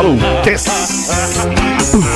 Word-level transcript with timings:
Alô, 0.00 0.16
Tess. 0.42 0.64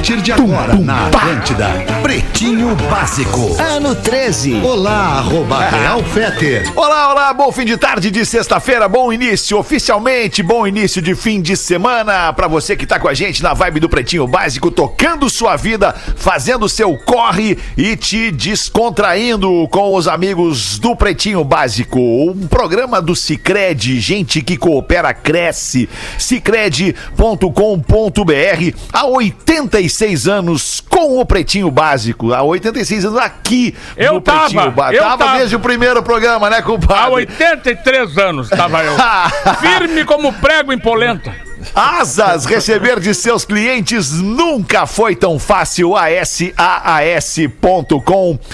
Partir 0.00 0.22
de 0.22 0.32
agora, 0.32 0.76
na 0.76 1.08
Atlântida, 1.08 1.68
Pretinho 2.02 2.74
Básico. 2.90 3.54
Ano 3.60 3.94
13. 3.94 4.54
Olá, 4.64 5.18
arroba 5.18 5.60
Real 5.68 6.02
Feter. 6.02 6.72
Olá, 6.74 7.12
olá, 7.12 7.34
bom 7.34 7.52
fim 7.52 7.66
de 7.66 7.76
tarde 7.76 8.10
de 8.10 8.24
sexta-feira, 8.24 8.88
bom 8.88 9.12
início, 9.12 9.58
oficialmente, 9.58 10.42
bom 10.42 10.66
início 10.66 11.02
de 11.02 11.14
fim 11.14 11.42
de 11.42 11.54
semana 11.54 12.32
pra 12.32 12.48
você 12.48 12.74
que 12.74 12.86
tá 12.86 12.98
com 12.98 13.08
a 13.08 13.14
gente 13.14 13.42
na 13.42 13.52
vibe 13.52 13.78
do 13.78 13.90
Pretinho 13.90 14.26
Básico, 14.26 14.70
tocando 14.70 15.28
sua 15.28 15.54
vida, 15.56 15.94
fazendo 16.16 16.66
seu 16.66 16.96
corre 16.96 17.58
e 17.76 17.94
te 17.94 18.30
descontraindo 18.30 19.68
com 19.70 19.94
os 19.94 20.08
amigos 20.08 20.78
do 20.78 20.96
Pretinho 20.96 21.44
Básico. 21.44 22.00
Um 22.00 22.48
programa 22.48 23.02
do 23.02 23.14
Cicred, 23.14 24.00
gente 24.00 24.40
que 24.40 24.56
coopera, 24.56 25.12
cresce. 25.12 25.90
Cicred.com.br 26.18 26.94
há 28.90 29.06
86 29.90 30.28
anos 30.28 30.80
com 30.88 31.18
o 31.18 31.26
Pretinho 31.26 31.70
Básico. 31.70 32.32
Há 32.32 32.42
86 32.42 33.04
anos 33.06 33.18
aqui 33.18 33.74
Eu 33.96 34.14
no 34.14 34.20
tava, 34.20 34.40
Pretinho 34.48 34.70
Básico. 34.70 34.96
eu 34.96 35.02
tava 35.08 35.24
tava. 35.24 35.38
desde 35.38 35.56
o 35.56 35.60
primeiro 35.60 36.02
programa, 36.02 36.48
né, 36.48 36.58
Há 36.58 36.62
compadre? 36.62 37.12
83 37.14 38.16
anos 38.18 38.50
estava 38.50 38.82
eu. 38.84 38.94
Firme 39.60 40.04
como 40.04 40.32
prego 40.34 40.72
em 40.72 40.78
polenta. 40.78 41.34
Asas, 41.74 42.44
receber 42.44 43.00
de 43.00 43.12
seus 43.14 43.44
clientes 43.44 44.12
nunca 44.12 44.86
foi 44.86 45.16
tão 45.16 45.38
fácil. 45.38 45.96
ASAAS.com. 45.96 46.58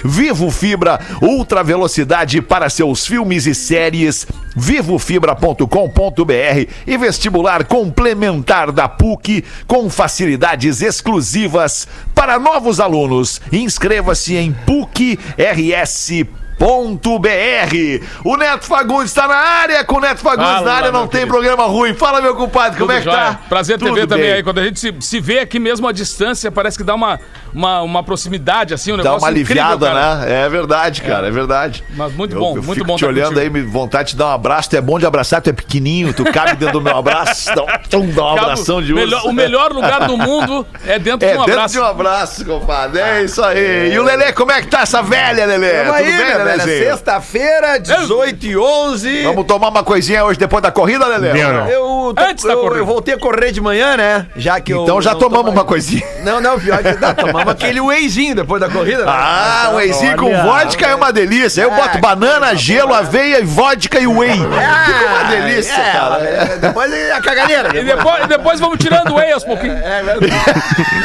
Vivo 0.04 0.50
Fibra, 0.50 1.00
ultra 1.22 1.62
velocidade 1.62 2.42
para 2.42 2.68
seus 2.68 3.06
filmes 3.06 3.46
e 3.46 3.54
séries. 3.54 4.26
Vivofibra.com.br 4.54 6.70
e 6.86 6.96
vestibular 6.96 7.64
complementar 7.64 8.72
da 8.72 8.88
PUC 8.88 9.44
com 9.66 9.90
facilidades 9.90 10.80
exclusivas 10.80 11.86
para 12.14 12.38
novos 12.38 12.80
alunos. 12.80 13.42
Inscreva-se 13.52 14.34
em 14.34 14.52
PUCRS.com 14.52 16.45
.br. 16.58 18.04
O 18.24 18.36
Neto 18.36 18.64
Fagundes 18.66 19.10
está 19.10 19.26
na 19.28 19.34
área. 19.36 19.84
Com 19.84 19.96
o 19.96 20.00
Neto 20.00 20.20
Fagundes 20.20 20.50
Fala, 20.50 20.66
na 20.66 20.72
área 20.72 20.92
não 20.92 21.02
tem 21.06 21.20
querido. 21.20 21.32
programa 21.32 21.64
ruim. 21.66 21.94
Fala, 21.94 22.20
meu 22.20 22.34
compadre, 22.34 22.78
como 22.78 22.90
Tudo 22.90 22.92
é 22.92 22.98
que 22.98 23.04
jóia? 23.04 23.16
tá? 23.16 23.40
Prazer 23.48 23.78
te 23.78 23.84
Tudo 23.84 23.94
ver 23.94 24.06
também 24.06 24.26
bem. 24.26 24.34
aí. 24.34 24.42
Quando 24.42 24.58
a 24.58 24.64
gente 24.64 24.80
se, 24.80 24.94
se 25.00 25.20
vê 25.20 25.38
aqui 25.40 25.58
mesmo 25.58 25.86
à 25.86 25.92
distância, 25.92 26.50
parece 26.50 26.76
que 26.78 26.84
dá 26.84 26.94
uma, 26.94 27.20
uma, 27.56 27.80
uma 27.82 28.02
proximidade, 28.02 28.74
assim, 28.74 28.92
um 28.92 28.98
Dá 28.98 29.14
uma 29.16 29.30
incrível, 29.30 29.62
aliviada, 29.62 29.86
cara. 29.86 30.16
né? 30.16 30.44
É 30.44 30.48
verdade, 30.48 31.00
cara, 31.02 31.26
é, 31.28 31.30
verdade. 31.30 31.82
Mas 31.96 32.12
muito 32.12 32.34
Eu- 32.36 32.40
bom, 32.40 32.48
eu 32.56 32.62
muito 32.62 32.74
fico 32.74 32.86
bom 32.86 32.96
te 32.96 33.04
olhando 33.06 33.28
contigo. 33.34 33.40
aí, 33.40 33.50
me 33.50 33.62
vontade 33.62 34.10
de 34.10 34.16
dar 34.16 34.26
um 34.26 34.30
abraço. 34.32 34.68
Tu 34.70 34.76
é 34.76 34.80
bom 34.80 34.98
de 34.98 35.06
abraçar, 35.06 35.40
tu 35.40 35.48
é 35.48 35.52
pequenininho, 35.52 36.12
tu 36.12 36.24
cabe 36.30 36.54
dentro 36.56 36.74
do 36.74 36.80
meu 36.82 36.96
abraço. 36.96 37.50
Dá 37.54 37.98
um, 37.98 38.10
dá 38.10 38.24
um 38.24 38.28
abração 38.36 38.82
de 38.82 38.92
urso. 38.92 39.28
O 39.28 39.32
melhor 39.32 39.72
lugar 39.72 40.06
do 40.06 40.16
mundo 40.18 40.66
é 40.86 40.98
dentro 40.98 41.26
É 41.26 41.32
de 41.32 41.38
um 41.38 41.44
dentro 41.44 41.52
abraço. 41.54 41.74
de 41.74 41.80
um 41.80 41.84
abraço, 41.84 42.44
compadre. 42.44 43.00
É 43.00 43.22
isso 43.24 43.42
aí. 43.42 43.92
E 43.92 43.98
o 43.98 44.02
Lelê, 44.02 44.32
como 44.34 44.52
é 44.52 44.60
que 44.60 44.68
tá 44.68 44.80
essa 44.82 45.02
velha, 45.02 45.46
Lelê? 45.46 45.70
Tamo 45.70 45.92
aí, 45.92 46.04
Tudo 46.12 46.16
bem. 46.24 46.44
Lelezinho? 46.44 46.84
Sexta-feira, 46.90 47.78
18 47.78 48.46
e 48.46 48.56
11. 48.56 49.22
Vamos 49.22 49.46
tomar 49.46 49.68
uma 49.68 49.82
coisinha 49.82 50.24
hoje 50.24 50.38
depois 50.38 50.62
da 50.62 50.70
corrida, 50.70 51.06
Lelê? 51.06 51.42
Não. 51.42 51.66
Eu, 51.68 52.12
tô- 52.14 52.22
Antes 52.22 52.44
da 52.44 52.52
eu, 52.52 52.60
corrida. 52.60 52.78
eu 52.80 52.86
voltei 52.86 53.14
a 53.14 53.18
correr 53.18 53.50
de 53.52 53.60
manhã, 53.60 53.96
né? 53.96 54.26
Já 54.36 54.60
que 54.60 54.72
eu. 54.72 54.82
Então 54.82 55.00
já 55.00 55.12
não 55.12 55.18
tô 55.18 55.30
tomamos 55.30 55.52
uma 55.52 55.64
coisinha. 55.64 56.04
Não, 56.22 56.40
não, 56.40 56.58
pior 56.60 56.78
que 56.82 56.92
não, 57.00 57.14
tomamos 57.14 57.45
aquele 57.50 57.80
wheyzinho 57.80 58.34
depois 58.34 58.60
da 58.60 58.68
corrida. 58.68 59.04
né? 59.04 59.12
Ah, 59.14 59.70
o 59.72 59.76
wheyzinho 59.76 60.16
com 60.16 60.30
vodka 60.42 60.86
é 60.86 60.94
uma 60.94 61.12
delícia. 61.12 61.62
Eu 61.62 61.72
É, 61.72 61.76
boto 61.76 61.98
banana, 61.98 62.54
gelo, 62.54 62.94
aveia, 62.94 63.40
e 63.40 63.44
vodka 63.44 63.98
e 63.98 64.06
whey. 64.06 64.38
Ah, 64.58 64.84
Fica 64.86 65.06
uma 65.06 65.24
delícia, 65.24 65.72
é, 65.72 65.92
cara. 65.92 66.24
é, 66.24 66.56
Depois 66.58 66.92
é 66.92 67.12
a 67.12 67.20
caganeira. 67.20 67.76
E 67.78 67.84
depois, 67.84 68.26
depois 68.26 68.60
vamos 68.60 68.78
tirando 68.78 69.10
o 69.10 69.14
whey 69.16 69.32
aos 69.32 69.44
pouquinhos. 69.44 69.80
É 69.82 70.02
verdade. 70.02 70.32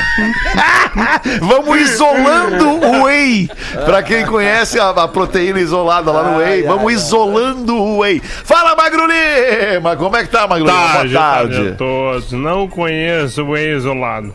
Vamos 1.41 1.79
isolando 1.79 2.69
o 2.69 3.03
whey. 3.03 3.49
Pra 3.85 4.03
quem 4.03 4.25
conhece 4.25 4.79
a, 4.79 4.89
a 4.89 5.07
proteína 5.07 5.59
isolada 5.59 6.11
lá 6.11 6.23
no 6.23 6.37
whey, 6.37 6.63
vamos 6.63 6.93
isolando 6.93 7.75
o 7.75 7.99
whey. 7.99 8.19
Fala, 8.21 8.75
Magro 8.75 9.05
Lima! 9.07 9.95
Como 9.95 10.15
é 10.17 10.23
que 10.23 10.29
tá, 10.29 10.47
Magro 10.47 10.65
Lima? 10.65 10.77
Tarde, 10.77 11.13
Boa 11.13 11.23
tarde 11.23 11.53
tarde. 11.55 11.69
a 11.69 11.75
todos. 11.75 12.31
Não 12.33 12.67
conheço 12.67 13.43
o 13.43 13.57
isolado. 13.57 14.33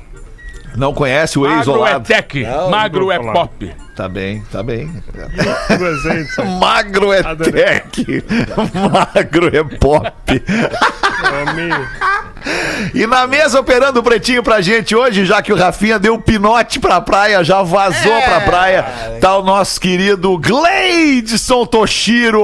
Não 0.76 0.92
conhece 0.92 1.38
o 1.38 1.42
Magro 1.42 1.56
é 1.56 1.60
isolado? 1.62 2.04
tech, 2.06 2.46
magro 2.70 3.10
é 3.10 3.18
pop. 3.18 3.85
Tá 3.96 4.08
bem, 4.10 4.44
tá 4.52 4.62
bem. 4.62 4.90
Magro 6.60 7.12
é 7.14 7.20
Adorei. 7.20 7.52
tech. 7.80 8.24
Magro 8.92 9.56
é 9.56 9.64
pop. 9.78 10.12
Amigo. 11.48 11.86
E 12.94 13.06
na 13.06 13.26
mesa 13.26 13.58
operando 13.58 13.98
o 13.98 14.02
pretinho 14.02 14.42
pra 14.42 14.60
gente 14.60 14.94
hoje, 14.94 15.24
já 15.24 15.40
que 15.40 15.50
o 15.52 15.56
Rafinha 15.56 15.98
deu 15.98 16.18
pinote 16.18 16.78
pra 16.78 17.00
praia, 17.00 17.42
já 17.42 17.62
vazou 17.62 18.12
É. 18.12 18.20
pra 18.20 18.40
praia, 18.42 18.82
tá 19.20 19.36
o 19.38 19.42
nosso 19.42 19.80
querido 19.80 20.38
Gleidson 20.38 21.64
Toshiro. 21.66 22.42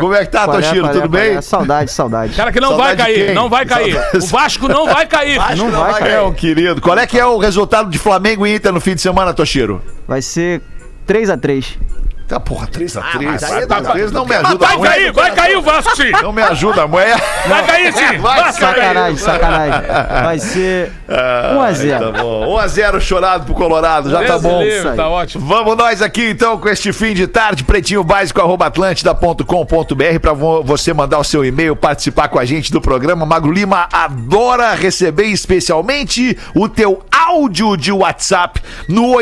Como 0.00 0.14
é 0.14 0.24
que 0.24 0.32
tá, 0.32 0.46
Qual 0.46 0.58
é, 0.58 0.62
Toshiro? 0.62 0.86
é, 0.86 0.90
Tudo 0.90 1.08
bem? 1.08 1.36
é? 1.36 1.40
Saudade, 1.42 1.90
saudade. 1.92 2.34
Cara 2.34 2.50
que 2.50 2.60
não 2.60 2.70
Saudade 2.70 2.96
vai 2.96 2.96
cair, 2.96 3.26
quem? 3.26 3.34
não 3.34 3.48
vai 3.50 3.66
cair. 3.66 3.92
Saudade- 3.92 4.16
O 4.24 4.26
Vasco 4.26 4.68
não 4.68 4.86
vai 4.86 5.06
cair. 5.06 5.38
Não 5.56 5.70
vai, 5.70 6.02
É, 6.02 6.04
cara. 6.06 6.24
um 6.24 6.32
querido. 6.32 6.80
Qual 6.80 6.98
é 6.98 7.06
que 7.06 7.18
é 7.18 7.26
o 7.26 7.36
resultado 7.38 7.90
de 7.90 7.98
Flamengo 7.98 8.46
e 8.46 8.56
Inter 8.56 8.72
no 8.72 8.80
fim 8.80 8.94
de 8.94 9.02
semana, 9.02 9.34
Toshiro? 9.34 9.82
Vai 10.08 10.20
ser 10.22 10.60
3x3. 11.06 12.03
Tá, 12.26 12.40
porra, 12.40 12.66
3x3. 12.66 13.22
mas 13.22 13.42
aí 13.42 13.66
3x3 13.66 14.10
não 14.10 14.24
me 14.24 14.34
ajuda 14.34 14.66
vai 14.66 14.76
muito. 14.76 14.90
cair, 14.90 15.12
vai 15.12 15.34
cair 15.34 15.56
o 15.56 15.62
Vasco 15.62 15.94
sim. 15.94 16.10
Não 16.22 16.32
me 16.32 16.42
ajuda, 16.42 16.86
mulher. 16.86 17.22
Vai 17.46 17.66
cair 17.66 17.92
sim. 17.92 18.18
Vai 18.18 18.40
vai. 18.40 18.52
Sacanagem, 18.52 19.18
sacanagem. 19.18 19.82
Vai 20.24 20.38
ser 20.38 20.92
1x0. 21.08 21.98
Tá 21.98 22.22
bom. 22.22 22.56
1x0 22.56 23.00
chorado 23.00 23.44
pro 23.44 23.54
Colorado, 23.54 24.10
já 24.10 24.24
tá 24.24 24.38
bom. 24.38 24.62
Tá 24.96 25.08
ótimo. 25.08 25.46
Vamos 25.46 25.76
nós 25.76 26.00
aqui 26.00 26.30
então 26.30 26.56
com 26.58 26.68
este 26.68 26.92
fim 26.92 27.12
de 27.12 27.26
tarde, 27.26 27.64
pretinho 27.64 28.02
básico, 28.02 28.40
arroba 28.40 28.66
atlântida.com.br 28.66 30.18
para 30.20 30.32
você 30.32 30.94
mandar 30.94 31.18
o 31.18 31.24
seu 31.24 31.44
e-mail, 31.44 31.76
participar 31.76 32.28
com 32.28 32.38
a 32.38 32.44
gente 32.44 32.72
do 32.72 32.80
programa. 32.80 33.26
Magro 33.26 33.52
Lima 33.52 33.86
adora 33.92 34.74
receber 34.74 35.26
especialmente 35.26 36.38
o 36.54 36.68
teu 36.68 37.02
áudio 37.12 37.76
de 37.76 37.92
WhatsApp 37.92 38.62
no 38.88 39.20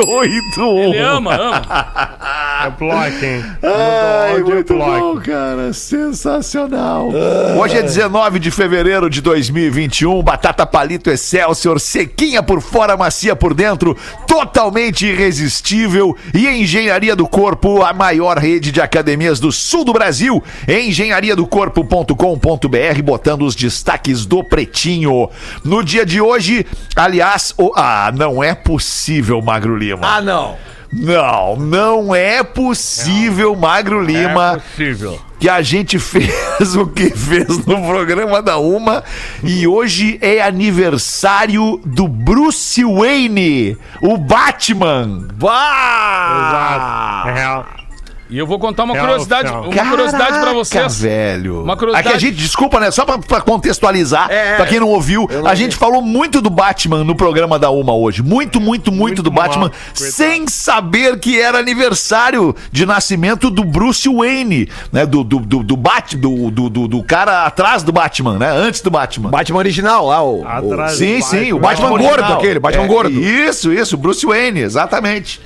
80512981. 0.00 0.84
Ele 0.84 0.98
ama, 0.98 1.34
ama. 1.34 1.62
É 2.66 2.70
bloco, 2.70 3.24
hein? 3.24 3.44
Ai, 3.62 4.30
Áudio 4.32 4.50
é 4.50 4.54
muito 4.54 4.74
bloco. 4.74 5.14
bom, 5.16 5.20
cara. 5.20 5.72
Sensacional. 5.72 7.10
Hoje 7.58 7.76
é 7.76 7.82
19 7.82 8.38
de 8.38 8.50
fevereiro 8.50 9.08
de 9.10 9.20
2021. 9.20 10.22
Batata 10.22 10.64
palito 10.66 11.10
Excelsior, 11.10 11.78
sequinha 11.80 12.42
por 12.42 12.60
fora, 12.60 12.96
macia 12.96 13.34
por 13.36 13.54
dentro, 13.54 13.96
totalmente 14.26 15.06
irresistível. 15.06 16.16
E 16.32 16.46
Engenharia 16.48 17.14
do 17.16 17.26
Corpo, 17.28 17.82
a 17.82 17.92
maior 17.92 18.38
rede 18.38 18.70
de 18.72 18.80
academias 18.80 19.38
do 19.40 19.52
sul 19.52 19.84
do 19.84 19.92
Brasil. 19.92 20.42
Engenhariadocorpo.com.br, 20.68 23.02
botando 23.02 23.42
os 23.42 23.54
destaques 23.54 24.24
do 24.26 24.42
Pretinho. 24.42 25.28
No 25.64 25.82
dia 25.82 26.04
de 26.06 26.20
hoje, 26.20 26.66
aliás, 26.96 27.52
o- 27.58 27.72
ah, 27.76 28.12
não 28.16 28.42
é 28.42 28.54
possível, 28.54 29.40
Magro 29.42 29.74
Lima. 29.84 30.00
Ah, 30.02 30.20
não. 30.20 30.56
Não, 30.96 31.56
não 31.56 32.14
é 32.14 32.44
possível, 32.44 33.56
Magro 33.56 34.00
Lima, 34.00 34.52
É 34.52 34.60
possível. 34.60 35.20
que 35.40 35.48
a 35.48 35.60
gente 35.60 35.98
fez 35.98 36.76
o 36.76 36.86
que 36.86 37.10
fez 37.10 37.66
no 37.66 37.84
programa 37.84 38.40
da 38.40 38.58
Uma 38.58 39.02
e 39.42 39.66
hoje 39.66 40.18
é 40.22 40.40
aniversário 40.40 41.80
do 41.84 42.06
Bruce 42.06 42.84
Wayne, 42.84 43.76
o 44.00 44.16
Batman. 44.16 45.26
Bah! 45.34 47.24
Exato. 47.24 47.28
É 47.28 47.32
real. 47.32 47.66
E 48.30 48.38
eu 48.38 48.46
vou 48.46 48.58
contar 48.58 48.84
uma 48.84 48.96
curiosidade, 48.96 49.50
uma 49.50 49.62
curiosidade 49.68 50.28
pra 50.28 50.38
Caraca, 50.40 50.54
vocês. 50.54 51.00
velho. 51.00 51.62
Uma 51.62 51.76
curiosidade- 51.76 52.08
Aqui 52.08 52.16
a 52.16 52.18
gente, 52.18 52.36
desculpa, 52.36 52.80
né? 52.80 52.90
Só 52.90 53.04
pra, 53.04 53.18
pra 53.18 53.40
contextualizar, 53.42 54.30
É, 54.30 54.56
pra 54.56 54.64
quem 54.66 54.80
não 54.80 54.88
ouviu, 54.88 55.28
a 55.30 55.36
ouvi. 55.36 55.56
gente 55.56 55.76
falou 55.76 56.00
muito 56.00 56.40
do 56.40 56.48
Batman 56.48 57.04
no 57.04 57.14
programa 57.14 57.58
da 57.58 57.68
Uma 57.70 57.94
hoje. 57.94 58.22
Muito, 58.22 58.58
muito, 58.60 58.90
muito, 58.90 58.94
Muito 59.04 59.22
do 59.22 59.30
mal, 59.30 59.44
Batman, 59.44 59.68
coitado. 59.70 60.10
sem 60.12 60.46
saber 60.48 61.18
que 61.18 61.38
era 61.38 61.58
aniversário 61.58 62.56
de 62.72 62.86
nascimento 62.86 63.50
do 63.50 63.62
Bruce 63.62 64.08
Wayne, 64.08 64.68
né? 64.90 65.04
Do, 65.04 65.22
do, 65.22 65.38
do, 65.40 65.62
do, 65.62 65.76
Bat, 65.76 66.16
do, 66.16 66.50
do, 66.50 66.70
do, 66.70 66.88
do 66.88 67.02
cara 67.02 67.44
atrás 67.44 67.82
do 67.82 67.92
Batman, 67.92 68.38
né? 68.38 68.50
Antes 68.50 68.80
do 68.80 68.90
Batman. 68.90 69.28
Batman 69.30 69.58
original 69.58 70.06
lá, 70.06 70.22
o. 70.22 70.40
o- 70.42 70.48
Atrás 70.48 70.92
Sim, 70.96 71.18
do 71.18 71.24
sim, 71.26 71.52
o 71.52 71.58
Batman 71.58 71.90
Batman 71.90 71.98
gordo, 71.98 72.04
original. 72.20 72.38
aquele, 72.38 72.58
Batman 72.58 72.84
É, 72.84 72.88
gordo. 72.88 73.20
Isso, 73.20 73.70
isso, 73.72 73.96
Bruce 73.98 74.24
Wayne, 74.24 74.60
exatamente. 74.60 75.40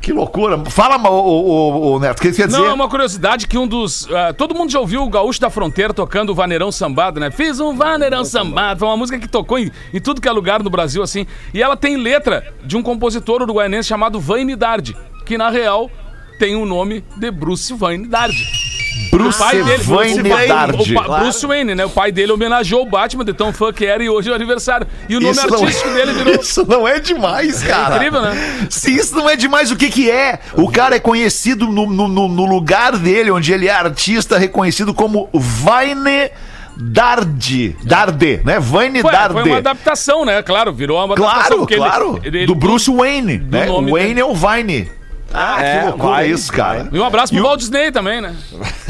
Que 0.00 0.12
loucura. 0.12 0.58
Fala, 0.70 0.96
o, 1.10 1.14
o, 1.14 1.92
o 1.94 2.00
Neto, 2.00 2.18
o 2.18 2.22
que 2.22 2.32
você 2.32 2.42
quer 2.42 2.46
dizer? 2.48 2.58
Não, 2.58 2.66
é 2.66 2.72
uma 2.72 2.88
curiosidade 2.88 3.46
que 3.46 3.58
um 3.58 3.66
dos. 3.66 4.08
ah, 4.12 4.32
todo 4.32 4.54
mundo 4.54 4.70
já 4.70 4.80
ouviu 4.80 5.02
o 5.02 5.10
Gaúcho 5.10 5.40
da 5.40 5.50
Fronteira 5.50 5.92
tocando 5.92 6.30
o 6.30 6.34
Vaneirão 6.34 6.72
Sambado, 6.72 7.20
né? 7.20 7.30
Fiz 7.30 7.60
um 7.60 7.76
Vaneirão 7.76 8.24
Sambado. 8.24 8.80
Foi 8.80 8.88
uma 8.88 8.96
música 8.96 9.18
que 9.18 9.28
tocou 9.28 9.58
em, 9.58 9.70
em 9.92 10.00
tudo 10.00 10.20
que 10.20 10.28
é 10.28 10.32
lugar 10.32 10.62
no 10.62 10.70
Brasil, 10.70 11.02
assim. 11.02 11.26
E 11.52 11.62
ela 11.62 11.76
tem 11.76 11.96
letra 11.96 12.52
de 12.64 12.76
um 12.76 12.82
compositor 12.82 13.42
uruguaianense 13.42 13.88
chamado 13.88 14.18
Vainidade, 14.18 14.96
que 15.26 15.36
na 15.36 15.50
real 15.50 15.90
tem 16.38 16.56
o 16.56 16.64
nome 16.64 17.04
de 17.18 17.30
Bruce 17.30 17.74
Vainidade. 17.74 18.69
Bruce 19.10 19.40
O 19.40 19.44
pai 19.44 19.62
dele, 19.62 19.82
Wayne 19.82 20.20
o 20.20 20.28
pai- 20.28 20.46
Dardi. 20.48 20.94
o 20.96 21.18
Bruce 21.18 21.46
Wayne, 21.46 21.74
né? 21.74 21.84
O 21.84 21.90
pai 21.90 22.12
dele 22.12 22.32
homenageou 22.32 22.82
o 22.82 22.86
Batman 22.86 23.24
de 23.24 23.32
tão 23.32 23.52
fã 23.52 23.72
que 23.72 23.84
era 23.84 24.02
e 24.04 24.08
hoje 24.08 24.28
é 24.28 24.32
o 24.32 24.34
aniversário. 24.34 24.86
E 25.08 25.16
o 25.16 25.20
nome 25.20 25.32
Isso 25.32 25.46
não, 25.48 25.60
artístico 25.62 25.90
dele 25.90 26.12
virou. 26.12 26.34
isso 26.40 26.66
não 26.68 26.86
é 26.88 27.00
demais, 27.00 27.62
cara. 27.62 27.96
incrível, 27.96 28.22
né? 28.22 28.66
Se 28.70 28.94
isso 28.94 29.14
não 29.16 29.28
é 29.28 29.34
demais, 29.36 29.70
o 29.70 29.76
que 29.76 29.88
que 29.90 30.10
é? 30.10 30.38
O 30.54 30.70
cara 30.70 30.96
é 30.96 31.00
conhecido 31.00 31.66
no, 31.66 31.86
no- 31.86 32.08
no- 32.28 32.46
lugar 32.46 32.96
dele, 32.96 33.30
onde 33.30 33.52
ele 33.52 33.66
é 33.68 33.72
artista, 33.72 34.38
reconhecido 34.38 34.94
como 34.94 35.28
Vaine 35.32 36.30
Dardi. 36.76 37.76
Darde, 37.84 38.40
né? 38.44 38.58
Vaine 38.58 39.02
Foi, 39.02 39.12
Darde. 39.12 39.34
foi 39.34 39.42
uma 39.44 39.58
adaptação, 39.58 40.24
né? 40.24 40.42
Claro, 40.42 40.72
virou 40.72 40.96
uma 40.96 41.14
adaptação. 41.14 41.34
Claro, 41.40 41.58
porque 41.58 41.74
ele- 41.74 41.80
claro. 41.82 42.20
ele- 42.24 42.46
do 42.46 42.54
Bruce 42.54 42.90
Wayne, 42.90 43.38
né? 43.38 43.66
nome 43.66 43.90
O 43.90 43.94
Wayne 43.94 44.08
dele. 44.14 44.20
é 44.20 44.24
o 44.24 44.34
Vine. 44.34 44.88
Ah, 45.32 45.62
É, 45.62 45.78
que 45.78 45.86
loucura 45.86 46.08
vai, 46.12 46.28
isso, 46.30 46.52
cara. 46.52 46.88
E 46.92 46.98
um 46.98 47.04
abraço 47.04 47.32
pro 47.32 47.42
Walt 47.42 47.60
Disney 47.60 47.92
também, 47.92 48.20
né? 48.20 48.34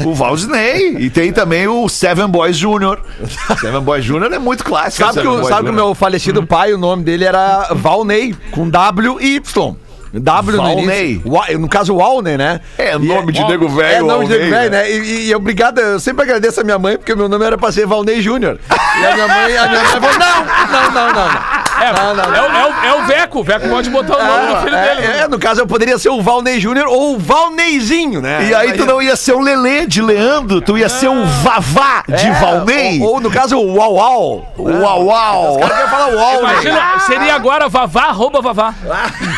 O 0.03 0.13
Walt 0.13 0.37
Disney. 0.39 0.95
E 0.99 1.09
tem 1.09 1.31
também 1.31 1.67
o 1.67 1.87
Seven 1.87 2.27
Boys 2.27 2.57
Jr. 2.57 2.97
Seven 3.59 3.81
Boys 3.81 4.03
Jr. 4.03 4.33
é 4.33 4.39
muito 4.39 4.63
clássico. 4.63 5.03
Sabe 5.03 5.19
que, 5.19 5.19
Seven 5.21 5.31
o, 5.31 5.41
Boys 5.41 5.47
sabe 5.47 5.63
que 5.65 5.69
o 5.71 5.73
meu 5.73 5.93
falecido 5.93 6.45
pai, 6.45 6.73
o 6.73 6.77
nome 6.77 7.03
dele 7.03 7.25
era 7.25 7.69
Valnei, 7.73 8.35
com 8.51 8.67
W 8.69 9.19
e 9.21 9.35
Y. 9.35 9.75
W 10.13 10.57
no 10.57 10.63
Valnei. 10.63 11.11
início. 11.13 11.31
Wa- 11.31 11.47
No 11.59 11.69
caso, 11.69 11.95
Walney, 11.95 12.37
né? 12.37 12.59
É 12.77 12.95
E 12.95 12.99
nome 12.99 13.31
de 13.31 13.39
Wal- 13.39 13.49
nego 13.49 13.69
velho. 13.69 13.95
É 13.95 13.99
nome 14.01 14.25
de 14.27 14.33
Walney, 14.33 14.49
velho, 14.49 14.71
né? 14.71 14.91
E, 14.91 15.27
e 15.29 15.35
obrigado, 15.35 15.79
eu 15.79 15.99
sempre 15.99 16.23
agradeço 16.23 16.59
a 16.61 16.63
minha 16.63 16.77
mãe, 16.79 16.97
porque 16.97 17.15
meu 17.15 17.29
nome 17.29 17.45
era 17.45 17.57
pra 17.57 17.71
ser 17.71 17.85
Valnei 17.85 18.21
Júnior. 18.21 18.59
E 18.69 19.05
a 19.05 19.13
minha 19.13 19.27
mãe, 19.27 19.57
a 19.57 19.67
minha 19.67 19.81
mãe 19.83 20.01
falou: 20.01 20.19
não, 20.19 20.45
não, 20.45 20.91
não, 20.91 21.13
não. 21.13 21.13
não. 21.13 21.61
É, 21.81 21.93
Não, 21.93 22.13
não, 22.13 22.29
não. 22.29 22.35
é 22.35 22.41
o- 22.41 22.45
é 22.45 22.65
o, 22.65 22.85
é 22.85 23.01
o 23.01 23.05
Veco. 23.07 23.39
O 23.39 23.43
Veco 23.43 23.67
pode 23.67 23.89
botar 23.89 24.15
o 24.17 24.23
nome 24.23 24.53
do 24.53 24.61
filho 24.61 24.75
é, 24.75 24.95
dele. 24.95 25.07
né? 25.07 25.19
é, 25.21 25.27
no 25.27 25.39
caso, 25.39 25.61
eu 25.61 25.65
poderia 25.67 25.97
ser 25.97 26.09
o 26.09 26.21
Valnei 26.21 26.59
Júnior 26.59 26.85
ou 26.87 27.15
o 27.15 27.17
Valneizinho, 27.19 28.21
né? 28.21 28.45
E 28.49 28.53
aí 28.53 28.73
tu 28.73 28.85
não 28.85 29.01
ia 29.01 29.15
ser 29.15 29.33
o 29.33 29.39
Lelê 29.39 29.87
de 29.87 29.99
Leandro, 30.01 30.61
tu 30.61 30.77
ia 30.77 30.87
ser 30.89 31.07
o 31.09 31.25
Vavá 31.25 32.03
de 32.07 32.27
É, 32.27 32.31
Valnei. 32.33 33.01
Ou, 33.01 33.13
ou, 33.15 33.19
no 33.19 33.31
caso, 33.31 33.57
o 33.57 33.75
Uau 33.77 33.93
Uau. 33.95 34.53
Uau, 34.59 35.05
uau. 35.05 35.51
Os 35.59 35.67
caras 35.67 35.89
falar 35.89 36.07
Uau, 36.13 36.43
né? 36.43 36.49
Imagina, 36.51 36.99
seria 36.99 37.33
agora 37.35 37.67
Vavá, 37.67 38.03
arroba 38.09 38.41
Vavá. 38.41 38.75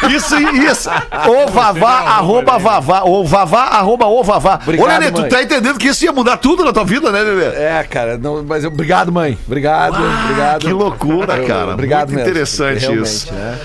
Isso, 0.10 0.36
isso. 0.66 0.90
O 1.28 1.52
Vavá, 1.52 2.00
arroba 2.02 2.58
Vavá. 2.58 3.04
O 3.04 3.24
Vavá, 3.26 3.64
arroba 3.66 4.06
o 4.08 4.24
Vavá. 4.24 4.60
Obrigado, 4.62 4.86
Ô, 4.88 4.92
Lelê, 4.92 5.12
tu 5.12 5.22
mãe. 5.22 5.30
tá 5.30 5.44
entendendo 5.44 5.78
que 5.78 5.88
isso 5.88 6.04
ia 6.06 6.12
mudar 6.12 6.38
tudo 6.38 6.64
na 6.64 6.72
tua 6.74 6.84
vida, 6.86 7.12
né, 7.12 7.22
Lelê? 7.22 7.46
É, 7.56 7.84
cara, 7.90 8.18
não, 8.18 8.44
mas 8.44 8.64
eu- 8.64 8.70
obrigado, 8.72 9.12
mãe. 9.12 9.38
Obrigado, 9.48 9.96
obrigado. 10.24 10.62
Que 10.62 10.74
loucura, 10.74 11.38
Eu- 11.38 11.48
cara. 11.48 11.74
Obrigado 11.74 12.08
Muito 12.10 12.16
mesmo. 12.18 12.30
interessante 12.32 12.80
Realmente, 12.82 13.06
isso. 13.06 13.34
né? 13.34 13.58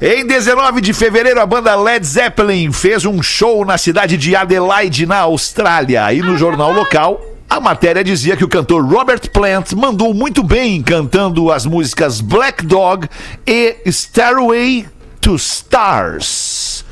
Em 0.00 0.26
19 0.26 0.80
de 0.80 0.92
fevereiro, 0.92 1.40
a 1.40 1.46
banda 1.46 1.74
Led 1.76 2.04
Zeppelin 2.06 2.70
fez 2.72 3.04
um 3.04 3.22
show 3.22 3.64
na 3.64 3.78
cidade 3.78 4.16
de 4.16 4.34
Adelaide, 4.36 5.06
na 5.06 5.18
Austrália. 5.20 6.12
E 6.12 6.20
no 6.20 6.36
jornal 6.36 6.72
local, 6.72 7.20
a 7.48 7.60
matéria 7.60 8.02
dizia 8.02 8.36
que 8.36 8.44
o 8.44 8.48
cantor 8.48 8.84
Robert 8.84 9.30
Plant 9.30 9.72
mandou 9.72 10.12
muito 10.12 10.42
bem 10.42 10.82
cantando 10.82 11.50
as 11.50 11.64
músicas 11.64 12.20
Black 12.20 12.66
Dog 12.66 13.08
e 13.46 13.76
Stairway 13.86 14.84
to 15.24 15.36
Stars. 15.36 16.84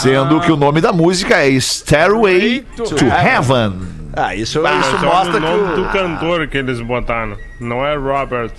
Sendo 0.00 0.40
que 0.40 0.50
o 0.50 0.56
nome 0.56 0.80
da 0.80 0.92
música 0.92 1.36
é 1.36 1.50
Stairway 1.60 2.62
to, 2.76 2.84
Heaven. 3.06 3.74
Ah, 4.12 4.34
isso, 4.34 4.58
isso 4.58 4.62
Mas 4.62 4.86
olha 4.94 4.98
mostra 5.04 5.36
o 5.36 5.40
nome 5.40 5.68
que. 5.68 5.74
do 5.76 5.82
o- 5.84 5.88
cantor 5.92 6.48
que 6.48 6.58
eles 6.58 6.80
botaram. 6.80 7.36
Não 7.60 7.84
é 7.86 7.94
Robert. 7.96 8.50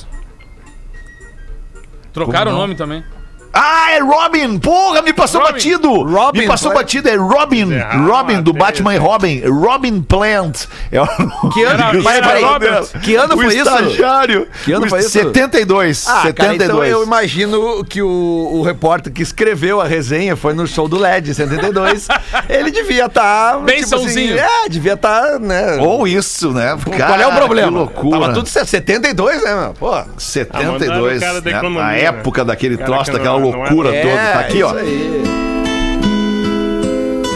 Trocaram 2.14 2.54
o 2.54 2.56
nome 2.56 2.76
também. 2.76 3.04
Ah, 3.54 3.92
é 3.92 4.00
Robin! 4.00 4.58
Porra, 4.60 5.02
me 5.02 5.12
passou 5.14 5.42
Robin. 5.42 5.54
batido! 5.54 6.04
Robin, 6.04 6.40
me 6.40 6.48
passou 6.48 6.72
foi? 6.72 6.82
batido, 6.82 7.10
é 7.10 7.16
Robin! 7.16 7.72
errado, 7.72 8.08
Robin, 8.08 8.42
do 8.42 8.52
é 8.52 8.54
Batman 8.54 8.96
e 8.96 8.98
Robin. 8.98 9.42
Robin 9.46 10.02
Plant. 10.02 10.66
É 10.92 11.02
o 11.02 11.08
Que 11.54 11.64
ano, 11.64 12.08
Era- 12.10 12.40
Robert. 12.40 12.86
que 13.02 13.16
ano 13.16 13.34
o 13.34 13.38
foi 13.38 13.48
isso? 13.48 13.70
estagiário. 13.70 14.48
Que 14.64 14.72
ano 14.72 14.86
O 14.86 14.90
foi 14.90 15.00
isso? 15.00 15.10
72. 15.10 16.08
Ah, 16.08 16.12
cara, 16.12 16.22
72. 16.28 16.70
então 16.70 16.86
eu 16.86 17.04
imagino 17.04 17.84
que 17.84 18.02
o, 18.02 18.08
o 18.54 18.62
repórter 18.62 19.12
que 19.12 19.22
escreveu 19.22 19.82
a 19.82 19.86
resenha 19.86 20.36
foi 20.36 20.54
no 20.54 20.66
show 20.66 20.88
do 20.88 20.98
LED 20.98 21.32
em 21.32 21.34
72. 21.34 22.08
ele 22.48 22.72
devia 22.72 23.08
estar. 23.08 23.60
Bem 23.60 23.84
sãozinho. 23.84 24.38
é, 24.38 24.70
devia 24.70 24.94
estar, 24.94 25.40
né? 25.40 25.78
Ou 25.82 26.08
isso, 26.08 26.52
né? 26.52 26.78
Qual 26.86 27.20
é 27.20 27.28
o 27.28 27.34
problema? 27.34 27.68
Que 27.72 27.74
loucura. 27.78 28.20
Tava 28.20 28.34
tudo 28.34 28.48
certo. 28.48 28.68
72, 28.70 29.44
né, 29.44 29.56
meu? 29.56 29.74
Pô. 29.74 29.92
72. 30.18 30.52
Ah, 30.52 30.72
mandaram 30.72 31.04
o 31.04 31.20
cara 31.20 31.42
da 31.42 31.52
né? 31.52 31.70
Na 31.70 31.88
né? 31.88 32.04
época 32.04 32.46
daquele 32.46 32.78
cara 32.78 32.90
troço, 32.90 33.12
que 33.12 33.18
daquela 33.18 33.41
loucura 33.42 33.94
era- 33.96 34.10
toda. 34.10 34.22
Tá 34.34 34.40
aqui, 34.40 34.64
ó. 34.64 34.76
É, 34.78 34.82
aí. 34.82 35.22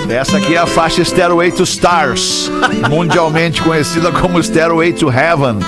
Essa 0.09 0.37
aqui 0.37 0.55
é 0.55 0.59
a 0.59 0.65
faixa 0.67 1.03
Stairway 1.03 1.51
to 1.51 1.63
Stars, 1.63 2.49
mundialmente 2.89 3.61
conhecida 3.61 4.11
como 4.11 4.41
Stairway 4.41 4.93
to 4.93 5.09
Heaven. 5.11 5.59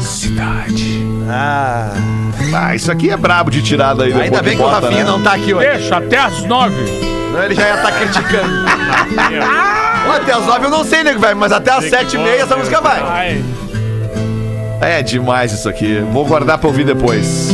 Cidade. 0.00 1.04
Ah, 1.28 1.92
Ah, 2.54 2.74
isso 2.74 2.90
aqui 2.90 3.10
é 3.10 3.16
brabo 3.16 3.50
de 3.50 3.60
tirada 3.62 4.04
aí. 4.04 4.12
ainda 4.12 4.42
bem 4.42 4.56
que 4.56 4.62
o 4.62 4.66
Rafinha 4.66 5.04
né? 5.04 5.10
não 5.10 5.22
tá 5.22 5.34
aqui 5.34 5.52
hoje. 5.52 5.68
Deixa 5.68 5.96
até 5.96 6.16
as 6.18 6.42
nove. 6.44 6.74
Senão 6.86 7.42
ele 7.44 7.54
já 7.54 7.66
ia 7.68 7.74
estar 7.74 7.92
criticando. 7.92 8.52
Ó, 10.08 10.12
até 10.12 10.32
as 10.32 10.46
9 10.46 10.64
eu 10.66 10.70
não 10.70 10.84
sei, 10.84 11.02
nego, 11.02 11.18
velho, 11.18 11.36
mas 11.36 11.50
até 11.52 11.72
as 11.72 11.84
7 11.86 12.14
e 12.16 12.18
meia 12.18 12.42
essa 12.42 12.56
música 12.56 12.80
vai. 12.80 13.00
Ai. 13.02 13.44
É 14.80 15.02
demais 15.02 15.52
isso 15.52 15.68
aqui. 15.68 15.98
Vou 16.12 16.24
guardar 16.24 16.58
pra 16.58 16.68
ouvir 16.68 16.84
depois. 16.84 17.50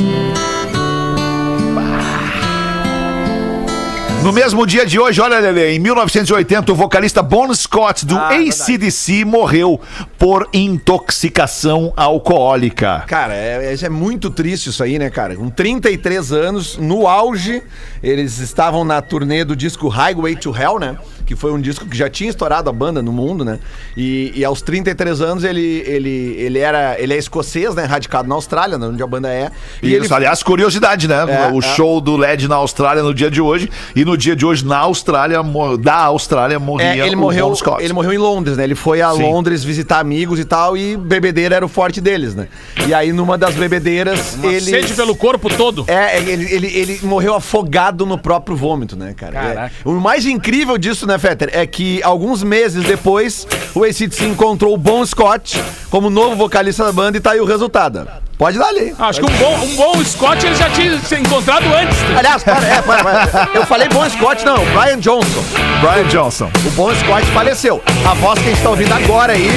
No 4.23 4.33
mesmo 4.33 4.65
dia 4.65 4.87
de 4.87 5.01
hoje, 5.01 5.21
olha, 5.21 5.41
Lele, 5.41 5.75
em 5.75 5.81
1980, 5.81 6.71
o 6.71 6.77
vocalista 6.77 7.21
Bon 7.25 7.53
Scott 7.53 8.07
do 8.07 8.17
Ah, 8.17 8.29
ACDC 8.29 9.25
morreu 9.25 9.81
por 10.17 10.49
intoxicação 10.53 11.93
alcoólica. 11.97 13.03
Cara, 13.09 13.35
é, 13.35 13.75
é- 13.75 13.85
é 13.85 13.89
muito 13.89 14.31
triste 14.31 14.69
isso 14.71 14.81
aí, 14.81 14.97
né, 14.97 15.11
cara? 15.11 15.35
Com 15.35 15.51
33 15.51 16.31
anos, 16.31 16.77
no 16.79 17.09
auge, 17.09 17.65
eles 18.01 18.39
estavam 18.39 18.85
na 18.85 19.03
turnê 19.03 19.45
do 19.45 19.57
disco 19.57 19.89
Highway 19.89 20.37
to 20.37 20.55
Hell, 20.57 20.79
né? 20.79 20.97
Que 21.27 21.35
foi 21.35 21.53
um 21.53 21.61
disco 21.61 21.87
que 21.87 21.97
já 21.97 22.09
tinha 22.09 22.31
estourado 22.31 22.69
a 22.71 22.73
banda 22.73 23.03
no 23.03 23.11
mundo, 23.13 23.45
né? 23.45 23.59
E, 23.97 24.33
e 24.37 24.45
aos 24.45 24.63
33 24.63 25.21
anos 25.21 25.43
ele, 25.43 25.83
ele, 25.87 26.37
ele 26.39 26.59
era. 26.59 27.01
Ele 27.01 27.15
é 27.15 27.17
escocês, 27.17 27.75
né? 27.75 27.85
Radicado 27.85 28.29
na 28.29 28.35
Austrália, 28.35 28.77
né, 28.79 28.87
onde 28.87 29.03
a 29.03 29.07
banda 29.07 29.29
é. 29.29 29.51
E 29.83 29.95
ele 29.95 30.05
Isso, 30.05 30.15
aliás, 30.15 30.43
curiosidade, 30.43 31.09
né? 31.09 31.25
É, 31.29 31.53
o 31.53 31.59
é. 31.59 31.63
show 31.63 32.01
do 32.01 32.17
LED 32.17 32.47
na 32.49 32.57
Austrália 32.57 33.03
no 33.03 33.15
dia 33.15 33.31
de 33.31 33.41
hoje. 33.41 33.71
E 33.97 34.05
no 34.05 34.12
dia 34.17 34.35
de 34.37 34.44
hoje, 34.44 34.64
na 34.64 34.79
Austrália, 34.79 35.38
da 35.81 35.97
Austrália, 35.97 36.59
morria 36.59 37.03
É, 37.03 37.06
ele 37.06 37.17
o 37.17 37.19
morreu, 37.19 37.49
Bon 37.49 37.55
Scott. 37.55 37.82
ele 37.82 37.93
morreu 37.93 38.12
em 38.12 38.19
Londres, 38.19 38.56
né? 38.56 38.64
Ele 38.64 38.75
foi 38.75 39.00
a 39.03 39.12
Sim. 39.12 39.23
Londres 39.23 39.64
visitar 39.64 39.99
amigos 40.00 40.38
e 40.38 40.44
tal, 40.44 40.76
e 40.76 40.97
bebedeira 40.97 41.56
era 41.56 41.64
o 41.64 41.69
forte 41.69 42.00
deles, 42.00 42.35
né? 42.35 42.49
E 42.87 42.95
aí, 42.95 43.12
numa 43.12 43.37
das 43.37 43.54
bebedeiras, 43.54 44.38
ele. 44.42 44.61
Sede 44.61 44.95
pelo 44.95 45.14
corpo 45.16 45.49
todo. 45.54 45.85
É, 45.88 46.19
ele, 46.19 46.52
ele, 46.52 46.66
ele 46.66 47.00
morreu 47.02 47.35
afogado 47.35 48.04
no 48.07 48.16
próprio 48.19 48.57
vômito, 48.57 48.97
né, 48.97 49.14
cara? 49.16 49.33
Caraca. 49.33 49.73
É. 49.85 49.88
O 49.88 49.92
mais 49.92 50.26
incrível 50.26 50.78
disso, 50.78 51.07
né, 51.07 51.19
Fetter, 51.19 51.50
é 51.52 51.66
que 51.66 52.02
alguns 52.02 52.42
meses 52.42 52.85
depois, 52.85 53.47
o 53.75 53.85
ACDC 53.85 54.25
encontrou 54.25 54.75
o 54.75 54.76
Bon 54.76 55.04
Scott 55.04 55.62
como 55.90 56.09
novo 56.11 56.37
vocalista 56.37 56.85
da 56.85 56.92
banda 56.92 57.19
e 57.19 57.21
tá 57.21 57.33
aí 57.33 57.40
o 57.40 57.45
resultado. 57.45 58.09
Pode 58.42 58.58
dar 58.58 58.70
ali. 58.70 58.92
Acho 58.99 59.20
que 59.20 59.30
um 59.30 59.38
bom, 59.38 59.54
um 59.54 59.76
bom 59.76 60.04
Scott 60.04 60.44
ele 60.44 60.56
já 60.56 60.68
tinha 60.70 60.99
se 60.99 61.14
encontrado 61.14 61.64
antes. 61.72 61.96
Aliás, 62.18 62.42
para, 62.42 62.66
é, 62.66 62.82
para, 62.82 63.04
para. 63.04 63.49
Eu 63.54 63.64
falei 63.64 63.88
Bon 63.88 64.11
Scott, 64.11 64.44
não, 64.44 64.56
Brian 64.75 64.99
Johnson. 64.99 65.44
Brian 65.80 66.08
Johnson. 66.08 66.50
O 66.66 66.70
Bon 66.72 66.92
Scott 66.92 67.25
faleceu. 67.26 67.80
A 68.04 68.14
voz 68.14 68.40
que 68.40 68.49
a 68.49 68.52
gente 68.52 68.61
tá 68.61 68.70
ouvindo 68.70 68.92
agora 68.92 69.34
aí, 69.34 69.49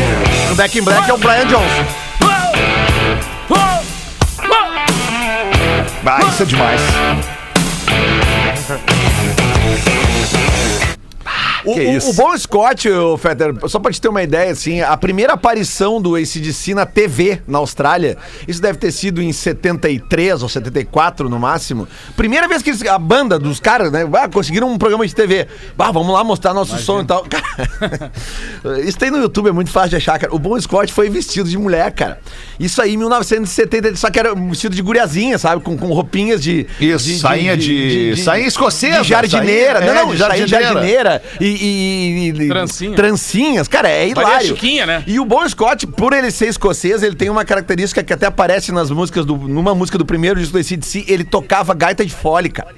no 0.49 0.55
Back 0.55 0.77
in 0.77 0.83
Black, 0.83 1.09
é 1.09 1.13
o 1.15 1.17
Brian 1.17 1.47
Johnson. 1.47 1.85
Ah, 6.05 6.19
isso 6.29 6.43
é 6.43 6.45
demais. 6.45 6.81
O, 11.65 11.74
Que 11.74 11.79
o- 11.79 11.91
isso? 11.98 12.10
o 12.12 12.13
Bon 12.13 12.38
Scott, 12.38 12.89
o 12.89 13.17
Fetter, 13.17 13.53
só 13.67 13.79
pra 13.79 13.91
te 13.91 14.00
ter 14.00 14.07
uma 14.07 14.22
ideia, 14.24 14.51
assim, 14.51 14.81
a 14.81 14.95
primeira 14.95 15.34
aparição 15.34 16.01
do 16.01 16.15
ACDC 16.15 16.74
na 16.74 16.86
TV 16.86 17.41
na 17.48 17.57
Austrália, 17.57 18.17
isso 18.48 18.62
deve 18.62 18.77
ter 18.77 18.91
sido 18.91 19.22
em 19.22 19.31
73 19.31 20.43
ou 20.43 20.50
74 20.50 21.29
no 21.29 21.39
máximo. 21.39 21.88
Primeira 22.15 22.48
vez 22.48 22.62
que 22.62 22.69
eles- 22.69 22.84
a 22.86 22.98
banda 23.00 23.39
dos 23.39 23.60
caras, 23.60 23.91
né, 23.91 24.07
ah, 24.13 24.27
conseguiram 24.29 24.69
um 24.72 24.77
programa 24.77 25.05
de 25.07 25.15
TV. 25.15 25.48
Ah, 25.77 25.91
vamos 25.91 26.13
lá 26.13 26.24
mostrar 26.24 26.53
nosso 26.53 26.77
som 26.77 27.01
e 27.01 27.05
tal. 27.05 27.25
Cara, 27.25 28.12
isso 28.86 28.98
tem 28.98 29.10
no 29.12 29.17
YouTube, 29.17 29.50
é 29.50 29.51
muito 29.51 29.72
fácil 29.72 29.91
de 29.91 29.95
achar, 29.98 30.19
cara. 30.19 30.34
O 30.34 30.39
Bon 30.39 30.60
Scott 30.60 30.91
foi 30.93 31.10
vestido 31.10 31.50
de 31.50 31.57
mulher, 31.57 31.91
cara. 31.91 32.19
Isso 32.60 32.81
aí 32.81 32.93
em 32.93 32.98
1970, 32.98 33.95
só 33.95 34.10
que 34.10 34.19
era 34.19 34.34
vestido 34.36 34.75
de 34.75 34.81
guriazinha, 34.81 35.38
sabe? 35.38 35.62
Com, 35.62 35.77
com 35.77 35.88
roupinhas 35.88 36.41
de. 36.41 36.65
Isso, 36.79 37.19
sainha 37.19 37.55
de- 37.57 38.15
sainha 38.24 38.48
escocesa, 38.48 39.01
De 39.01 39.10
jardineira. 39.10 39.79
sainha- 39.79 39.93
não, 39.93 40.00
é, 40.01 40.05
não, 40.05 40.12
de 40.13 40.17
sainha 40.17 40.45
de 40.45 40.51
jardineira. 40.51 41.10
jardineira 41.10 41.24
e, 41.39 41.54
e- 41.55 42.29
e- 42.29 42.47
Trancinha. 42.47 42.95
trancinhas. 42.95 43.67
Cara, 43.67 43.89
é 43.89 44.07
Maria 44.07 44.21
hilário. 44.21 44.47
Chiquinha, 44.47 44.85
né? 44.85 45.03
E 45.07 45.19
o 45.19 45.25
Bon 45.25 45.47
Scott, 45.47 45.88
por 45.88 46.13
ele 46.13 46.31
ser 46.31 46.47
escocês, 46.47 47.03
ele 47.03 47.15
tem 47.15 47.29
uma 47.29 47.45
característica 47.45 48.03
que 48.03 48.13
até 48.13 48.25
aparece 48.25 48.71
nas 48.71 48.89
músicas 48.91 49.25
do, 49.25 49.35
numa 49.38 49.74
música 49.75 49.97
do 49.97 50.05
primeiro 50.05 50.39
disco 50.39 50.53
do 50.53 50.59
ACDC, 50.59 51.05
ele 51.07 51.24
tocava 51.24 51.74
gaita 51.74 52.05
de 52.05 52.13
fole, 52.13 52.50
cara. 52.50 52.74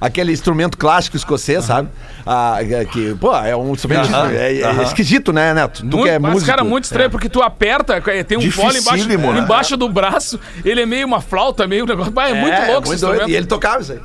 aquele 0.00 0.32
instrumento 0.32 0.76
clássico 0.76 1.16
escocês, 1.16 1.64
sabe? 1.64 1.88
Ah, 2.26 2.56
é 2.60 2.84
que, 2.84 3.14
pô, 3.20 3.36
é 3.36 3.54
um 3.56 3.72
instrumento 3.72 4.08
é, 4.32 4.60
é 4.60 4.82
esquisito, 4.82 5.32
né, 5.32 5.54
Neto? 5.54 5.82
Tu 5.88 5.96
Muito, 5.96 6.02
que 6.02 6.08
é 6.10 6.18
músico. 6.18 6.44
cara, 6.50 6.64
muito 6.64 6.84
estranho, 6.84 7.08
porque 7.08 7.28
tu 7.28 7.40
aperta, 7.40 8.02
é, 8.08 8.24
tem 8.24 8.36
um 8.36 8.50
fole 8.50 8.78
embaixo, 8.78 9.06
né? 9.08 9.38
embaixo 9.38 9.76
do 9.76 9.88
braço, 9.88 10.40
ele 10.64 10.80
é 10.82 10.86
meio 10.86 11.06
uma 11.06 11.20
flauta, 11.20 11.68
meio 11.68 11.84
um 11.84 11.86
negócio. 11.86 12.10
Bah, 12.10 12.28
é, 12.28 12.34
muito 12.34 12.56
louco 12.66 12.82
esse 12.82 12.88
muito 12.88 13.00
doido. 13.00 13.12
instrumento. 13.12 13.30
E 13.30 13.36
ele 13.36 13.46
tocava 13.46 13.80
isso 13.80 13.92
aí. 13.92 14.00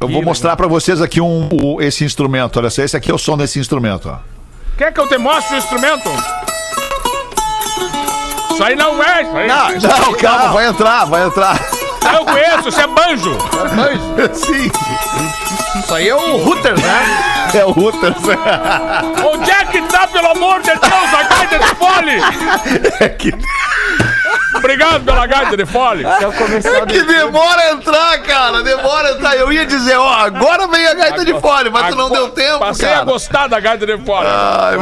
Eu 0.00 0.08
vou 0.08 0.22
mostrar 0.22 0.56
pra 0.56 0.66
vocês 0.68 1.00
aqui 1.02 1.20
um, 1.20 1.48
o- 1.52 1.82
esse 1.82 2.04
instrumento. 2.04 2.56
Olha 2.58 2.70
só, 2.70 2.82
esse 2.82 2.96
aqui 2.96 3.10
é 3.10 3.14
o 3.14 3.18
som 3.18 3.36
desse 3.36 3.58
instrumento, 3.58 4.08
ó. 4.08 4.18
Quer 4.76 4.92
que 4.92 5.00
eu 5.00 5.08
te 5.08 5.18
mostre 5.18 5.56
o 5.56 5.58
instrumento? 5.58 6.08
Isso 8.52 8.62
aí 8.64 8.76
não 8.76 9.02
é, 9.02 9.22
isso 9.22 9.36
aí. 9.36 9.48
Não, 9.48 10.12
calma, 10.14 10.48
vai 10.52 10.66
entrar, 10.68 11.04
vai 11.04 11.26
entrar. 11.26 11.60
Eu 12.14 12.24
conheço, 12.24 12.68
isso 12.68 12.80
é 12.80 12.86
banjo. 12.86 13.36
Sim, 14.34 14.70
Isso 15.80 15.94
aí 15.94 16.08
é 16.08 16.14
o 16.14 16.48
Hooters, 16.48 16.80
né? 16.80 17.50
é 17.54 17.64
o 17.64 17.70
Ruters. 17.72 18.16
Onde 19.32 19.50
é 19.50 19.64
que 19.66 19.82
tá, 19.82 20.06
pelo 20.06 20.28
amor 20.30 20.60
de 20.62 20.70
Deus, 20.70 21.14
a 21.14 21.22
gaita 21.24 21.58
de 21.58 21.74
fole? 21.76 22.18
É 23.00 23.08
que, 23.10 23.32
Obrigado 24.54 25.04
pela 25.04 25.26
gaita 25.26 25.56
de 25.56 25.66
fole. 25.66 26.04
É 26.06 26.78
é 26.78 26.86
que 26.86 27.02
demora 27.02 27.60
a 27.60 27.70
entrar, 27.72 28.18
cara. 28.22 28.62
Demora 28.62 29.08
a 29.08 29.12
entrar. 29.12 29.36
Eu 29.36 29.52
ia 29.52 29.66
dizer, 29.66 29.96
ó, 29.96 30.08
agora 30.08 30.66
vem 30.68 30.86
a 30.86 30.94
gaita 30.94 31.24
de 31.24 31.38
fole, 31.40 31.70
mas 31.70 31.88
tu 31.90 31.96
não 31.96 32.10
deu 32.10 32.30
tempo, 32.30 32.60
Passei 32.60 32.88
cara. 32.88 33.02
a 33.02 33.04
gostar 33.04 33.46
da 33.48 33.60
gaita 33.60 33.86
de 33.86 33.98
fole. 33.98 34.26
Ai, 34.26 34.76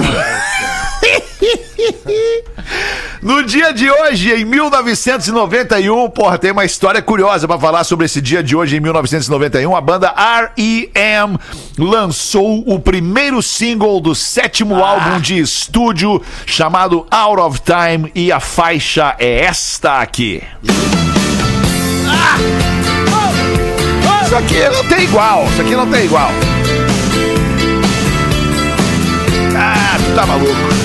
No 3.22 3.42
dia 3.42 3.72
de 3.72 3.90
hoje, 3.90 4.32
em 4.32 4.44
1991, 4.44 6.10
porra, 6.10 6.38
tem 6.38 6.52
uma 6.52 6.64
história 6.64 7.02
curiosa 7.02 7.46
pra 7.46 7.58
falar 7.58 7.84
sobre 7.84 8.06
esse 8.06 8.20
dia 8.20 8.42
de 8.42 8.54
hoje, 8.54 8.76
em 8.76 8.80
1991. 8.80 9.74
A 9.74 9.80
banda 9.80 10.14
R.E.M. 10.16 11.38
lançou 11.78 12.62
o 12.66 12.78
primeiro 12.78 13.42
single 13.42 14.00
do 14.00 14.14
sétimo 14.14 14.76
álbum 14.82 15.20
de 15.20 15.38
estúdio, 15.38 16.22
chamado 16.46 17.06
Out 17.10 17.40
of 17.40 17.60
Time, 17.60 18.10
e 18.14 18.30
a 18.30 18.40
faixa 18.40 19.14
é 19.18 19.44
esta 19.44 20.00
aqui. 20.00 20.42
Ah! 22.08 22.76
Isso 24.26 24.34
aqui 24.34 24.68
não 24.68 24.84
tem 24.88 25.04
igual, 25.04 25.46
isso 25.46 25.62
aqui 25.62 25.76
não 25.76 25.86
tem 25.88 26.04
igual. 26.04 26.30
Ah, 29.56 29.96
tá 30.14 30.26
maluco. 30.26 30.75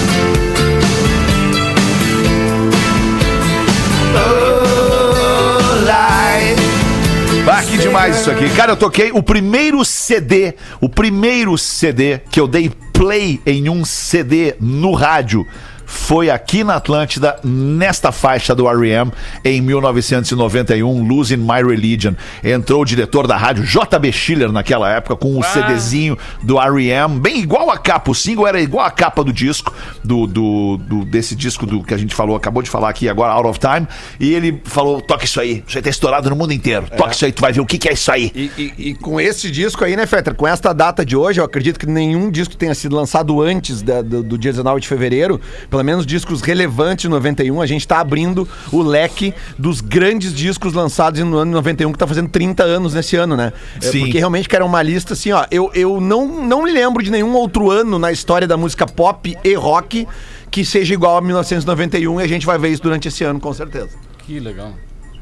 Demais 7.82 8.22
isso 8.22 8.30
aqui. 8.30 8.50
Cara, 8.56 8.74
eu 8.74 8.78
toquei 8.78 9.12
o 9.12 9.24
primeiro 9.24 9.84
CD, 9.84 10.54
o 10.80 10.88
primeiro 10.88 11.58
CD 11.58 12.20
que 12.30 12.40
eu 12.40 12.48
dei 12.48 12.72
play 12.94 13.42
em 13.46 13.70
um 13.70 13.84
CD 13.84 14.56
no 14.60 14.94
rádio. 14.94 15.46
Foi 15.92 16.30
aqui 16.30 16.64
na 16.64 16.76
Atlântida, 16.76 17.38
nesta 17.44 18.12
faixa 18.14 18.56
do 18.56 18.66
R.E.M., 18.68 19.12
em 19.44 19.60
1991, 19.62 21.04
Losing 21.08 21.38
My 21.38 21.62
Religion. 21.66 22.14
Entrou 22.44 22.82
o 22.82 22.86
diretor 22.86 23.28
da 23.28 23.36
rádio, 23.36 23.64
J.B. 23.66 24.12
Schiller, 24.12 24.52
naquela 24.52 24.90
época, 24.90 25.16
com 25.18 25.38
o 25.38 25.44
CDzinho 25.44 26.18
do 26.42 26.60
R.E.M., 26.60 27.20
bem 27.20 27.40
igual 27.40 27.70
a 27.70 27.78
capa. 27.78 28.12
O 28.12 28.16
single 28.16 28.48
era 28.48 28.62
igual 28.62 28.86
a 28.86 28.92
capa 28.92 29.24
do 29.24 29.34
disco, 29.34 29.74
do, 30.04 30.26
do, 30.26 30.78
do- 30.78 31.06
desse 31.06 31.36
disco 31.36 31.66
do 31.66 31.84
que 31.84 31.94
a 31.94 31.98
gente 31.98 32.16
falou, 32.16 32.36
acabou 32.36 32.64
de 32.64 32.70
falar 32.70 32.90
aqui 32.90 33.10
agora, 33.10 33.34
Out 33.34 33.50
of 33.50 33.60
Time. 33.60 33.88
E 34.20 34.34
ele 34.34 34.62
falou: 34.64 35.02
toca 35.02 35.26
isso 35.26 35.40
aí, 35.42 35.64
isso 35.68 35.78
aí 35.78 35.82
tá 35.84 35.90
estourado 35.90 36.30
no 36.30 36.36
mundo 36.36 36.54
inteiro. 36.54 36.88
Toca 36.96 37.12
isso 37.12 37.26
aí, 37.26 37.32
tu 37.34 37.42
vai 37.42 37.52
ver 37.52 37.60
o 37.62 37.66
que, 37.66 37.78
que 37.78 37.90
é 37.90 37.94
isso 37.94 38.12
aí. 38.12 38.32
E, 38.34 38.52
e- 38.58 38.74
e 38.90 38.94
com 38.96 39.20
esse 39.20 39.52
disco 39.52 39.84
aí, 39.84 39.96
né, 39.96 40.06
Fetter? 40.06 40.34
Com 40.36 40.48
esta 40.48 40.74
data 40.74 41.06
de 41.06 41.16
hoje, 41.18 41.40
eu 41.42 41.46
acredito 41.46 41.78
que 41.80 41.86
nenhum 41.86 42.32
disco 42.32 42.56
tenha 42.56 42.74
sido 42.74 42.96
lançado 42.96 43.42
antes 43.42 43.82
da- 43.82 44.02
do, 44.02 44.24
do 44.24 44.38
dia 44.38 44.52
19 44.52 44.80
de 44.82 44.88
fevereiro. 44.88 45.40
Pelo 45.70 45.81
menos 45.84 46.06
discos 46.06 46.42
relevantes 46.42 47.04
de 47.04 47.10
91. 47.10 47.62
A 47.62 47.66
gente 47.66 47.88
tá 47.88 48.00
abrindo 48.00 48.48
o 48.72 48.82
leque 48.82 49.34
dos 49.58 49.82
grandes 49.82 50.34
discos 50.34 50.74
lançados 50.74 51.20
no 51.22 51.38
ano 51.38 51.52
91, 51.52 51.92
que 51.92 51.98
tá 51.98 52.08
fazendo 52.08 52.30
30 52.30 52.64
anos 52.64 52.94
nesse 52.94 53.16
ano, 53.16 53.36
né? 53.36 53.54
É, 53.82 53.86
Sim. 53.86 54.02
Porque 54.02 54.18
realmente 54.18 54.48
que 54.48 54.56
era 54.56 54.66
uma 54.66 54.82
lista 54.82 55.14
assim, 55.14 55.32
ó. 55.32 55.46
Eu, 55.52 55.72
eu 55.74 56.02
não, 56.02 56.44
não 56.44 56.64
me 56.64 56.72
lembro 56.72 57.04
de 57.04 57.12
nenhum 57.12 57.34
outro 57.34 57.72
ano 57.72 57.98
na 57.98 58.12
história 58.12 58.48
da 58.48 58.58
música 58.58 58.86
pop 58.86 59.38
e 59.44 59.54
rock 59.54 60.08
que 60.50 60.66
seja 60.66 60.94
igual 60.94 61.18
a 61.18 61.22
1991 61.22 62.20
e 62.20 62.24
a 62.24 62.28
gente 62.28 62.46
vai 62.46 62.58
ver 62.58 62.70
isso 62.70 62.84
durante 62.84 63.08
esse 63.08 63.24
ano, 63.24 63.40
com 63.40 63.54
certeza. 63.54 63.98
Que 64.26 64.40
legal. 64.40 64.74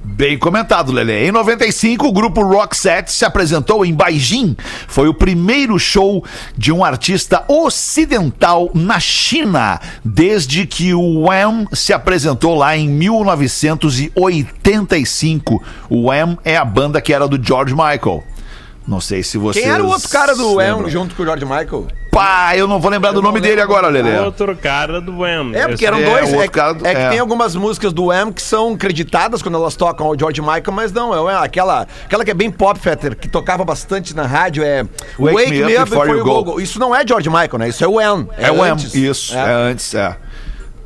Bem 0.03 0.37
comentado, 0.37 0.91
Lele. 0.91 1.27
Em 1.27 1.31
95, 1.31 2.07
o 2.07 2.11
grupo 2.11 2.41
Roxette 2.41 3.11
se 3.11 3.23
apresentou 3.25 3.85
em 3.85 3.93
Beijing. 3.93 4.57
Foi 4.87 5.07
o 5.07 5.13
primeiro 5.13 5.77
show 5.77 6.25
de 6.57 6.71
um 6.71 6.83
artista 6.83 7.43
ocidental 7.47 8.71
na 8.73 8.99
China, 8.99 9.79
desde 10.03 10.65
que 10.65 10.91
o 10.93 11.21
Wham 11.21 11.67
se 11.73 11.93
apresentou 11.93 12.55
lá 12.55 12.75
em 12.77 12.89
1985. 12.89 15.63
O 15.89 16.09
Wham 16.09 16.37
é 16.43 16.57
a 16.57 16.65
banda 16.65 16.99
que 17.01 17.13
era 17.13 17.27
do 17.27 17.39
George 17.41 17.73
Michael. 17.73 18.23
Não 18.87 18.99
sei 18.99 19.21
se 19.21 19.37
vocês. 19.37 19.63
Quem 19.63 19.73
era 19.73 19.83
o 19.83 19.87
outro 19.87 20.09
cara 20.09 20.35
do. 20.35 20.55
Wham 20.55 20.89
junto 20.89 21.15
com 21.15 21.23
o 21.23 21.25
George 21.25 21.45
Michael? 21.45 21.87
Pá, 22.11 22.55
eu 22.55 22.67
não 22.67 22.79
vou 22.79 22.89
lembrar 22.89 23.11
do 23.11 23.21
nome 23.21 23.39
dele 23.39 23.61
agora, 23.61 23.87
Lele. 23.87 24.17
Outro 24.19 24.55
cara 24.55 24.99
do 24.99 25.19
Wham. 25.19 25.51
É, 25.53 25.67
porque 25.67 25.85
eram 25.85 25.99
é, 25.99 26.03
dois. 26.03 26.33
É, 26.33 26.47
cara 26.47 26.73
do- 26.73 26.85
é 26.85 26.95
que 26.95 27.01
é. 27.01 27.09
tem 27.09 27.19
algumas 27.19 27.55
músicas 27.55 27.93
do 27.93 28.05
Wham 28.05 28.31
que 28.31 28.41
são 28.41 28.75
creditadas 28.75 29.41
quando 29.41 29.55
elas 29.55 29.75
tocam 29.75 30.07
ao 30.07 30.17
George 30.17 30.41
Michael, 30.41 30.71
mas 30.71 30.91
não, 30.91 31.13
é 31.13 31.19
Wham. 31.21 31.43
aquela, 31.43 31.87
aquela 32.05 32.25
que 32.25 32.31
é 32.31 32.33
bem 32.33 32.49
pop, 32.49 32.79
Fetter, 32.79 33.15
que 33.15 33.27
tocava 33.27 33.63
bastante 33.63 34.15
na 34.15 34.25
rádio, 34.25 34.63
é 34.63 34.83
Wake 35.19 35.51
Me 35.51 35.77
Up 35.77 35.89
Before 35.89 36.09
You 36.09 36.23
Go. 36.23 36.59
Isso 36.59 36.79
não 36.79 36.95
é 36.95 37.05
George 37.05 37.29
Michael, 37.29 37.59
né? 37.59 37.69
Isso 37.69 37.83
é 37.83 37.87
o 37.87 37.93
Wham. 37.93 38.27
É 38.37 38.51
o 38.51 38.59
Wham, 38.59 38.75
isso, 38.93 39.35
é. 39.35 39.37
É. 39.37 39.51
antes, 39.51 39.93
é. 39.93 40.15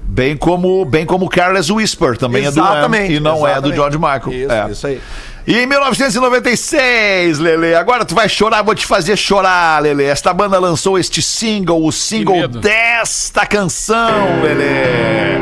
Bem 0.06 0.36
como, 0.36 0.84
bem 0.84 1.06
como 1.06 1.30
Careless 1.30 1.72
Whisper 1.72 2.18
também 2.18 2.46
é 2.46 2.52
do 2.52 2.60
Wham 2.60 2.72
Exatamente, 2.72 3.14
e 3.14 3.20
não 3.20 3.48
é 3.48 3.62
do 3.62 3.70
exatamente. 3.70 3.76
George 3.76 3.98
Michael. 3.98 4.34
Isso, 4.34 4.52
é. 4.52 4.72
isso 4.72 4.88
aí. 4.88 5.02
E 5.46 5.60
em 5.60 5.66
1996, 5.66 7.40
Lele, 7.40 7.76
agora 7.76 8.06
tu 8.06 8.16
vai 8.16 8.30
chorar, 8.30 8.62
vou 8.62 8.74
te 8.74 8.86
fazer 8.86 9.18
chorar, 9.18 9.82
Lele. 9.84 10.06
Esta 10.06 10.34
banda 10.34 10.58
lançou 10.58 10.98
este 10.98 11.22
single, 11.22 11.86
o 11.86 11.92
single 11.92 12.48
desta 12.48 13.46
canção, 13.46 14.42
Lele. 14.42 15.38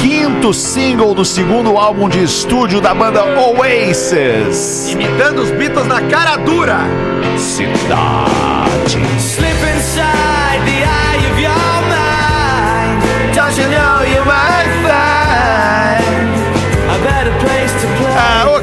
Quinto 0.00 0.54
single 0.54 1.14
do 1.14 1.24
segundo 1.24 1.76
álbum 1.76 2.08
de 2.08 2.22
estúdio 2.22 2.80
da 2.80 2.94
banda 2.94 3.22
Oasis. 3.24 4.90
Imitando 4.90 5.42
os 5.42 5.50
Beatles 5.50 5.86
na 5.86 6.00
cara 6.02 6.36
dura. 6.36 6.78
Cidade. 7.38 8.98
Slip 9.18 9.62
inside 9.76 10.64
the 10.64 10.82
eye 10.82 11.30
of 11.30 11.40
your 11.40 11.52
mind. 11.90 13.34
Don't 13.34 13.58
you 13.60 13.93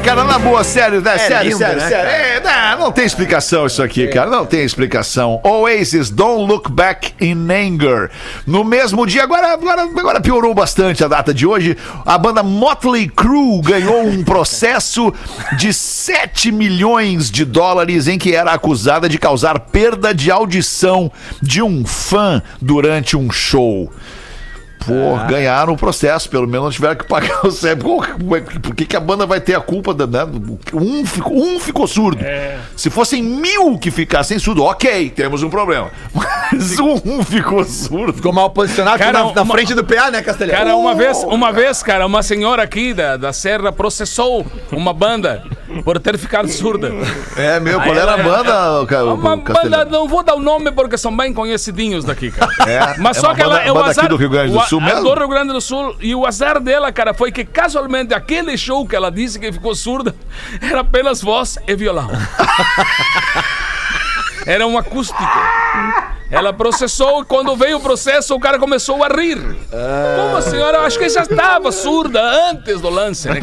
cara, 0.02 0.24
na 0.24 0.38
boa, 0.38 0.64
sério, 0.64 1.00
né? 1.00 1.16
sério, 1.16 1.44
lindo, 1.44 1.58
sério, 1.58 1.80
né, 1.80 1.88
sério. 1.88 2.10
É, 2.10 2.72
não, 2.74 2.86
não 2.86 2.92
tem 2.92 3.04
explicação 3.04 3.66
isso 3.66 3.82
aqui, 3.82 4.08
cara. 4.08 4.28
Não 4.28 4.44
tem 4.44 4.64
explicação. 4.64 5.40
Oasis, 5.44 6.10
Don't 6.10 6.46
Look 6.46 6.70
Back 6.70 7.14
in 7.20 7.48
Anger. 7.50 8.10
No 8.46 8.64
mesmo 8.64 9.06
dia, 9.06 9.22
agora, 9.22 9.52
agora, 9.52 9.82
agora 9.82 10.20
piorou 10.20 10.52
bastante 10.54 11.04
a 11.04 11.08
data 11.08 11.32
de 11.32 11.46
hoje. 11.46 11.76
A 12.04 12.18
banda 12.18 12.42
Motley 12.42 13.08
Crue 13.08 13.60
ganhou 13.62 14.04
um 14.04 14.22
processo 14.24 15.12
de 15.56 15.72
7 15.72 16.50
milhões 16.50 17.30
de 17.30 17.44
dólares 17.44 18.08
em 18.08 18.18
que 18.18 18.34
era 18.34 18.52
acusada 18.52 19.08
de 19.08 19.18
causar 19.18 19.58
perda 19.60 20.12
de 20.12 20.30
audição 20.30 21.10
de 21.40 21.62
um 21.62 21.86
fã 21.86 22.42
durante 22.60 23.16
um 23.16 23.30
show. 23.30 23.90
Pô, 24.86 25.16
ganharam 25.28 25.72
o 25.72 25.76
processo, 25.76 26.28
pelo 26.28 26.46
menos 26.46 26.64
não 26.64 26.70
tiveram 26.72 26.96
que 26.96 27.04
pagar 27.06 27.46
o 27.46 27.50
CEP. 27.50 27.82
Pô, 27.82 28.02
Por 28.62 28.74
que, 28.74 28.84
que 28.86 28.96
a 28.96 29.00
banda 29.00 29.26
vai 29.26 29.40
ter 29.40 29.54
a 29.54 29.60
culpa? 29.60 29.92
Da, 29.94 30.06
né? 30.06 30.24
um, 30.72 31.04
ficou, 31.06 31.36
um 31.36 31.60
ficou 31.60 31.86
surdo. 31.86 32.24
Se 32.76 32.90
fossem 32.90 33.22
mil 33.22 33.78
que 33.78 33.90
ficassem 33.90 34.38
surdo, 34.38 34.64
ok, 34.64 35.10
temos 35.10 35.42
um 35.42 35.50
problema. 35.50 35.90
Mas 36.52 36.78
um 36.78 37.22
ficou 37.24 37.64
surdo. 37.64 38.12
Ficou 38.12 38.32
mal 38.32 38.50
posicionado 38.50 38.98
Cara, 38.98 39.12
na, 39.12 39.32
na 39.32 39.42
uma- 39.42 39.54
frente 39.54 39.74
do 39.74 39.84
PA, 39.84 40.10
né, 40.10 40.22
Castelhano? 40.22 40.58
Cara, 40.58 40.76
uma 40.76 40.94
vez, 40.94 41.18
uma 41.24 41.52
vez, 41.52 41.82
cara, 41.82 42.06
uma 42.06 42.22
senhora 42.22 42.62
aqui 42.62 42.92
da, 42.92 43.16
da 43.16 43.32
Serra 43.32 43.72
processou 43.72 44.46
uma 44.70 44.92
banda 44.92 45.42
por 45.84 45.98
ter 45.98 46.18
ficado 46.18 46.48
surda. 46.48 46.90
É, 47.36 47.58
meu, 47.60 47.80
qual 47.80 47.94
era 47.94 48.14
a 48.14 48.16
banda, 48.18 48.86
ca- 48.86 49.04
Uma 49.04 49.36
banda, 49.36 49.84
não 49.84 50.06
vou 50.08 50.22
dar 50.22 50.34
o 50.34 50.40
nome 50.40 50.70
porque 50.72 50.98
são 50.98 51.16
bem 51.16 51.32
conhecidinhos 51.32 52.04
daqui, 52.04 52.30
cara. 52.30 52.52
É, 52.68 52.98
Mas 52.98 53.16
é 53.16 53.20
só 53.20 53.34
que 53.34 53.40
ela 53.42 53.56
banda- 53.56 53.66
é 53.68 53.70
o 53.70 53.74
banda 53.74 53.90
aqui 53.90 54.00
azar. 54.00 54.08
do 54.10 54.16
Rio 54.16 54.28
Grande 54.30 54.52
do 54.52 54.58
o 54.58 54.62
Sul 54.62 54.80
é 54.80 54.84
mesmo? 54.84 55.02
do 55.02 55.14
Rio 55.18 55.28
Grande 55.28 55.52
do 55.52 55.60
Sul. 55.60 55.96
E 56.00 56.14
o 56.14 56.26
azar 56.26 56.60
dela, 56.60 56.90
cara, 56.92 57.14
foi 57.14 57.30
que 57.32 57.44
casualmente 57.44 58.12
aquele 58.14 58.56
show 58.56 58.86
que 58.86 58.94
ela 58.96 59.10
disse 59.10 59.38
que 59.38 59.52
ficou 59.52 59.74
surda 59.74 60.14
era 60.60 60.80
apenas 60.80 61.22
voz 61.22 61.58
e 61.66 61.74
violão. 61.74 62.10
Era 64.44 64.66
um 64.66 64.76
acústico. 64.76 65.22
Ela 66.32 66.50
processou 66.50 67.20
e 67.20 67.24
quando 67.26 67.54
veio 67.54 67.76
o 67.76 67.80
processo, 67.80 68.34
o 68.34 68.40
cara 68.40 68.58
começou 68.58 69.04
a 69.04 69.08
rir. 69.08 69.36
Como 69.36 70.36
a 70.36 70.40
senhora, 70.40 70.78
eu 70.78 70.82
acho 70.82 70.98
que 70.98 71.06
já 71.10 71.22
estava 71.22 71.70
surda 71.70 72.22
antes 72.50 72.80
do 72.80 72.88
lance, 72.88 73.28
né? 73.28 73.38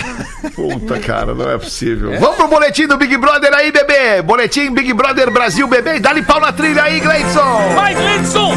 Puta, 0.54 0.98
cara, 1.00 1.34
não 1.34 1.50
é 1.50 1.56
possível. 1.56 2.20
Vamos 2.20 2.36
pro 2.36 2.46
boletim 2.46 2.86
do 2.86 2.98
Big 2.98 3.16
Brother 3.16 3.54
aí, 3.54 3.72
bebê. 3.72 4.20
Boletim 4.20 4.70
Big 4.74 4.92
Brother 4.92 5.30
Brasil, 5.30 5.66
bebê. 5.66 5.98
Dá-lhe 5.98 6.22
pau 6.22 6.38
na 6.38 6.52
trilha 6.52 6.82
aí, 6.82 7.00
Gleidson. 7.00 7.74
Vai, 7.74 7.94
Gleidson! 7.94 8.56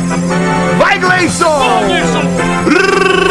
Vai, 0.77 0.99
Gleidson. 0.99 1.57
Vai, 1.57 1.87
Gleidson! 1.87 3.28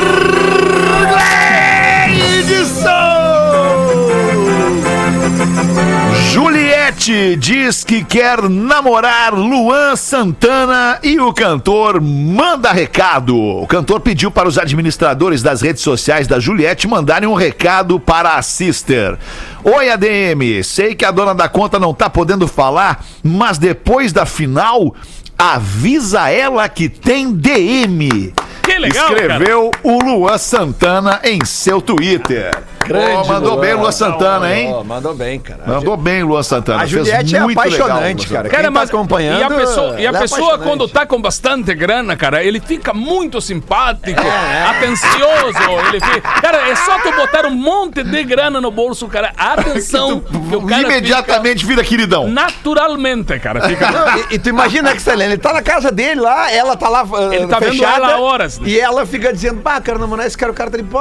Juliette 7.08 7.36
diz 7.36 7.84
que 7.84 8.04
quer 8.04 8.50
namorar 8.50 9.32
Luan 9.32 9.96
Santana 9.96 10.98
e 11.02 11.18
o 11.18 11.32
cantor 11.32 12.02
manda 12.02 12.70
recado. 12.70 13.34
O 13.34 13.66
cantor 13.66 14.00
pediu 14.00 14.30
para 14.30 14.46
os 14.46 14.58
administradores 14.58 15.42
das 15.42 15.62
redes 15.62 15.82
sociais 15.82 16.26
da 16.26 16.38
Juliette 16.38 16.86
mandarem 16.86 17.26
um 17.26 17.32
recado 17.32 17.98
para 17.98 18.34
a 18.34 18.42
sister. 18.42 19.16
Oi, 19.64 19.88
ADM, 19.88 20.62
sei 20.62 20.94
que 20.94 21.04
a 21.04 21.10
dona 21.10 21.34
da 21.34 21.48
conta 21.48 21.78
não 21.78 21.94
tá 21.94 22.10
podendo 22.10 22.46
falar, 22.46 23.02
mas 23.22 23.56
depois 23.56 24.12
da 24.12 24.26
final, 24.26 24.94
avisa 25.38 26.28
ela 26.28 26.68
que 26.68 26.90
tem 26.90 27.32
DM. 27.32 28.34
Que 28.62 28.78
legal, 28.78 29.14
Escreveu 29.14 29.70
o 29.82 29.98
Luan 29.98 30.36
Santana 30.36 31.20
em 31.24 31.42
seu 31.42 31.80
Twitter. 31.80 32.50
Ó, 32.96 33.24
mandou 33.24 33.58
bem 33.58 33.74
o 33.74 33.80
Luan 33.80 33.92
Santana, 33.92 34.54
hein? 34.54 34.72
Ó, 34.72 34.84
mandou 34.84 35.14
bem, 35.14 35.38
cara. 35.38 35.62
Mandou 35.66 35.96
bem, 35.96 36.22
Luan 36.22 36.42
Santana. 36.42 36.82
A 36.82 36.86
Juliette 36.86 37.36
é 37.36 37.40
muito 37.40 37.58
legal, 37.58 37.86
apaixonante, 37.88 38.26
Luan 38.26 38.36
cara. 38.36 38.48
Cara, 38.48 38.62
Quem 38.62 38.72
tá 38.72 38.80
mas 38.80 38.88
acompanhando, 38.88 39.40
e 39.40 39.42
a 39.42 39.50
pessoa, 39.50 40.00
e 40.00 40.06
a 40.06 40.08
ela 40.08 40.18
é 40.18 40.20
pessoa 40.20 40.58
quando 40.58 40.88
tá 40.88 41.06
com 41.06 41.20
bastante 41.20 41.74
grana, 41.74 42.16
cara, 42.16 42.42
ele 42.42 42.60
fica 42.60 42.94
muito 42.94 43.40
simpático, 43.40 44.20
atencioso, 44.68 45.88
ele 45.88 46.00
fica... 46.00 46.40
Cara, 46.40 46.68
é 46.68 46.76
só 46.76 46.98
tu 47.00 47.12
botar 47.12 47.46
um 47.46 47.54
monte 47.54 48.02
de 48.02 48.24
grana 48.24 48.60
no 48.60 48.70
bolso, 48.70 49.06
cara, 49.08 49.32
atenção 49.36 50.20
que 50.20 50.56
o 50.56 50.66
cara 50.66 50.82
Imediatamente 50.82 51.66
vira 51.66 51.82
fica 51.82 51.96
queridão. 51.96 52.28
naturalmente, 52.28 53.38
cara, 53.38 53.68
fica... 53.68 53.90
Não, 53.90 54.18
e, 54.18 54.34
e 54.34 54.38
tu 54.38 54.48
imagina 54.48 54.94
que 54.94 55.08
ele 55.10 55.38
tá 55.38 55.52
na 55.52 55.62
casa 55.62 55.90
dele 55.90 56.20
lá, 56.20 56.50
ela 56.52 56.76
tá 56.76 56.88
lá 56.88 57.04
uh, 57.04 57.32
Ele 57.32 57.46
tá 57.46 57.58
vendo 57.58 57.72
fechada, 57.72 57.96
ela 57.96 58.14
há 58.14 58.20
horas, 58.20 58.58
né? 58.58 58.68
E 58.68 58.78
ela 58.78 59.06
fica 59.06 59.32
dizendo, 59.32 59.60
pá, 59.60 59.80
quero 59.80 59.98
namorar 59.98 60.26
esse 60.26 60.36
cara, 60.36 60.52
o 60.52 60.54
cara 60.54 60.70
tá 60.70 60.76
ali, 60.76 60.84
pô, 60.84 60.98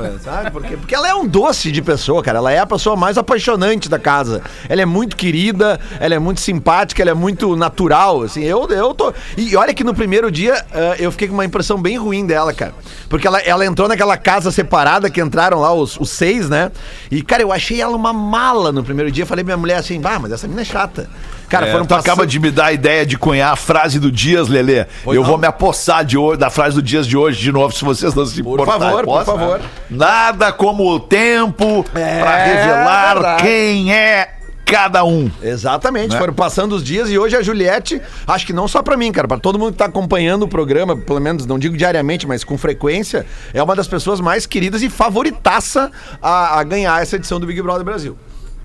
velho, 0.00 0.18
sabe? 0.22 0.50
Porque, 0.50 0.76
porque 0.76 0.94
ela 0.98 1.08
é 1.08 1.14
um 1.14 1.26
doce 1.26 1.70
de 1.72 1.80
pessoa, 1.80 2.22
cara. 2.22 2.38
Ela 2.38 2.52
é 2.52 2.58
a 2.58 2.66
pessoa 2.66 2.96
mais 2.96 3.16
apaixonante 3.16 3.88
da 3.88 3.98
casa. 3.98 4.42
Ela 4.68 4.82
é 4.82 4.86
muito 4.86 5.16
querida, 5.16 5.78
ela 6.00 6.14
é 6.14 6.18
muito 6.18 6.40
simpática, 6.40 7.00
ela 7.02 7.10
é 7.12 7.14
muito 7.14 7.54
natural, 7.56 8.22
assim. 8.22 8.42
Eu, 8.42 8.68
eu 8.68 8.92
tô. 8.94 9.12
E 9.36 9.56
olha 9.56 9.72
que 9.72 9.84
no 9.84 9.94
primeiro 9.94 10.30
dia 10.30 10.64
eh, 10.72 10.96
eu 10.98 11.10
fiquei 11.12 11.28
com 11.28 11.34
uma 11.34 11.44
impressão 11.44 11.80
bem 11.80 11.96
ruim 11.96 12.26
dela, 12.26 12.52
cara. 12.52 12.74
Porque 13.08 13.26
ela, 13.26 13.38
ela 13.40 13.64
entrou 13.64 13.88
naquela 13.88 14.16
casa 14.16 14.50
separada 14.50 15.08
que 15.08 15.20
entraram 15.20 15.60
lá 15.60 15.72
os, 15.72 15.98
os 15.98 16.10
seis, 16.10 16.48
né? 16.48 16.70
E, 17.10 17.22
cara, 17.22 17.42
eu 17.42 17.52
achei 17.52 17.80
ela 17.80 17.96
uma 17.96 18.12
mala 18.12 18.72
no 18.72 18.82
primeiro 18.82 19.10
dia. 19.10 19.24
Falei 19.24 19.44
pra 19.44 19.54
minha 19.54 19.60
mulher 19.60 19.76
assim, 19.78 20.00
ah, 20.04 20.18
mas 20.18 20.32
essa 20.32 20.46
menina 20.46 20.62
é 20.62 20.64
chata. 20.64 21.08
Cara, 21.48 21.66
É, 21.66 21.72
foram 21.72 21.86
tu 21.86 21.94
acaba 21.94 22.16
passando- 22.16 22.26
de 22.26 22.38
me 22.40 22.50
dar 22.50 22.66
a 22.66 22.72
ideia 22.74 23.06
de 23.06 23.16
cunhar 23.16 23.50
a 23.54 23.56
frase 23.56 23.98
do 23.98 24.12
Dias, 24.12 24.48
Lelê. 24.48 24.84
Pois 25.02 25.16
eu 25.16 25.22
não. 25.22 25.28
vou 25.30 25.38
me 25.38 25.46
apossar 25.46 26.04
de 26.04 26.18
hoje, 26.18 26.38
da 26.38 26.50
frase 26.50 26.74
do 26.74 26.82
Dias 26.82 27.06
de 27.06 27.16
hoje 27.16 27.40
de 27.40 27.50
novo, 27.50 27.74
se 27.74 27.82
vocês 27.86 28.14
não 28.14 28.26
se 28.26 28.42
Por 28.42 28.60
importarem. 28.60 28.96
favor, 28.96 29.04
por 29.04 29.24
favor. 29.24 29.60
Nada 29.88 30.52
como 30.52 30.87
o 30.94 31.00
tempo 31.00 31.84
É, 31.94 32.20
pra 32.20 32.36
revelar 32.44 33.14
verdade. 33.14 33.42
quem 33.42 33.92
é 33.94 34.34
cada 34.64 35.02
um. 35.02 35.30
Exatamente, 35.42 36.12
Né? 36.12 36.18
foram 36.18 36.34
passando 36.34 36.74
os 36.74 36.84
dias 36.84 37.08
e 37.08 37.18
hoje 37.18 37.34
a 37.34 37.42
Juliette, 37.42 38.02
acho 38.26 38.46
que 38.46 38.52
não 38.52 38.68
só 38.68 38.82
pra 38.82 38.98
mim, 38.98 39.10
cara, 39.10 39.26
pra 39.26 39.38
todo 39.38 39.58
mundo 39.58 39.72
que 39.72 39.78
tá 39.78 39.86
acompanhando 39.86 40.42
o 40.42 40.48
programa, 40.48 40.94
pelo 40.94 41.20
menos 41.20 41.46
não 41.46 41.58
digo 41.58 41.74
diariamente, 41.74 42.26
mas 42.26 42.44
com 42.44 42.58
frequência, 42.58 43.24
é 43.54 43.62
uma 43.62 43.74
das 43.74 43.88
pessoas 43.88 44.20
mais 44.20 44.44
queridas 44.44 44.82
e 44.82 44.90
favoritaça 44.90 45.90
a, 46.20 46.58
a 46.60 46.62
ganhar 46.64 47.00
essa 47.00 47.16
edição 47.16 47.40
do 47.40 47.46
Big 47.46 47.62
Brother 47.62 47.82
Brasil. 47.84 48.16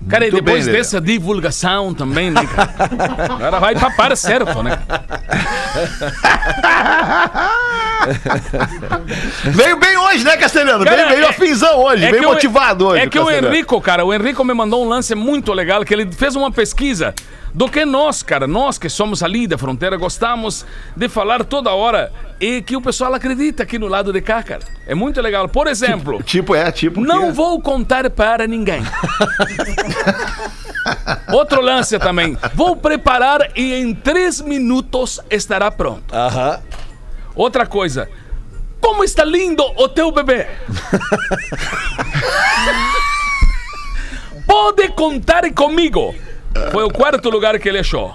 Cara, 0.08 0.26
e 0.26 0.30
Muito 0.30 0.44
depois 0.44 0.66
bem, 0.66 0.74
dessa 0.74 1.00
divulgação 1.00 1.94
também, 1.94 2.30
né, 2.30 2.46
cara? 2.46 2.70
Agora 3.34 3.60
vai 3.60 3.74
pra 3.74 3.90
par 3.90 4.16
certo, 4.16 4.62
né? 4.62 4.78
Veio 9.44 9.76
bem 9.78 9.96
hoje, 9.96 10.24
né, 10.24 10.36
Castelhano? 10.36 10.84
Cara, 10.84 10.96
veio 10.96 11.08
veio 11.08 11.24
é- 11.24 11.28
afinzão 11.28 11.78
hoje, 11.82 12.02
veio 12.02 12.18
que 12.20 12.26
o- 12.26 12.28
motivado 12.28 12.86
hoje. 12.88 13.02
É 13.02 13.06
que 13.08 13.18
o. 13.18 13.30
Henrico, 13.30 13.80
cara, 13.80 14.04
o 14.04 14.12
Henrico 14.12 14.44
me 14.44 14.52
mandou 14.54 14.84
um 14.84 14.88
lance 14.88 15.14
muito 15.14 15.52
legal, 15.52 15.84
que 15.84 15.94
ele 15.94 16.10
fez 16.12 16.36
uma 16.36 16.50
pesquisa 16.52 17.14
do 17.54 17.68
que 17.68 17.84
nós, 17.84 18.20
cara, 18.22 18.46
nós 18.48 18.76
que 18.78 18.88
somos 18.88 19.22
ali 19.22 19.46
da 19.46 19.56
fronteira, 19.56 19.96
gostamos 19.96 20.66
de 20.96 21.08
falar 21.08 21.44
toda 21.44 21.70
hora 21.72 22.12
e 22.40 22.60
que 22.60 22.74
o 22.76 22.80
pessoal 22.82 23.14
acredita 23.14 23.62
aqui 23.62 23.78
no 23.78 23.86
lado 23.86 24.12
de 24.12 24.20
cá, 24.20 24.42
cara. 24.42 24.62
É 24.86 24.94
muito 24.94 25.20
legal. 25.20 25.48
Por 25.48 25.68
exemplo, 25.68 26.20
Tipo, 26.24 26.54
é, 26.56 26.70
tipo. 26.72 27.00
não 27.00 27.26
que- 27.28 27.32
vou 27.32 27.60
contar 27.62 28.10
para 28.10 28.46
ninguém. 28.48 28.82
Outro 31.32 31.60
lance 31.62 31.98
também. 31.98 32.36
Vou 32.54 32.76
preparar 32.76 33.50
e 33.56 33.72
em 33.74 33.94
três 33.94 34.40
minutos 34.40 35.20
estará 35.30 35.70
pronto. 35.70 36.12
Aham. 36.14 36.60
Outra 37.36 37.64
coisa. 37.66 38.08
Como 38.80 39.02
está 39.04 39.24
lindo 39.24 39.62
o 39.78 39.88
teu 39.88 40.10
bebê? 40.12 40.46
Pode 44.46 44.88
contar 44.88 45.50
comigo. 45.54 46.14
Foi 46.72 46.84
o 46.84 46.90
quarto 46.90 47.30
lugar 47.30 47.58
que 47.58 47.68
ele 47.68 47.78
achou. 47.78 48.14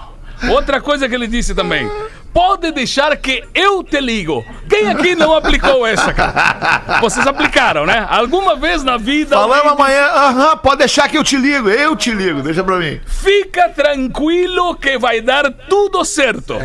Outra 0.50 0.80
coisa 0.80 1.10
que 1.10 1.16
ele 1.16 1.28
disse 1.28 1.54
também. 1.54 1.90
Pode 2.34 2.72
deixar 2.72 3.16
que 3.18 3.44
eu 3.56 3.84
te 3.84 4.00
ligo. 4.00 4.46
Quem 4.70 4.88
aqui 4.88 5.16
não 5.16 5.36
aplicou 5.36 5.86
essa, 5.86 6.14
cara? 6.14 7.00
Vocês 7.02 7.26
aplicaram, 7.26 7.86
né? 7.86 8.06
Alguma 8.08 8.56
vez 8.56 8.84
na 8.84 8.98
vida. 8.98 9.36
Falamos 9.36 9.58
alguém 9.58 9.72
amanhã, 9.72 10.06
aham, 10.06 10.58
pode 10.58 10.78
deixar 10.78 11.10
que 11.10 11.18
eu 11.18 11.24
te 11.24 11.36
ligo, 11.36 11.70
eu 11.70 11.96
te 11.96 12.12
ligo, 12.12 12.42
deixa 12.42 12.64
pra 12.64 12.78
mim. 12.78 13.02
Fica 13.06 13.70
tranquilo 13.70 14.76
que 14.76 14.98
vai 14.98 15.22
dar 15.22 15.52
tudo 15.52 16.06
certo. 16.06 16.56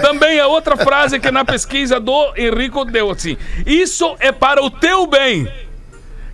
Também 0.00 0.40
a 0.40 0.46
outra 0.46 0.76
frase 0.76 1.20
que 1.20 1.30
na 1.30 1.44
pesquisa 1.44 2.00
do 2.00 2.32
Henrico 2.34 2.84
deu 2.86 3.10
assim: 3.10 3.36
Isso 3.66 4.16
é 4.18 4.32
para 4.32 4.62
o 4.64 4.70
teu 4.70 5.06
bem. 5.06 5.46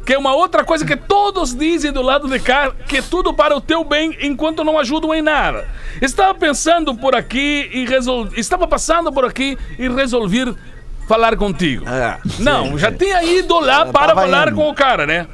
Que 0.07 0.15
é 0.15 0.19
uma 0.19 0.33
outra 0.33 0.63
coisa 0.63 0.87
que 0.87 0.95
todos 0.95 1.53
dizem 1.53 1.91
do 1.91 2.01
lado 2.01 2.29
de 2.29 2.39
cá, 2.39 2.73
que 2.87 2.99
é 2.99 3.03
tudo 3.03 3.35
para 3.35 3.57
o 3.57 3.61
teu 3.61 3.83
bem 3.83 4.17
enquanto 4.21 4.63
não 4.63 4.79
ajudam 4.79 5.13
em 5.13 5.21
nada. 5.21 5.69
Estava 6.01 6.33
pensando 6.33 6.95
por 6.95 7.17
aqui 7.17 7.69
e 7.73 7.85
resol... 7.85 8.29
estava 8.37 8.69
passando 8.69 9.13
por 9.13 9.25
aqui 9.25 9.59
e 9.77 9.89
resolvi 9.89 10.55
falar 11.09 11.37
contigo. 11.37 11.89
É, 11.89 12.19
não, 12.39 12.79
já 12.79 12.93
tinha 12.93 13.21
ido 13.25 13.59
lá 13.59 13.87
para 13.87 14.09
tava 14.09 14.21
falar 14.23 14.47
indo. 14.47 14.57
com 14.57 14.69
o 14.69 14.75
cara, 14.75 15.07
né? 15.07 15.27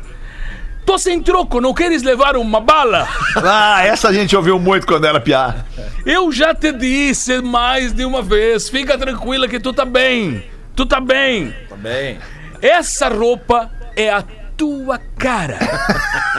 Tô 0.86 0.98
sem 0.98 1.22
troco, 1.22 1.60
não 1.60 1.74
queres 1.74 2.02
levar 2.02 2.34
uma 2.36 2.60
bala? 2.60 3.06
Ah, 3.44 3.84
essa 3.84 4.08
a 4.08 4.12
gente 4.12 4.34
ouviu 4.34 4.58
muito 4.58 4.86
quando 4.86 5.04
era 5.06 5.20
piá. 5.20 5.66
Eu 6.06 6.32
já 6.32 6.54
te 6.54 6.72
disse 6.72 7.42
mais 7.42 7.92
de 7.92 8.06
uma 8.06 8.22
vez, 8.22 8.70
fica 8.70 8.96
tranquila 8.96 9.46
que 9.48 9.60
tu 9.60 9.72
tá 9.74 9.84
bem. 9.84 10.44
Tu 10.74 10.86
tá 10.86 10.98
bem. 10.98 11.54
Tá 11.68 11.76
bem. 11.76 12.18
Essa 12.62 13.08
roupa 13.08 13.70
é 13.94 14.10
a 14.10 14.24
tua 14.62 14.96
cara. 15.18 15.58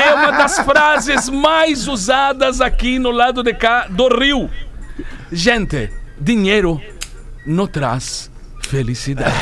é 0.00 0.14
uma 0.14 0.30
das 0.30 0.60
frases 0.60 1.28
mais 1.28 1.88
usadas 1.88 2.60
aqui 2.60 2.96
no 2.96 3.10
lado 3.10 3.42
de 3.42 3.52
cá 3.52 3.88
do 3.90 4.06
Rio. 4.06 4.48
Gente, 5.32 5.90
dinheiro 6.16 6.80
não 7.44 7.66
traz 7.66 8.30
felicidade. 8.62 9.34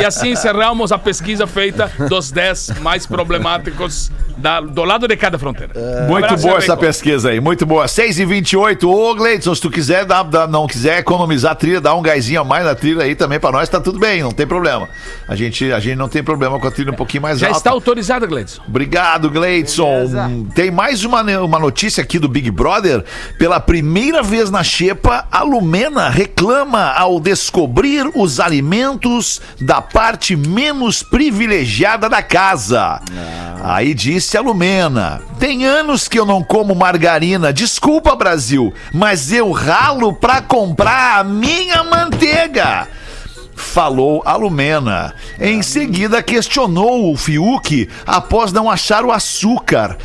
E 0.00 0.04
assim 0.04 0.30
encerramos 0.32 0.92
a 0.92 0.98
pesquisa 0.98 1.46
feita 1.46 1.90
dos 2.08 2.30
10 2.30 2.80
mais 2.80 3.06
problemáticos 3.06 4.10
da- 4.36 4.60
do 4.60 4.82
lado 4.84 5.06
de 5.06 5.16
cada 5.16 5.38
fronteira. 5.38 5.72
Muito 6.08 6.24
Abraço, 6.24 6.42
boa 6.42 6.58
essa 6.58 6.66
Henrico. 6.72 6.80
pesquisa 6.86 7.30
aí, 7.30 7.40
muito 7.40 7.64
boa. 7.64 7.86
6 7.86 8.18
e 8.18 8.24
28 8.24 8.90
Ô, 8.90 9.14
Gleidson, 9.14 9.54
se 9.54 9.60
tu 9.60 9.70
quiser, 9.70 10.04
dá, 10.04 10.22
dá- 10.22 10.46
não 10.46 10.66
quiser 10.66 10.98
economizar 10.98 11.52
a 11.52 11.54
trilha, 11.54 11.80
dá 11.80 11.94
um 11.94 12.02
gásinho 12.02 12.40
a 12.40 12.44
mais 12.44 12.64
na 12.64 12.74
trilha 12.74 13.02
aí 13.04 13.14
também 13.14 13.38
pra 13.38 13.52
nós, 13.52 13.68
tá 13.68 13.80
tudo 13.80 13.98
bem, 13.98 14.22
não 14.22 14.32
tem 14.32 14.46
problema. 14.46 14.88
A 15.28 15.36
gente, 15.36 15.72
a 15.72 15.78
gente 15.78 15.96
não 15.96 16.08
tem 16.08 16.22
problema 16.22 16.58
com 16.58 16.66
a 16.66 16.70
trilha 16.70 16.90
um 16.90 16.96
pouquinho 16.96 17.22
mais 17.22 17.38
Já 17.38 17.46
alta. 17.46 17.58
está 17.58 17.70
autorizado, 17.70 18.26
Gleidson. 18.26 18.60
Obrigado, 18.66 19.30
Gleidson. 19.30 20.46
Tem 20.54 20.70
mais 20.70 21.04
uma, 21.04 21.22
uma 21.40 21.58
notícia 21.58 22.02
aqui 22.02 22.18
do 22.18 22.28
Big 22.28 22.50
Brother. 22.50 23.04
Pela 23.38 23.60
primeira 23.60 24.22
vez 24.22 24.50
na 24.50 24.62
Xepa, 24.64 25.26
a 25.30 25.42
Lumena 25.42 26.08
reclama 26.08 26.90
ao 26.92 27.20
descobrir 27.20 28.10
os 28.14 28.40
alimentos 28.40 29.23
da 29.60 29.80
parte 29.80 30.36
menos 30.36 31.02
privilegiada 31.02 32.08
da 32.08 32.22
casa. 32.22 33.00
Aí 33.62 33.94
disse 33.94 34.36
a 34.36 34.40
Lumena: 34.40 35.22
Tem 35.38 35.64
anos 35.64 36.08
que 36.08 36.18
eu 36.18 36.26
não 36.26 36.42
como 36.42 36.74
margarina. 36.74 37.52
Desculpa, 37.52 38.14
Brasil, 38.14 38.72
mas 38.92 39.32
eu 39.32 39.50
ralo 39.52 40.12
pra 40.14 40.40
comprar 40.40 41.20
a 41.20 41.24
minha 41.24 41.82
manteiga 41.84 42.88
falou 43.56 44.22
a 44.24 44.36
Lumena. 44.36 45.14
Em 45.40 45.62
seguida, 45.62 46.22
questionou 46.22 47.12
o 47.12 47.16
Fiuk 47.16 47.88
após 48.06 48.52
não 48.52 48.70
achar 48.70 49.04
o 49.04 49.12
açúcar. 49.12 49.96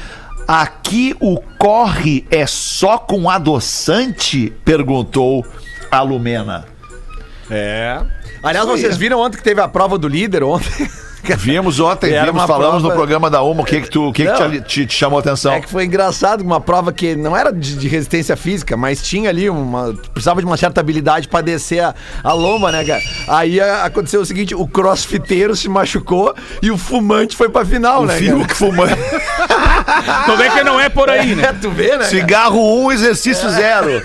Aqui 0.48 1.16
o 1.20 1.40
corre 1.60 2.26
é 2.32 2.48
só 2.48 2.98
com 2.98 3.30
adoçante? 3.30 4.52
Perguntou 4.66 5.46
a 5.92 6.02
Lumena. 6.02 6.66
É. 7.52 8.02
Aliás, 8.44 8.66
vocês 8.66 8.98
viram 8.98 9.20
ontem 9.20 9.38
que 9.38 9.44
teve 9.44 9.62
a 9.62 9.68
prova 9.68 9.98
do 9.98 10.08
líder 10.08 10.44
ontem? 10.44 10.90
Vimos 11.38 11.80
ontem, 11.82 12.12
Era 12.16 12.26
vimos, 12.32 12.44
falamos 12.48 12.78
prova- 12.82 12.88
no 12.88 12.92
programa 12.96 13.30
da 13.30 13.44
Uma, 13.44 13.62
o 13.62 13.66
que 13.66 13.82
que 13.82 13.90
tu, 13.90 14.08
o 14.08 14.14
que 14.14 14.24
que 14.26 14.32
Não. 14.32 14.50
te, 14.50 14.62
te- 14.62 14.86
te 14.88 14.96
chamou 14.96 15.18
a 15.18 15.20
atenção? 15.20 15.52
É 15.54 15.60
que 15.60 15.70
foi 15.70 15.84
engraçado, 15.84 16.42
uma 16.42 16.62
prova 16.62 16.92
que 16.94 17.14
não 17.16 17.36
era 17.38 17.52
de, 17.52 17.76
de 17.76 17.88
resistência 17.90 18.36
física, 18.38 18.76
mas 18.78 19.02
tinha 19.04 19.30
ali 19.30 19.48
uma. 19.50 19.94
Precisava 20.14 20.40
de 20.40 20.46
uma 20.48 20.56
certa 20.58 20.80
habilidade 20.80 21.28
pra 21.28 21.42
descer 21.42 21.82
a, 21.84 21.94
a 22.24 22.34
lomba, 22.34 22.72
né, 22.72 22.84
cara? 22.86 23.02
Aí 23.28 23.60
a- 23.60 23.84
aconteceu 23.84 24.22
o 24.22 24.26
seguinte: 24.26 24.56
o 24.56 24.66
crossfiteiro 24.66 25.56
se 25.58 25.68
machucou 25.70 26.34
e 26.64 26.72
o 26.72 26.78
fumante 26.78 27.36
foi 27.36 27.50
pra 27.50 27.64
final, 27.66 28.04
O 28.04 28.06
né? 28.06 28.16
Fiuk 28.18 28.52
fumando. 28.56 28.96
Tu 30.26 30.38
vê 30.38 30.50
que 30.52 30.64
não 30.64 30.80
é 30.80 30.88
por 30.90 31.10
aí, 31.10 31.36
né? 31.36 31.44
É, 31.50 31.54
tu 31.54 31.70
vê, 31.70 31.98
né? 31.98 32.06
Cigarro 32.06 32.58
1, 32.80 32.86
um, 32.86 32.92
exercício 32.92 33.48
zero. 33.52 34.02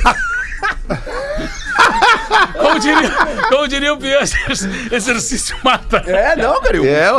Como 2.59 2.79
diria, 2.79 3.11
como 3.51 3.69
diria 3.69 3.93
o 3.93 3.97
Pian, 3.99 4.21
exercício 4.91 5.57
mata. 5.63 6.03
É, 6.07 6.37
não, 6.37 6.61
cara. 6.61 6.81
O, 6.81 6.87
É, 6.87 7.13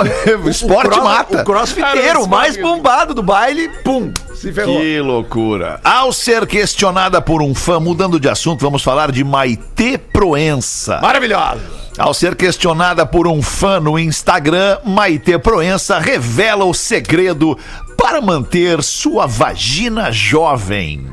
o 0.44 0.50
esporte 0.50 0.90
cross- 0.90 1.04
mata. 1.04 1.42
O 1.42 1.46
crossfiteiro, 1.46 2.24
o 2.24 2.28
mais 2.28 2.58
bombado 2.58 3.14
do 3.14 3.22
baile, 3.24 3.70
pum, 3.84 4.12
se 4.34 4.52
ferrou. 4.52 4.80
Que 4.80 5.00
loucura. 5.00 5.80
Ao 5.84 6.12
ser 6.12 6.46
questionada 6.48 7.22
por 7.22 7.42
um 7.42 7.54
fã, 7.54 7.80
mudando 7.80 8.20
de 8.20 8.30
assunto, 8.30 8.62
vamos 8.62 8.84
falar 8.84 9.12
de 9.12 9.24
Maitê 9.24 9.98
Proença. 9.98 11.00
Maravilhoso. 11.02 11.62
Ao 11.98 12.14
ser 12.14 12.36
questionada 12.36 13.06
por 13.06 13.26
um 13.28 13.42
fã 13.42 13.80
no 13.80 13.98
Instagram, 13.98 14.80
Maitê 14.84 15.38
Proença 15.40 15.98
revela 15.98 16.66
o 16.66 16.74
segredo 16.74 17.58
para 17.98 18.20
manter 18.22 18.84
sua 18.84 19.26
vagina 19.26 20.12
jovem. 20.12 21.06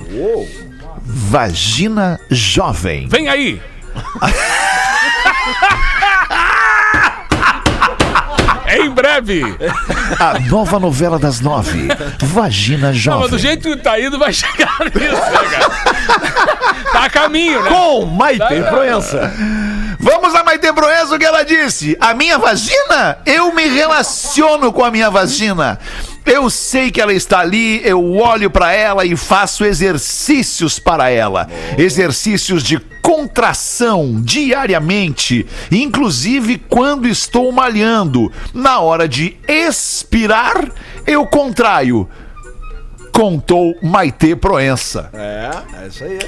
Vagina 1.05 2.21
jovem. 2.31 3.09
Vem 3.09 3.29
aí. 3.29 3.61
em 8.75 8.91
breve. 8.91 9.43
A 10.19 10.39
nova 10.49 10.79
novela 10.79 11.19
das 11.19 11.41
nove. 11.41 11.89
Vagina 12.21 12.89
Não, 12.89 12.95
jovem. 12.95 13.21
mas 13.23 13.31
do 13.31 13.39
jeito 13.39 13.69
que 13.69 13.77
tá 13.77 14.01
indo, 14.01 14.19
vai 14.19 14.33
chegar 14.33 14.79
nisso, 14.95 15.31
né, 15.31 15.49
cara? 15.51 16.93
Tá 16.93 17.05
a 17.05 17.11
caminho, 17.11 17.63
né? 17.63 17.71
Com 17.71 18.07
Maite 18.07 18.39
vai. 18.39 18.63
Proença. 18.63 19.33
Vamos 19.99 20.35
a 20.35 20.43
Maite 20.45 20.73
Proença, 20.73 21.15
o 21.15 21.19
que 21.19 21.25
ela 21.25 21.43
disse. 21.45 21.97
A 22.01 22.15
minha 22.15 22.39
vagina, 22.39 23.19
eu 23.27 23.53
me 23.55 23.67
relaciono 23.69 24.73
com 24.73 24.85
a 24.85 24.91
minha 24.91 25.11
vagina. 25.11 25.79
Eu 26.25 26.49
sei 26.49 26.91
que 26.91 27.01
ela 27.01 27.13
está 27.13 27.41
ali, 27.41 27.81
eu 27.85 28.15
olho 28.15 28.51
para 28.51 28.73
ela 28.73 29.05
e 29.05 29.17
faço 29.17 29.65
exercícios 29.65 30.79
para 30.79 31.11
ela. 31.11 31.49
Exercícios 31.77 32.63
de 32.63 32.79
contração 33.03 34.23
diariamente, 34.23 35.45
inclusive 35.71 36.63
quando 36.69 37.09
estou 37.09 37.51
malhando. 37.51 38.31
Na 38.55 38.79
hora 38.79 39.09
de 39.09 39.37
expirar, 39.49 40.71
eu 41.05 41.27
contraio. 41.27 42.09
Contou 43.13 43.77
Maite 43.83 44.35
Proença. 44.35 45.11
É, 45.13 45.51
é 45.85 45.87
isso 45.89 46.05
aí. 46.05 46.19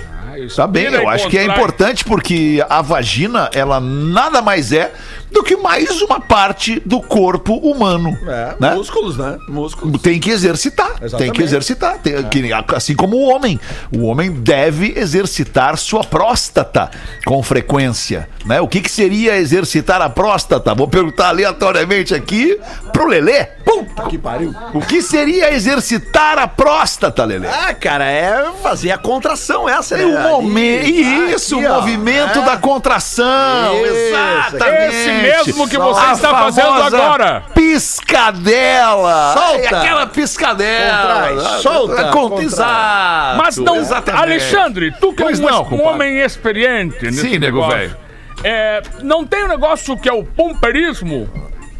Tá 0.54 0.66
bem, 0.66 0.86
eu 0.86 1.02
e 1.02 1.06
acho 1.06 1.28
que 1.28 1.38
é 1.38 1.44
importante 1.44 2.04
porque 2.04 2.64
a 2.68 2.82
vagina, 2.82 3.48
ela 3.54 3.80
nada 3.80 4.42
mais 4.42 4.72
é 4.72 4.92
do 5.30 5.42
que 5.42 5.56
mais 5.56 6.02
uma 6.02 6.20
parte 6.20 6.80
do 6.84 7.00
corpo 7.00 7.54
humano. 7.54 8.16
É, 8.26 8.54
né? 8.58 8.74
músculos, 8.74 9.16
né? 9.16 9.38
Músculos. 9.48 10.00
Tem 10.02 10.18
que 10.18 10.30
exercitar, 10.30 10.94
tem 10.94 11.06
Exatamente. 11.06 11.34
que 11.36 11.42
exercitar. 11.42 11.98
Tem 11.98 12.22
que- 12.28 12.52
assim 12.74 12.94
como 12.94 13.16
o 13.16 13.32
homem. 13.34 13.58
O 13.92 14.04
homem 14.06 14.30
deve 14.30 14.92
exercitar 14.96 15.76
sua 15.76 16.04
próstata 16.04 16.90
com 17.24 17.42
frequência. 17.42 18.28
Né? 18.44 18.60
O 18.60 18.68
que, 18.68 18.80
que 18.80 18.90
seria 18.90 19.36
exercitar 19.36 20.02
a 20.02 20.08
próstata? 20.10 20.74
Vou 20.74 20.88
perguntar 20.88 21.28
aleatoriamente 21.28 22.14
aqui 22.14 22.58
pro 22.92 23.06
Lelê. 23.06 23.44
Puta 23.82 24.08
que 24.08 24.18
pariu. 24.18 24.54
O 24.72 24.80
que 24.80 25.02
seria 25.02 25.52
exercitar 25.52 26.38
a 26.38 26.46
próstata, 26.46 27.24
Lelê? 27.24 27.48
Ah, 27.48 27.74
cara, 27.74 28.04
é 28.04 28.46
fazer 28.62 28.92
a 28.92 28.98
contração 28.98 29.68
essa, 29.68 29.96
né? 29.96 30.02
É 30.04 30.06
o 30.06 30.20
momento. 30.20 30.86
Isso, 30.86 31.56
aqui, 31.56 31.66
o 31.66 31.70
ó. 31.70 31.74
movimento 31.80 32.38
É. 32.38 32.44
da 32.44 32.56
contração. 32.56 33.74
Isso, 33.84 33.94
Exatamente. 33.94 34.94
Esse 34.94 35.10
mesmo 35.12 35.68
que 35.68 35.76
você 35.78 36.00
A 36.06 36.12
está 36.12 36.30
fazendo 36.30 36.82
agora. 36.82 37.44
Piscadela. 37.54 39.34
Solta. 39.34 39.62
É 39.62 39.66
aquela 39.66 40.06
piscadela. 40.06 41.28
Contrai, 41.28 41.60
solta, 41.62 42.04
contrai. 42.10 42.44
Exato. 42.44 43.38
Mas 43.38 43.56
não, 43.56 43.76
Exatamente. 43.76 44.22
Alexandre, 44.22 44.92
tu 45.00 45.12
que 45.12 45.22
é 45.22 45.26
Pois 45.26 45.40
um, 45.40 45.44
não, 45.44 45.62
um 45.70 45.82
homem 45.84 46.18
experiente 46.20 47.04
nesse 47.04 47.20
Sim, 47.20 47.38
nego 47.38 47.58
negócio, 47.58 47.78
velho. 47.78 47.96
É, 48.42 48.82
não 49.02 49.24
tem 49.24 49.44
um 49.44 49.48
negócio 49.48 49.96
que 49.98 50.08
é 50.08 50.12
o 50.12 50.22
pomperismo? 50.24 51.28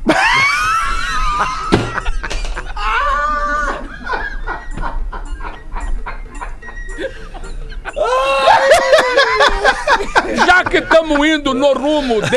Já 10.46 10.64
que 10.64 10.78
estamos 10.78 11.26
indo 11.26 11.52
no 11.54 11.72
rumo 11.74 12.20
desse, 12.20 12.36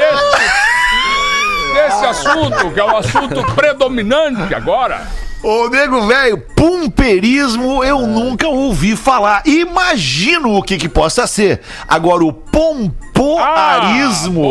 desse 1.73 2.05
assunto, 2.05 2.71
que 2.71 2.79
é 2.79 2.83
o 2.83 2.95
assunto 2.97 3.43
predominante 3.55 4.53
agora. 4.53 5.05
Ô, 5.43 5.69
nego 5.69 6.07
velho, 6.07 6.39
pumperismo 6.55 7.83
eu 7.83 7.99
nunca 7.99 8.47
ouvi 8.47 8.95
falar. 8.95 9.43
Imagino 9.45 10.55
o 10.57 10.63
que 10.63 10.77
que 10.77 10.89
possa 10.89 11.27
ser. 11.27 11.61
Agora, 11.87 12.23
o 12.25 12.33
pompoarismo, 12.33 13.39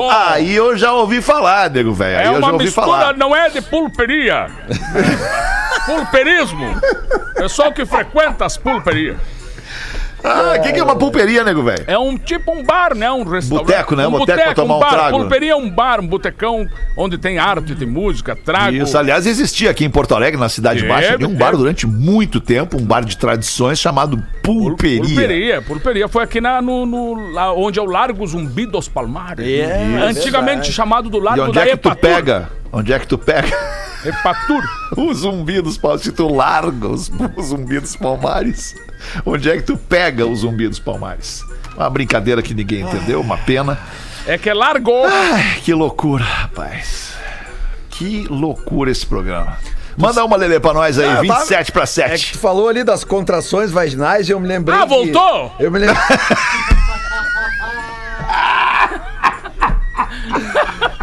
Ah, 0.08 0.34
aí 0.34 0.54
eu 0.54 0.76
já 0.78 0.92
ouvi 0.92 1.20
falar, 1.20 1.68
nego 1.70 1.92
velho. 1.92 2.18
Aí 2.18 2.24
É 2.26 2.28
eu 2.28 2.34
já 2.34 2.38
uma 2.38 2.52
ouvi 2.52 2.64
mistura, 2.66 2.86
falar. 2.86 3.16
não 3.16 3.34
é 3.34 3.48
de 3.50 3.60
pulperia. 3.62 4.46
Pulperismo. 5.86 6.80
Pessoal 7.34 7.72
que 7.72 7.84
frequenta 7.84 8.44
as 8.46 8.56
pulperias. 8.56 9.16
Ah, 10.28 10.54
o 10.58 10.62
que, 10.62 10.72
que 10.72 10.80
é 10.80 10.82
uma 10.82 10.96
pulperia, 10.96 11.44
nego 11.44 11.62
velho? 11.62 11.84
É 11.86 11.96
um 11.98 12.16
tipo 12.18 12.52
um 12.52 12.62
bar, 12.64 12.94
né? 12.94 13.10
Um 13.12 13.22
restaurante. 13.22 13.66
Boteco, 13.66 13.94
né? 13.96 14.06
Um 14.06 14.10
Boteco 14.10 14.42
pra 14.42 14.54
tomar 14.54 14.76
um 14.76 14.80
bar. 14.80 14.90
trago. 14.90 15.18
Pulperia 15.18 15.52
é 15.52 15.56
um 15.56 15.70
bar, 15.70 16.00
um 16.00 16.06
botecão 16.06 16.66
onde 16.96 17.16
tem 17.18 17.38
arte, 17.38 17.74
tem 17.74 17.86
música, 17.86 18.34
trago. 18.36 18.76
Isso, 18.76 18.98
aliás, 18.98 19.26
existia 19.26 19.70
aqui 19.70 19.84
em 19.84 19.90
Porto 19.90 20.14
Alegre, 20.14 20.38
na 20.40 20.48
Cidade 20.48 20.80
Teve, 20.80 20.92
Baixa, 20.92 21.16
um 21.26 21.34
bar 21.34 21.46
teve. 21.50 21.58
durante 21.58 21.86
muito 21.86 22.40
tempo, 22.40 22.76
um 22.76 22.84
bar 22.84 23.04
de 23.04 23.16
tradições 23.16 23.78
chamado 23.78 24.22
Pulperia. 24.42 25.00
Pulperia, 25.02 25.62
pulperia. 25.62 26.08
Foi 26.08 26.24
aqui 26.24 26.40
na, 26.40 26.60
no, 26.60 26.84
no- 26.84 27.32
lá 27.32 27.52
onde 27.52 27.78
é 27.78 27.82
o 27.82 27.86
Largo 27.86 28.26
Zumbi 28.26 28.66
dos 28.66 28.88
Palmares. 28.88 29.46
É, 29.46 30.06
Antigamente 30.08 30.46
verdade. 30.56 30.72
chamado 30.72 31.08
do 31.08 31.18
E 31.18 31.20
Largo 31.20 31.42
onde 31.44 31.52
da 31.52 31.62
é 31.62 31.66
que 31.70 31.76
tu 31.76 31.88
Epatur. 31.88 32.00
pega? 32.00 32.48
Onde 32.72 32.92
é 32.92 32.98
que 32.98 33.06
tu 33.06 33.16
pega 33.16 33.56
Epatur. 34.08 34.62
o 34.96 35.12
zumbi 35.14 35.60
dos 35.60 35.76
palmares? 35.78 36.04
Se 36.04 36.12
tu 36.12 36.28
larga 36.32 36.88
os, 36.88 37.10
o 37.36 37.42
zumbi 37.42 37.80
dos 37.80 37.96
palmares, 37.96 38.74
onde 39.24 39.50
é 39.50 39.56
que 39.56 39.62
tu 39.62 39.76
pega 39.76 40.26
o 40.26 40.34
zumbi 40.34 40.68
dos 40.68 40.78
palmares? 40.78 41.42
Uma 41.76 41.90
brincadeira 41.90 42.40
que 42.42 42.54
ninguém 42.54 42.80
entendeu, 42.82 43.20
uma 43.20 43.36
pena. 43.38 43.78
É 44.26 44.36
que 44.38 44.48
é 44.50 44.54
largo. 44.54 44.90
Ai, 45.06 45.60
que 45.62 45.72
loucura, 45.74 46.24
rapaz. 46.24 47.12
Que 47.90 48.26
loucura 48.28 48.90
esse 48.90 49.06
programa. 49.06 49.56
Manda 49.96 50.22
uma 50.24 50.36
Lelê 50.36 50.60
pra 50.60 50.74
nós 50.74 50.98
aí, 50.98 51.06
Ah, 51.06 51.16
tava- 51.26 51.40
27 51.40 51.72
pra 51.72 51.82
É 51.82 51.86
que 51.86 51.90
7. 51.92 52.32
tu 52.32 52.38
falou 52.38 52.68
ali 52.68 52.84
das 52.84 53.02
contrações 53.02 53.70
vaginais 53.70 54.28
e 54.28 54.32
eu 54.32 54.38
me 54.38 54.46
lembrei. 54.46 54.76
Ah, 54.78 54.82
que- 54.82 54.88
voltou? 54.88 55.54
Eu 55.58 55.70
me 55.70 55.78
lembrei. 55.78 55.96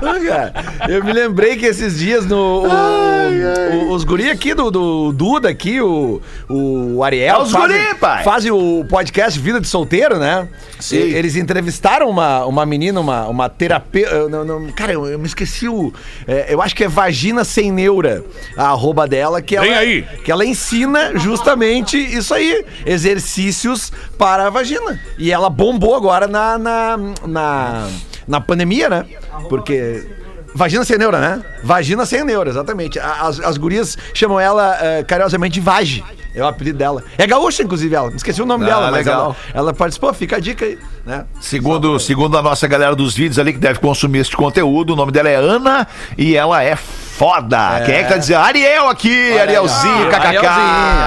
cara, 0.03 0.53
eu 0.89 1.03
me 1.03 1.11
lembrei 1.13 1.55
que 1.57 1.65
esses 1.65 1.97
dias 1.99 2.25
no. 2.25 2.63
o- 2.65 3.87
o- 3.89 3.91
os 3.91 4.03
guri 4.03 4.29
aqui 4.29 4.53
do, 4.53 4.69
do 4.69 5.11
Duda 5.13 5.49
aqui, 5.49 5.79
o, 5.81 6.21
o 6.49 7.03
Ariel. 7.03 7.35
É 7.37 7.41
os 7.41 7.51
guri, 7.53 7.95
pai. 7.99 8.23
Fazem 8.23 8.51
o 8.51 8.85
podcast 8.89 9.39
Vida 9.39 9.59
de 9.59 9.67
Solteiro, 9.67 10.17
né? 10.19 10.47
Sim. 10.79 10.97
E- 10.97 11.13
Eles 11.15 11.35
entrevistaram 11.35 12.09
uma, 12.09 12.45
uma 12.45 12.65
menina, 12.65 12.99
uma, 12.99 13.27
uma 13.27 13.49
terapeuta. 13.49 14.13
eu 14.13 14.29
não- 14.29 14.43
não- 14.45 14.71
Cara, 14.71 14.93
eu, 14.93 15.05
eu 15.07 15.19
me 15.19 15.25
esqueci 15.25 15.67
o. 15.67 15.93
é, 16.27 16.47
eu 16.53 16.61
acho 16.61 16.75
que 16.75 16.83
é 16.83 16.87
Vagina 16.87 17.43
Sem 17.43 17.71
Neura, 17.71 18.23
a 18.57 18.69
arroba 18.69 19.07
dela, 19.07 19.41
que 19.41 19.57
Vem 19.59 19.69
ela, 19.71 19.79
aí. 19.79 20.03
que 20.23 20.31
ela 20.31 20.45
ensina 20.45 21.17
justamente 21.17 21.97
isso 21.97 22.33
aí: 22.33 22.65
exercícios 22.85 23.91
para 24.17 24.47
a 24.47 24.49
vagina. 24.49 24.99
E 25.17 25.31
ela 25.31 25.49
bombou 25.49 25.95
agora 25.95 26.27
na, 26.27 26.57
na, 26.57 26.97
na, 27.25 27.87
na 28.27 28.39
pandemia, 28.41 28.89
né? 28.89 29.05
Porque. 29.49 30.07
Vagina 30.55 30.86
sem 30.86 30.99
neura, 30.99 31.19
né? 31.19 31.41
Vagina 31.63 32.05
sem 32.05 32.23
neura, 32.23 32.47
exatamente. 32.49 32.99
As, 32.99 33.39
as 33.39 33.57
gurias 33.57 33.97
chamam 34.13 34.39
ela 34.39 34.77
eh, 34.79 35.03
carinhosamente 35.03 35.55
de 35.55 35.59
Vage. 35.62 36.03
É 36.36 36.43
o 36.43 36.47
apelido 36.47 36.77
dela. 36.77 37.03
É 37.17 37.25
gaúcha, 37.25 37.63
inclusive, 37.63 37.95
ela. 37.95 38.12
Esqueci 38.15 38.39
o 38.41 38.45
nome 38.45 38.63
Ah, 38.65 38.67
dela, 38.67 38.91
mas 38.91 39.05
legal. 39.05 39.36
ela, 39.51 39.62
ela 39.62 39.73
participou. 39.73 40.13
Fica 40.13 40.36
a 40.36 40.39
dica 40.39 40.63
aí, 40.65 40.77
né? 41.05 41.25
Segundo, 41.41 41.99
segundo 41.99 42.38
a 42.38 42.41
nossa 42.43 42.67
galera 42.67 42.95
dos 42.95 43.15
vídeos 43.15 43.39
ali 43.39 43.51
que 43.53 43.59
deve 43.59 43.79
consumir 43.79 44.19
este 44.19 44.36
conteúdo, 44.38 44.93
o 44.93 44.95
nome 44.95 45.12
dela 45.12 45.29
é 45.29 45.36
Ana 45.36 45.88
e 46.17 46.36
ela 46.36 46.63
é 46.63 46.75
foda. 46.75 47.81
Quem 47.86 47.95
é 47.95 48.03
que 48.03 48.09
tá 48.09 48.17
dizendo? 48.17 48.39
Ariel 48.39 48.89
aqui, 48.89 49.38
Arielzinho, 49.39 50.09
kkk. 50.09 50.25
Arielzinho, 50.27 50.47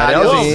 Arielzinho. 0.06 0.52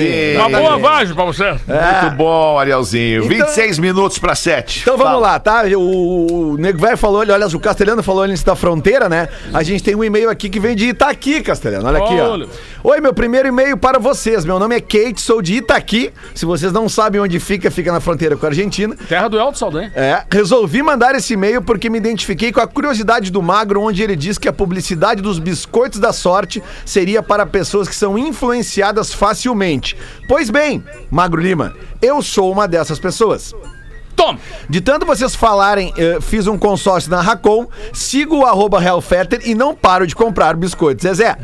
Uma 0.48 0.60
boa 0.60 0.78
vagem 0.78 1.14
pra 1.16 1.26
você. 1.26 1.52
Muito 1.52 2.16
bom, 2.18 2.60
Arielzinho. 2.60 3.24
Então- 3.26 3.48
26 3.48 3.80
minutos 3.80 4.18
pra 4.18 4.36
7. 4.36 4.82
Então 4.82 4.98
vamos 4.98 5.22
lá, 5.22 5.40
tá? 5.40 5.64
O, 5.78 6.52
o 6.54 6.58
Nego 6.58 6.80
Velho 6.80 6.98
falou, 6.98 7.20
olha, 7.22 7.48
o 7.48 7.60
Castelhano 7.60 8.02
falou 8.04 8.24
antes 8.24 8.44
da 8.44 8.56
fronteira, 8.56 9.08
né? 9.10 9.30
A 9.54 9.64
gente 9.64 9.84
tem 9.84 9.96
um 9.96 10.04
e-mail 10.04 10.30
aqui 10.30 10.50
que 10.50 10.60
vem 10.60 10.76
de 10.76 10.88
Itaqui, 10.90 11.42
Castelhano. 11.42 11.88
Olha 11.88 12.00
aqui, 12.04 12.14
Olha. 12.20 12.48
ó. 12.84 12.90
Oi, 12.90 13.00
meu 13.02 13.14
primeiro 13.14 13.48
e-mail 13.48 13.78
para 13.78 14.00
vocês. 14.00 14.44
Meu 14.46 14.58
nome 14.60 14.76
é 14.76 14.82
Kate, 14.82 15.22
sou 15.22 15.42
de 15.42 15.56
Itaqui. 15.56 16.12
Se 16.34 16.46
vocês 16.46 16.72
não 16.72 16.88
sabem 16.90 17.22
onde 17.22 17.40
fica, 17.40 17.70
fica 17.70 17.92
na 17.92 18.00
fronteira 18.00 18.36
com 18.36 18.46
a 18.46 18.50
Argentina. 18.50 18.96
Terra 19.08 19.28
do 19.28 19.38
Elton 19.40 19.56
Saldanha. 19.56 19.92
É, 19.96 20.24
resolvi 20.32 20.82
mandar 20.82 21.14
esse 21.16 21.34
e-mail 21.34 21.62
porque 21.62 21.90
me 21.90 21.98
identifiquei 21.98 22.52
com 22.52 22.60
a 22.62 22.68
curiosidade 22.68 23.32
do 23.32 23.42
Magro, 23.42 23.82
onde 23.82 24.02
ele 24.02 24.16
diz 24.16 24.38
que 24.38 24.48
a 24.48 24.54
publicidade 24.54 25.22
dos 25.22 25.40
biscoitos 25.40 26.00
da 26.00 26.12
sorte 26.12 26.62
seria 26.86 27.22
para 27.22 27.46
pessoas 27.46 27.88
que 27.88 27.96
são 27.96 28.18
influenciadas 28.18 29.14
facilmente. 29.14 29.96
Pois 30.32 30.50
bem, 30.50 30.82
Magro 31.10 31.42
Lima, 31.42 31.76
eu 32.02 32.22
sou 32.22 32.50
uma 32.50 32.66
dessas 32.66 32.98
pessoas. 32.98 33.54
Toma! 34.22 34.38
De 34.70 34.80
tanto 34.80 35.04
vocês 35.04 35.36
falarem, 35.36 35.92
eh, 35.98 36.20
fiz 36.22 36.46
um 36.46 36.56
consórcio 36.56 37.10
na 37.10 37.20
Racon, 37.22 37.68
sigo 37.92 38.38
o 38.38 38.46
arroba 38.46 38.82
Hellfetter 38.82 39.42
e 39.44 39.56
não 39.56 39.76
paro 39.76 40.06
de 40.06 40.16
comprar 40.16 40.56
biscoitos. 40.56 41.02
Zezé, 41.02 41.36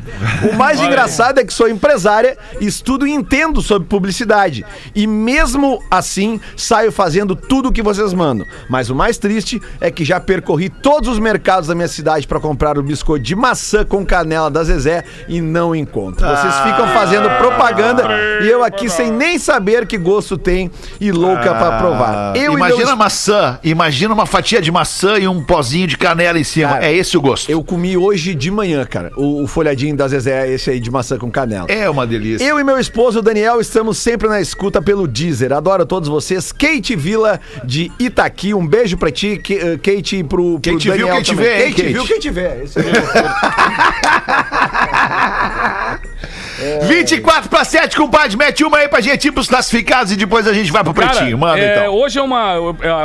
o 0.49 0.55
mais 0.55 0.79
engraçado 0.81 1.39
é 1.39 1.43
que 1.43 1.51
sou 1.51 1.67
empresária, 1.67 2.37
estudo 2.61 3.07
e 3.07 3.11
entendo 3.11 3.63
sobre 3.63 3.87
publicidade. 3.87 4.63
E 4.95 5.07
mesmo 5.07 5.83
assim, 5.89 6.39
saio 6.55 6.91
fazendo 6.91 7.35
tudo 7.35 7.69
o 7.69 7.71
que 7.71 7.81
vocês 7.81 8.13
mandam. 8.13 8.45
Mas 8.69 8.91
o 8.91 8.95
mais 8.95 9.17
triste 9.17 9.59
é 9.81 9.89
que 9.89 10.05
já 10.05 10.19
percorri 10.19 10.69
todos 10.69 11.09
os 11.09 11.19
mercados 11.19 11.67
da 11.67 11.75
minha 11.75 11.87
cidade 11.87 12.27
para 12.27 12.39
comprar 12.39 12.77
o 12.77 12.83
biscoito 12.83 13.25
de 13.25 13.35
maçã 13.35 13.83
com 13.83 14.05
canela 14.05 14.51
da 14.51 14.63
Zezé 14.63 15.03
e 15.27 15.41
não 15.41 15.75
encontro. 15.75 16.25
Vocês 16.25 16.55
ficam 16.59 16.87
fazendo 16.89 17.27
propaganda 17.37 18.03
e 18.41 18.47
eu 18.47 18.63
aqui 18.63 18.87
sem 18.87 19.11
nem 19.11 19.39
saber 19.39 19.87
que 19.87 19.97
gosto 19.97 20.37
tem 20.37 20.69
e 21.01 21.11
louca 21.11 21.55
pra 21.55 21.77
provar. 21.79 22.37
Eu 22.37 22.57
e 22.57 22.66
imagina 22.67 22.86
meus- 22.88 22.97
maçã, 22.97 23.60
imagina 23.63 24.13
uma 24.13 24.25
fatia 24.25 24.62
de 24.62 24.71
maçã 24.71 25.17
e 25.17 25.27
um 25.27 25.43
pozinho 25.43 25.88
de 25.88 25.97
canela 25.97 26.39
em 26.39 26.43
cima. 26.43 26.69
Cara, 26.69 26.86
é 26.86 26.93
esse 26.95 27.17
o 27.17 27.21
gosto. 27.21 27.49
Eu 27.51 27.63
comi 27.63 27.95
hoje 27.97 28.34
de 28.36 28.49
manhã, 28.51 28.86
cara. 28.86 29.12
O, 29.15 29.43
o 29.43 29.47
folhadinho 29.47 29.95
da 29.95 30.08
Zezé, 30.08 30.49
esse 30.51 30.69
aí 30.69 30.80
de 30.80 30.89
maçã 30.91 31.17
com 31.17 31.30
canela. 31.32 31.65
É 31.69 31.89
uma 31.89 32.06
delícia. 32.08 32.43
Eu 32.45 32.60
e 32.60 32.63
meu 32.63 32.77
esposo, 32.80 33.19
o 33.19 33.21
Daniel, 33.21 33.60
estamos 33.62 33.97
sempre 33.97 34.27
na 34.27 34.39
escuta 34.41 34.82
pelo 34.82 35.08
Deezer. 35.08 35.53
Adoro 35.53 35.86
todos 35.86 36.10
vocês. 36.10 36.51
Kate 36.51 36.95
Vila, 36.95 37.39
de 37.63 37.91
Itaqui. 37.99 38.53
Um 38.53 38.65
beijo 38.67 38.97
pra 38.97 39.12
ti, 39.12 39.41
eh, 39.49 39.77
Kate, 39.82 40.17
e 40.17 40.23
pro, 40.23 40.53
pro 40.53 40.60
Quem 40.62 40.77
te 40.77 40.89
viu, 40.89 40.97
Daniel 41.08 41.15
quem 41.15 41.23
te 41.23 41.32
também. 41.32 41.45
vê, 41.45 41.65
hein, 41.65 41.71
Kate, 41.71 41.82
Kate? 41.82 41.93
viu, 41.93 42.06
quem 42.19 42.32
vê. 42.32 42.63
Esse 42.63 42.80
aí. 46.58 46.88
24 46.88 47.50
pra 47.50 47.63
7, 47.63 47.96
compadre. 47.96 48.38
Mete 48.38 48.63
uma 48.63 48.78
aí 48.78 48.88
pra 48.88 49.02
gente 49.02 49.28
ir 49.28 49.32
pros 49.32 49.48
classificados 49.48 50.12
e 50.12 50.15
depois 50.15 50.48
a 50.48 50.54
gente 50.54 50.72
vai 50.72 50.84
pro 50.84 50.93
pretinho. 50.93 51.38
Manda 51.38 51.60
é, 51.60 51.80
então. 51.80 51.96
Hoje 51.96 52.20
é 52.20 52.22
uma. 52.22 52.56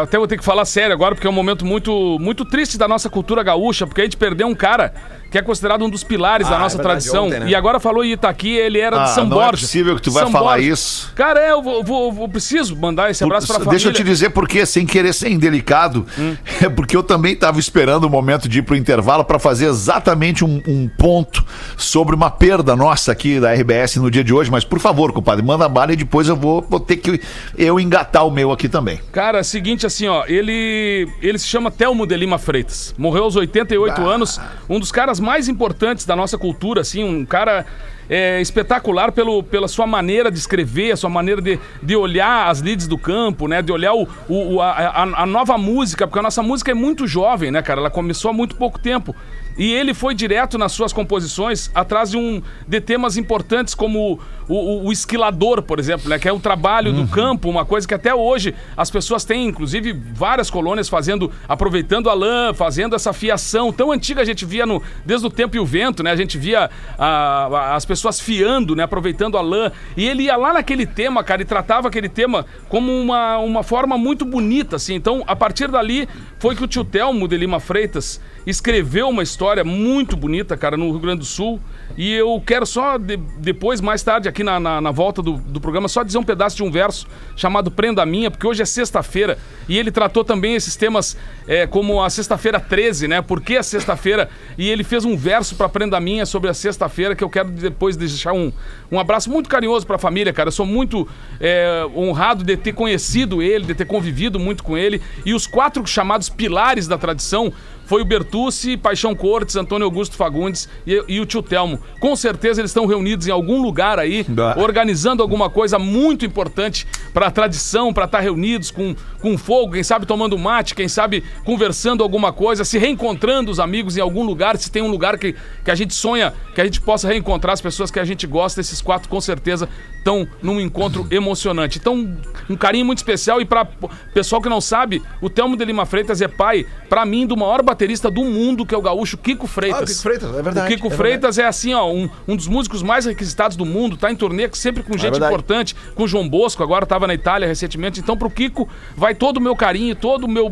até 0.02 0.18
vou 0.18 0.26
ter 0.26 0.38
que 0.38 0.44
falar 0.44 0.64
sério 0.64 0.92
agora, 0.92 1.14
porque 1.14 1.26
é 1.26 1.30
um 1.30 1.34
momento 1.34 1.64
muito, 1.64 2.18
muito 2.20 2.44
triste 2.44 2.78
da 2.78 2.88
nossa 2.88 3.08
cultura 3.10 3.42
gaúcha, 3.42 3.86
porque 3.86 4.00
a 4.00 4.04
gente 4.04 4.16
perdeu 4.16 4.46
um 4.46 4.54
cara 4.54 4.92
que 5.32 5.38
é 5.38 5.42
considerado 5.42 5.82
um 5.84 5.90
dos 5.90 6.04
pilares 6.04 6.46
da 6.48 6.56
Ah, 6.56 6.58
nossa 6.60 6.76
é 6.76 6.78
verdade, 6.78 7.00
tradição. 7.00 7.26
ontem, 7.26 7.40
né? 7.40 7.48
E 7.48 7.54
agora 7.54 7.80
falou 7.80 8.04
em 8.04 8.12
Itaqui, 8.12 8.50
ele 8.54 8.78
era 8.78 9.00
Ah, 9.00 9.04
de 9.06 9.10
São 9.14 9.24
não 9.26 9.40
é 9.40 9.44
Borja. 9.46 9.62
possível 9.62 9.96
que 9.96 10.02
tu 10.02 10.10
vai 10.12 10.22
São 10.24 10.30
falar 10.30 10.52
Borja. 10.56 10.68
isso. 10.72 11.12
Cara, 11.14 11.40
é, 11.40 11.50
eu 11.52 11.62
vou, 11.62 11.82
vou- 11.82 12.12
vou- 12.12 12.28
preciso 12.28 12.76
mandar 12.76 13.10
esse 13.10 13.24
abraço 13.24 13.46
pra 13.46 13.54
família. 13.56 13.70
Deixa 13.72 13.88
eu 13.88 13.92
te 13.92 14.04
dizer 14.04 14.30
por 14.30 14.46
quê, 14.46 14.64
sem 14.66 14.84
querer 14.86 15.12
ser 15.12 15.30
indelicado. 15.30 16.06
Hum. 16.18 16.36
É 16.62 16.68
porque 16.68 16.96
eu 16.96 17.02
também 17.02 17.34
tava 17.34 17.58
esperando 17.58 18.04
o 18.04 18.10
momento 18.10 18.48
de 18.48 18.60
ir 18.60 18.62
pro 18.62 18.76
intervalo 18.76 19.24
pra 19.24 19.38
fazer 19.38 19.66
exatamente 19.66 20.44
um, 20.44 20.62
um 20.68 20.86
ponto 20.88 21.44
sobre 21.76 22.14
uma 22.14 22.30
perda 22.30 22.76
nossa 22.76 23.10
aqui 23.10 23.40
da 23.40 23.52
RBS 23.52 23.96
no 23.96 24.10
dia 24.10 24.22
de 24.22 24.32
hoje. 24.32 24.50
Mas 24.50 24.64
por 24.64 24.78
favor, 24.78 25.12
compadre, 25.12 25.44
manda 25.44 25.68
bala 25.68 25.92
e 25.92 25.96
depois 25.96 26.28
eu 26.28 26.36
vou, 26.36 26.64
vou 26.68 26.78
ter 26.78 26.96
que 26.98 27.20
eu 27.58 27.80
engatar 27.80 28.26
o 28.26 28.30
meu 28.30 28.52
aqui 28.52 28.68
também. 28.68 29.00
Cara, 29.10 29.38
é 29.38 29.40
o 29.40 29.44
seguinte, 29.44 29.86
assim, 29.86 30.06
ó, 30.08 30.24
ele, 30.26 31.08
ele 31.20 31.38
se 31.38 31.46
chama 31.46 31.70
Telmo 31.70 32.06
de 32.06 32.16
Lima 32.16 32.38
Freitas. 32.38 32.94
Morreu 32.98 33.24
aos 33.24 33.34
88 33.36 34.06
anos, 34.06 34.40
um 34.68 34.78
dos 34.78 34.92
caras 34.92 35.18
mais 35.22 35.48
importantes 35.48 36.04
da 36.04 36.14
nossa 36.14 36.36
cultura, 36.36 36.80
assim, 36.82 37.02
um 37.04 37.24
cara 37.24 37.64
é, 38.10 38.40
espetacular 38.40 39.12
pelo, 39.12 39.42
pela 39.42 39.68
sua 39.68 39.86
maneira 39.86 40.30
de 40.30 40.38
escrever, 40.38 40.92
a 40.92 40.96
sua 40.96 41.08
maneira 41.08 41.40
de, 41.40 41.58
de 41.82 41.96
olhar 41.96 42.48
as 42.50 42.60
leads 42.60 42.86
do 42.86 42.98
campo, 42.98 43.48
né? 43.48 43.62
De 43.62 43.72
olhar 43.72 43.94
o, 43.94 44.06
o- 44.28 44.60
a, 44.60 44.70
a- 44.72 45.22
a 45.22 45.26
nova 45.26 45.56
música, 45.56 46.06
porque 46.06 46.18
a 46.18 46.22
nossa 46.22 46.42
música 46.42 46.70
é 46.70 46.74
muito 46.74 47.06
jovem, 47.06 47.50
né, 47.50 47.62
cara? 47.62 47.80
Ela 47.80 47.90
começou 47.90 48.30
há 48.30 48.34
muito 48.34 48.56
pouco 48.56 48.78
tempo. 48.78 49.14
E 49.56 49.72
ele 49.72 49.92
foi 49.94 50.14
direto 50.14 50.56
nas 50.56 50.72
suas 50.72 50.92
composições 50.92 51.70
atrás 51.74 52.10
de, 52.10 52.16
um, 52.16 52.40
de 52.66 52.80
temas 52.80 53.16
importantes 53.16 53.74
como 53.74 54.18
o, 54.48 54.54
o- 54.54 54.86
o 54.88 54.92
esquilador, 54.92 55.62
por 55.62 55.78
exemplo, 55.78 56.08
né? 56.08 56.18
Que 56.18 56.28
é 56.28 56.32
o 56.32 56.40
trabalho 56.40 56.92
do 56.92 57.06
campo, 57.08 57.48
uma 57.48 57.64
coisa 57.64 57.86
que 57.86 57.94
até 57.94 58.14
hoje 58.14 58.54
as 58.76 58.90
pessoas 58.90 59.24
têm, 59.24 59.46
inclusive 59.46 59.92
várias 59.92 60.50
colônias 60.50 60.88
fazendo, 60.88 61.30
aproveitando 61.48 62.08
a 62.08 62.14
lã, 62.14 62.54
fazendo 62.54 62.94
essa 62.96 63.12
fiação 63.12 63.72
tão 63.72 63.92
antiga 63.92 64.22
a 64.22 64.24
gente 64.24 64.44
via 64.44 64.64
no, 64.64 64.82
desde 65.04 65.26
o 65.26 65.30
tempo 65.30 65.56
e 65.56 65.58
o 65.60 65.66
vento, 65.66 66.02
né? 66.02 66.10
A 66.10 66.16
gente 66.16 66.38
via 66.38 66.70
ah, 66.98 67.48
a- 67.52 67.74
as 67.76 67.84
pessoas 67.84 68.20
fiando, 68.20 68.74
né? 68.74 68.82
Aproveitando 68.84 69.36
a 69.36 69.40
lã. 69.42 69.70
E 69.96 70.06
ele 70.08 70.24
ia 70.24 70.36
lá 70.36 70.52
naquele 70.54 70.86
tema, 70.86 71.22
cara, 71.22 71.42
e 71.42 71.44
tratava 71.44 71.88
aquele 71.88 72.08
tema 72.08 72.46
como 72.68 72.90
uma, 72.92 73.38
uma 73.38 73.62
forma 73.62 73.98
muito 73.98 74.24
bonita, 74.24 74.76
assim. 74.76 74.94
Então, 74.94 75.22
a 75.26 75.36
partir 75.36 75.68
dali, 75.68 76.08
foi 76.38 76.56
que 76.56 76.64
o 76.64 76.66
tio 76.66 76.84
Telmo 76.84 77.28
de 77.28 77.36
Lima 77.36 77.60
Freitas 77.60 78.20
escreveu 78.46 79.08
uma 79.08 79.22
história 79.22 79.41
muito 79.64 80.16
bonita, 80.16 80.56
cara, 80.56 80.76
no 80.76 80.90
Rio 80.90 81.00
Grande 81.00 81.18
do 81.20 81.24
Sul. 81.24 81.60
E 81.96 82.12
eu 82.14 82.42
quero 82.46 82.64
só, 82.64 82.96
de- 82.96 83.16
depois, 83.38 83.80
mais 83.80 84.02
tarde, 84.02 84.28
aqui 84.28 84.42
na, 84.42 84.58
na, 84.58 84.80
na 84.80 84.90
volta 84.90 85.20
do, 85.20 85.32
do 85.34 85.60
programa, 85.60 85.88
só 85.88 86.02
dizer 86.02 86.16
um 86.18 86.22
pedaço 86.22 86.56
de 86.56 86.62
um 86.62 86.70
verso 86.70 87.06
chamado 87.36 87.70
Prenda 87.70 88.04
Minha, 88.06 88.30
porque 88.30 88.46
hoje 88.46 88.62
é 88.62 88.64
sexta-feira 88.64 89.36
e 89.68 89.76
ele 89.78 89.90
tratou 89.90 90.24
também 90.24 90.54
esses 90.54 90.74
temas 90.76 91.16
é, 91.46 91.66
como 91.66 92.02
a 92.02 92.08
sexta-feira 92.08 92.58
13, 92.58 93.08
né? 93.08 93.20
Por 93.20 93.40
que 93.40 93.56
a 93.56 93.62
sexta-feira? 93.62 94.30
E 94.56 94.68
ele 94.70 94.84
fez 94.84 95.04
um 95.04 95.16
verso 95.16 95.54
pra 95.54 95.68
Prenda 95.68 96.00
Minha 96.00 96.24
sobre 96.24 96.48
a 96.48 96.54
sexta-feira 96.54 97.14
que 97.14 97.22
eu 97.24 97.28
quero 97.28 97.50
depois 97.50 97.96
deixar 97.96 98.32
um, 98.32 98.50
um 98.90 98.98
abraço 98.98 99.30
muito 99.30 99.48
carinhoso 99.50 99.86
pra 99.86 99.98
família, 99.98 100.32
cara. 100.32 100.48
Eu 100.48 100.52
sou 100.52 100.64
muito 100.66 101.06
é, 101.40 101.84
honrado 101.94 102.42
de 102.44 102.56
ter 102.56 102.72
conhecido 102.72 103.42
ele, 103.42 103.66
de 103.66 103.74
ter 103.74 103.84
convivido 103.86 104.38
muito 104.38 104.62
com 104.62 104.76
ele. 104.78 105.02
E 105.26 105.34
os 105.34 105.46
quatro 105.46 105.86
chamados 105.86 106.28
pilares 106.30 106.86
da 106.88 106.96
tradição 106.96 107.52
foi 107.84 108.02
o 108.02 108.04
Bertucci, 108.04 108.76
Paixão 108.76 109.14
Cortes, 109.14 109.56
Antônio 109.56 109.84
Augusto 109.84 110.16
Fagundes 110.16 110.68
e, 110.86 111.02
e 111.08 111.20
o 111.20 111.26
tio 111.26 111.42
Telmo. 111.42 111.78
Com 112.00 112.14
certeza 112.16 112.60
eles 112.60 112.70
estão 112.70 112.86
reunidos 112.86 113.26
em 113.26 113.30
algum 113.30 113.60
lugar 113.60 113.98
aí, 113.98 114.24
organizando 114.56 115.22
alguma 115.22 115.50
coisa 115.50 115.78
muito 115.78 116.24
importante 116.24 116.86
para 117.12 117.26
a 117.26 117.30
tradição, 117.30 117.92
para 117.92 118.04
estar 118.04 118.20
reunidos 118.20 118.70
com, 118.70 118.94
com 119.20 119.36
fogo, 119.36 119.72
quem 119.72 119.82
sabe 119.82 120.06
tomando 120.06 120.38
mate, 120.38 120.74
quem 120.74 120.88
sabe 120.88 121.22
conversando 121.44 122.02
alguma 122.02 122.32
coisa, 122.32 122.64
se 122.64 122.78
reencontrando 122.78 123.50
os 123.50 123.60
amigos 123.60 123.96
em 123.96 124.00
algum 124.00 124.24
lugar, 124.24 124.56
se 124.56 124.70
tem 124.70 124.82
um 124.82 124.90
lugar 124.90 125.18
que, 125.18 125.34
que 125.64 125.70
a 125.70 125.74
gente 125.74 125.94
sonha, 125.94 126.32
que 126.54 126.60
a 126.60 126.64
gente 126.64 126.80
possa 126.80 127.08
reencontrar 127.08 127.52
as 127.52 127.60
pessoas 127.60 127.90
que 127.90 128.00
a 128.00 128.04
gente 128.04 128.26
gosta, 128.26 128.60
esses 128.60 128.80
quatro 128.80 129.08
com 129.08 129.20
certeza 129.20 129.68
estão 129.98 130.26
num 130.42 130.60
encontro 130.60 131.06
emocionante. 131.10 131.78
Então, 131.78 132.16
um 132.48 132.56
carinho 132.56 132.84
muito 132.84 132.98
especial 132.98 133.40
e 133.40 133.44
para 133.44 133.64
pessoal 134.12 134.42
que 134.42 134.48
não 134.48 134.60
sabe, 134.60 135.02
o 135.20 135.30
Telmo 135.30 135.56
de 135.56 135.64
Lima 135.64 135.86
Freitas 135.86 136.20
é 136.20 136.28
pai, 136.28 136.66
para 136.88 137.06
mim, 137.06 137.26
do 137.26 137.36
maior 137.36 137.62
baterista 137.82 138.10
do 138.10 138.24
mundo, 138.24 138.64
que 138.64 138.74
é 138.74 138.78
o 138.78 138.82
gaúcho 138.82 139.18
Kiko 139.18 139.46
Freitas. 139.46 139.80
Ah, 139.80 139.82
o 139.82 139.86
Kiko 139.86 140.02
Freitas, 140.02 140.30
é 140.30 140.42
verdade, 140.42 140.66
O 140.66 140.76
Kiko 140.76 140.86
é 140.86 140.96
Freitas 140.96 141.38
é 141.38 141.44
assim, 141.44 141.74
ó, 141.74 141.90
um, 141.92 142.08
um 142.28 142.36
dos 142.36 142.46
músicos 142.46 142.80
mais 142.80 143.06
requisitados 143.06 143.56
do 143.56 143.66
mundo, 143.66 143.96
tá 143.96 144.10
em 144.10 144.14
turnê 144.14 144.48
sempre 144.52 144.82
com 144.84 144.92
gente 144.92 145.10
verdade. 145.10 145.32
importante, 145.32 145.76
com 145.94 146.04
o 146.04 146.08
João 146.08 146.28
Bosco, 146.28 146.62
agora 146.62 146.86
tava 146.86 147.08
na 147.08 147.14
Itália 147.14 147.48
recentemente. 147.48 147.98
Então, 147.98 148.16
pro 148.16 148.30
Kiko, 148.30 148.68
vai 148.96 149.14
todo 149.14 149.38
o 149.38 149.40
meu 149.40 149.56
carinho, 149.56 149.96
todo 149.96 150.24
o 150.24 150.28
meu, 150.28 150.48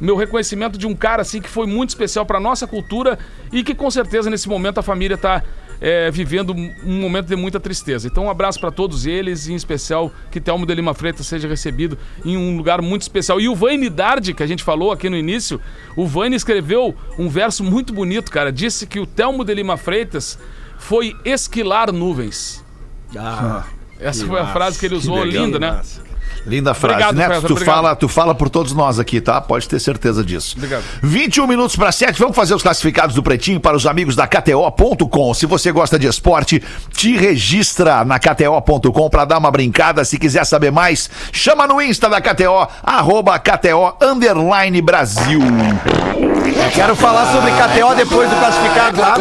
meu 0.00 0.16
reconhecimento 0.16 0.78
de 0.78 0.86
um 0.86 0.94
cara 0.94 1.20
assim 1.20 1.40
que 1.40 1.50
foi 1.50 1.66
muito 1.66 1.90
especial 1.90 2.24
pra 2.24 2.40
nossa 2.40 2.66
cultura 2.66 3.18
e 3.52 3.62
que 3.62 3.74
com 3.74 3.90
certeza 3.90 4.30
nesse 4.30 4.48
momento 4.48 4.78
a 4.78 4.82
família 4.82 5.18
tá 5.18 5.42
é, 5.80 6.10
vivendo 6.10 6.52
um 6.52 7.00
momento 7.00 7.26
de 7.26 7.36
muita 7.36 7.58
tristeza. 7.58 8.06
Então, 8.06 8.24
um 8.24 8.30
abraço 8.30 8.60
pra 8.60 8.70
todos 8.70 9.06
eles, 9.06 9.48
em 9.48 9.54
especial 9.54 10.12
que 10.30 10.40
Telmo 10.40 10.66
de 10.66 10.74
Lima 10.74 10.92
Freitas 10.94 11.26
seja 11.26 11.48
recebido 11.48 11.96
em 12.24 12.36
um 12.36 12.56
lugar 12.56 12.82
muito 12.82 13.02
especial. 13.02 13.40
E 13.40 13.48
o 13.48 13.54
Vane 13.54 13.88
Dardi, 13.88 14.34
que 14.34 14.42
a 14.42 14.46
gente 14.46 14.62
falou 14.62 14.92
aqui 14.92 15.08
no 15.08 15.16
início, 15.16 15.60
o 15.96 16.06
Vane 16.06 16.36
escreveu 16.36 16.94
um 17.18 17.28
verso 17.28 17.64
muito 17.64 17.92
bonito, 17.92 18.30
cara. 18.30 18.52
Disse 18.52 18.86
que 18.86 19.00
o 19.00 19.06
Telmo 19.06 19.44
de 19.44 19.54
Lima 19.54 19.76
Freitas 19.76 20.38
foi 20.78 21.14
esquilar 21.24 21.92
nuvens. 21.92 22.64
Essa 23.98 24.26
foi 24.26 24.40
a 24.40 24.46
frase 24.46 24.78
que 24.78 24.86
ele 24.86 24.94
usou, 24.94 25.24
linda, 25.24 25.58
né? 25.58 25.82
Linda 26.46 26.74
frase, 26.74 27.04
Obrigado, 27.04 27.16
né? 27.16 27.34
César, 27.34 27.46
tu, 27.46 27.52
obrigado. 27.52 27.74
fala, 27.74 27.96
tu 27.96 28.08
fala 28.08 28.34
por 28.34 28.48
todos 28.48 28.72
nós 28.72 28.98
aqui, 28.98 29.20
tá? 29.20 29.40
Pode 29.40 29.68
ter 29.68 29.78
certeza 29.78 30.24
disso. 30.24 30.54
Obrigado. 30.56 30.82
21 31.02 31.46
minutos 31.46 31.76
para 31.76 31.92
7. 31.92 32.18
Vamos 32.18 32.36
fazer 32.36 32.54
os 32.54 32.62
classificados 32.62 33.14
do 33.14 33.22
Pretinho 33.22 33.60
para 33.60 33.76
os 33.76 33.86
amigos 33.86 34.16
da 34.16 34.26
KTO.com. 34.26 35.34
Se 35.34 35.46
você 35.46 35.70
gosta 35.70 35.98
de 35.98 36.06
esporte, 36.06 36.62
te 36.92 37.16
registra 37.16 38.04
na 38.04 38.18
KTO.com 38.18 39.10
para 39.10 39.24
dar 39.24 39.38
uma 39.38 39.50
brincada. 39.50 40.04
Se 40.04 40.18
quiser 40.18 40.44
saber 40.44 40.70
mais, 40.70 41.10
chama 41.32 41.66
no 41.66 41.80
Insta 41.80 42.08
da 42.08 42.20
KTO, 42.20 42.68
arroba 42.82 43.38
KTO 43.38 43.96
underline 44.00 44.80
Brasil. 44.80 45.40
Quero 46.74 46.94
falar 46.94 47.32
sobre 47.32 47.50
KTO 47.52 47.94
depois 47.96 48.28
do 48.28 48.36
classificado 48.36 49.00
lá. 49.00 49.14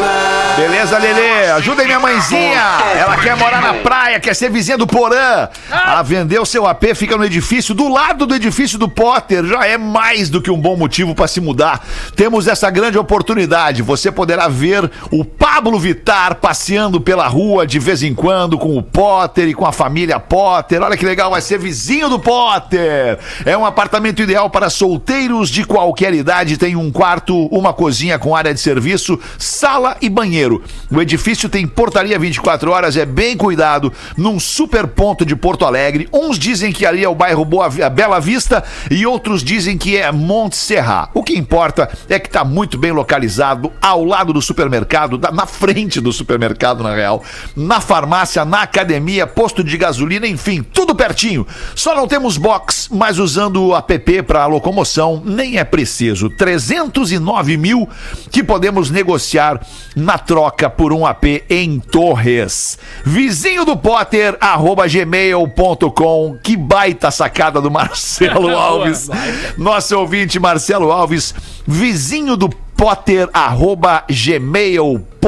Beleza, 0.55 0.97
Lelê? 0.97 1.51
Ajudem 1.51 1.85
minha 1.85 1.99
mãezinha. 1.99 2.61
Ela 2.95 3.17
quer 3.17 3.35
morar 3.35 3.61
na 3.61 3.75
praia, 3.75 4.19
quer 4.19 4.35
ser 4.35 4.49
vizinha 4.49 4.77
do 4.77 4.85
Porã. 4.85 5.47
A 5.71 6.01
vender 6.03 6.39
o 6.39 6.45
seu 6.45 6.67
AP 6.67 6.83
fica 6.95 7.08
no 7.17 7.25
edifício, 7.25 7.73
do 7.73 7.87
lado 7.87 8.25
do 8.25 8.35
edifício 8.35 8.77
do 8.77 8.89
Potter. 8.89 9.45
Já 9.45 9.65
é 9.65 9.77
mais 9.77 10.29
do 10.29 10.41
que 10.41 10.51
um 10.51 10.59
bom 10.59 10.75
motivo 10.75 11.13
para 11.15 11.27
se 11.27 11.41
mudar. 11.41 11.85
Temos 12.15 12.47
essa 12.47 12.69
grande 12.69 12.97
oportunidade. 12.97 13.81
Você 13.81 14.11
poderá 14.11 14.47
ver 14.47 14.89
o 15.11 15.23
Pablo 15.23 15.79
Vitar 15.79 16.35
passeando 16.35 16.99
pela 17.01 17.27
rua 17.27 17.65
de 17.65 17.79
vez 17.79 18.03
em 18.03 18.13
quando 18.13 18.57
com 18.57 18.77
o 18.77 18.83
Potter 18.83 19.47
e 19.47 19.53
com 19.53 19.65
a 19.65 19.71
família 19.71 20.19
Potter. 20.19 20.81
Olha 20.81 20.97
que 20.97 21.05
legal, 21.05 21.31
vai 21.31 21.41
ser 21.41 21.57
vizinho 21.57 22.09
do 22.09 22.19
Potter. 22.19 23.17
É 23.45 23.57
um 23.57 23.65
apartamento 23.65 24.21
ideal 24.21 24.49
para 24.49 24.69
solteiros 24.69 25.49
de 25.49 25.63
qualquer 25.63 26.13
idade. 26.13 26.57
Tem 26.57 26.75
um 26.75 26.91
quarto, 26.91 27.47
uma 27.47 27.73
cozinha 27.73 28.19
com 28.19 28.35
área 28.35 28.53
de 28.53 28.59
serviço, 28.59 29.19
sala 29.37 29.97
e 30.01 30.09
banheiro. 30.09 30.63
O 30.91 31.01
edifício 31.01 31.49
tem 31.49 31.67
portaria 31.67 32.17
24 32.17 32.71
horas, 32.71 32.97
é 32.97 33.05
bem 33.05 33.37
cuidado, 33.37 33.91
num 34.17 34.39
super 34.39 34.87
ponto 34.87 35.25
de 35.25 35.35
Porto 35.35 35.65
Alegre. 35.65 36.07
Uns 36.11 36.37
dizem 36.37 36.71
que 36.71 36.85
ali 36.89 37.03
é 37.03 37.09
o 37.09 37.15
bairro 37.15 37.45
Boa, 37.45 37.69
Vi- 37.69 37.87
Bela 37.89 38.19
Vista 38.19 38.63
e 38.91 39.05
outros 39.05 39.43
dizem 39.43 39.77
que 39.77 39.95
é 39.97 40.11
Monte 40.11 40.57
Serra. 40.57 41.09
O 41.13 41.23
que 41.23 41.37
importa 41.37 41.89
é 42.09 42.19
que 42.19 42.27
está 42.27 42.43
muito 42.43 42.77
bem 42.77 42.91
localizado, 42.91 43.71
ao 43.81 44.03
lado 44.03 44.33
do 44.33 44.41
supermercado, 44.41 45.17
na 45.31 45.45
frente 45.45 46.01
do 46.01 46.11
supermercado, 46.11 46.83
na 46.83 46.93
real, 46.93 47.23
na 47.55 47.79
farmácia, 47.79 48.43
na 48.43 48.61
academia, 48.63 49.25
posto 49.25 49.63
de 49.63 49.77
gasolina, 49.77 50.27
enfim, 50.27 50.61
tudo 50.63 50.93
pertinho. 50.95 51.45
Só 51.75 51.95
não 51.95 52.07
temos 52.07 52.37
box, 52.37 52.89
mas 52.91 53.19
usando 53.19 53.63
o 53.67 53.75
app 53.75 54.23
para 54.23 54.45
locomoção, 54.47 55.21
nem 55.23 55.57
é 55.57 55.63
preciso. 55.63 56.29
309 56.29 57.57
mil 57.57 57.87
que 58.31 58.43
podemos 58.43 58.89
negociar 58.89 59.61
na 59.95 60.17
troca 60.17 60.69
por 60.69 60.91
um 60.93 61.05
AP 61.05 61.43
em 61.49 61.79
Torres. 61.79 62.77
Vizinho 63.05 63.65
do 63.65 63.77
Potter, 63.77 64.37
arroba 64.41 64.87
gmail.com. 64.87 66.37
Que 66.41 66.55
baita 66.79 67.11
sacada 67.11 67.59
do 67.59 67.69
Marcelo 67.69 68.47
Alves. 68.55 69.09
Nosso 69.57 69.99
ouvinte 69.99 70.39
Marcelo 70.39 70.93
Alves, 70.93 71.35
vizinho 71.67 72.37
do 72.37 72.49
Potter, 72.49 73.29
arroba 73.33 74.05
gmail.com. 74.09 75.18